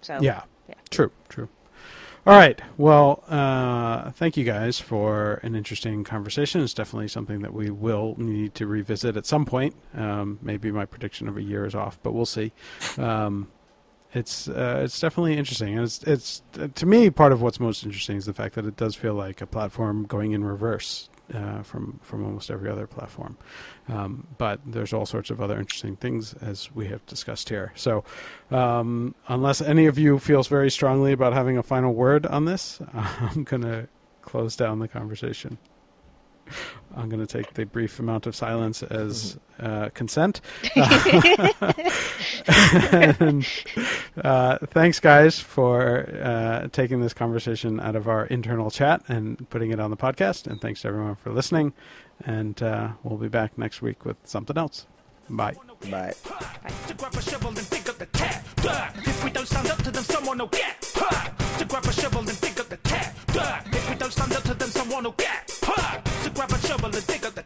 So 0.00 0.18
yeah, 0.20 0.42
yeah, 0.68 0.74
true, 0.90 1.10
true. 1.28 1.48
All 2.26 2.36
right. 2.36 2.60
Well, 2.76 3.22
uh, 3.28 4.10
thank 4.10 4.36
you 4.36 4.42
guys 4.42 4.80
for 4.80 5.34
an 5.44 5.54
interesting 5.54 6.02
conversation. 6.02 6.60
It's 6.60 6.74
definitely 6.74 7.06
something 7.06 7.40
that 7.42 7.54
we 7.54 7.70
will 7.70 8.16
need 8.18 8.56
to 8.56 8.66
revisit 8.66 9.16
at 9.16 9.26
some 9.26 9.44
point. 9.44 9.76
Um, 9.94 10.40
maybe 10.42 10.72
my 10.72 10.86
prediction 10.86 11.28
of 11.28 11.36
a 11.36 11.42
year 11.42 11.64
is 11.64 11.76
off, 11.76 12.00
but 12.02 12.14
we'll 12.14 12.26
see. 12.26 12.50
Um, 12.98 13.46
it's 14.12 14.48
uh, 14.48 14.82
it's 14.84 14.98
definitely 14.98 15.36
interesting, 15.36 15.74
and 15.74 15.84
it's 15.84 16.02
it's 16.04 16.42
to 16.74 16.86
me 16.86 17.10
part 17.10 17.32
of 17.32 17.42
what's 17.42 17.60
most 17.60 17.84
interesting 17.84 18.16
is 18.16 18.26
the 18.26 18.32
fact 18.32 18.54
that 18.54 18.64
it 18.64 18.76
does 18.76 18.94
feel 18.94 19.14
like 19.14 19.40
a 19.40 19.46
platform 19.46 20.04
going 20.06 20.32
in 20.32 20.44
reverse 20.44 21.08
uh, 21.34 21.62
from 21.62 21.98
from 22.02 22.24
almost 22.24 22.50
every 22.50 22.70
other 22.70 22.86
platform. 22.86 23.36
Um, 23.88 24.26
but 24.38 24.60
there's 24.64 24.92
all 24.92 25.06
sorts 25.06 25.30
of 25.30 25.40
other 25.40 25.58
interesting 25.58 25.96
things 25.96 26.34
as 26.34 26.74
we 26.74 26.88
have 26.88 27.04
discussed 27.06 27.48
here. 27.48 27.72
So, 27.74 28.04
um, 28.50 29.14
unless 29.28 29.60
any 29.60 29.86
of 29.86 29.98
you 29.98 30.18
feels 30.18 30.48
very 30.48 30.70
strongly 30.70 31.12
about 31.12 31.32
having 31.32 31.58
a 31.58 31.62
final 31.62 31.92
word 31.92 32.26
on 32.26 32.44
this, 32.44 32.80
I'm 32.94 33.44
going 33.44 33.62
to 33.62 33.88
close 34.22 34.56
down 34.56 34.78
the 34.78 34.88
conversation. 34.88 35.58
I'm 36.96 37.08
going 37.08 37.24
to 37.24 37.26
take 37.26 37.54
the 37.54 37.64
brief 37.66 37.98
amount 37.98 38.26
of 38.26 38.34
silence 38.34 38.82
as 38.82 39.38
uh, 39.60 39.90
consent. 39.90 40.40
and, 42.46 43.46
uh, 44.22 44.58
thanks, 44.68 44.98
guys, 45.00 45.38
for 45.38 46.08
uh, 46.22 46.68
taking 46.72 47.00
this 47.00 47.12
conversation 47.12 47.80
out 47.80 47.96
of 47.96 48.08
our 48.08 48.26
internal 48.26 48.70
chat 48.70 49.02
and 49.08 49.48
putting 49.50 49.72
it 49.72 49.80
on 49.80 49.90
the 49.90 49.96
podcast. 49.96 50.46
And 50.46 50.60
thanks 50.60 50.82
to 50.82 50.88
everyone 50.88 51.16
for 51.16 51.32
listening. 51.32 51.74
And 52.24 52.62
uh, 52.62 52.92
we'll 53.02 53.18
be 53.18 53.28
back 53.28 53.58
next 53.58 53.82
week 53.82 54.04
with 54.04 54.16
something 54.24 54.56
else. 54.56 54.86
Bye. 55.28 55.54
Bye. 55.90 56.14
To 56.86 56.94
grab 66.36 66.52
a 66.52 66.58
shovel 66.58 66.94
and 66.94 67.06
dig 67.06 67.24
up 67.24 67.34
the 67.34 67.45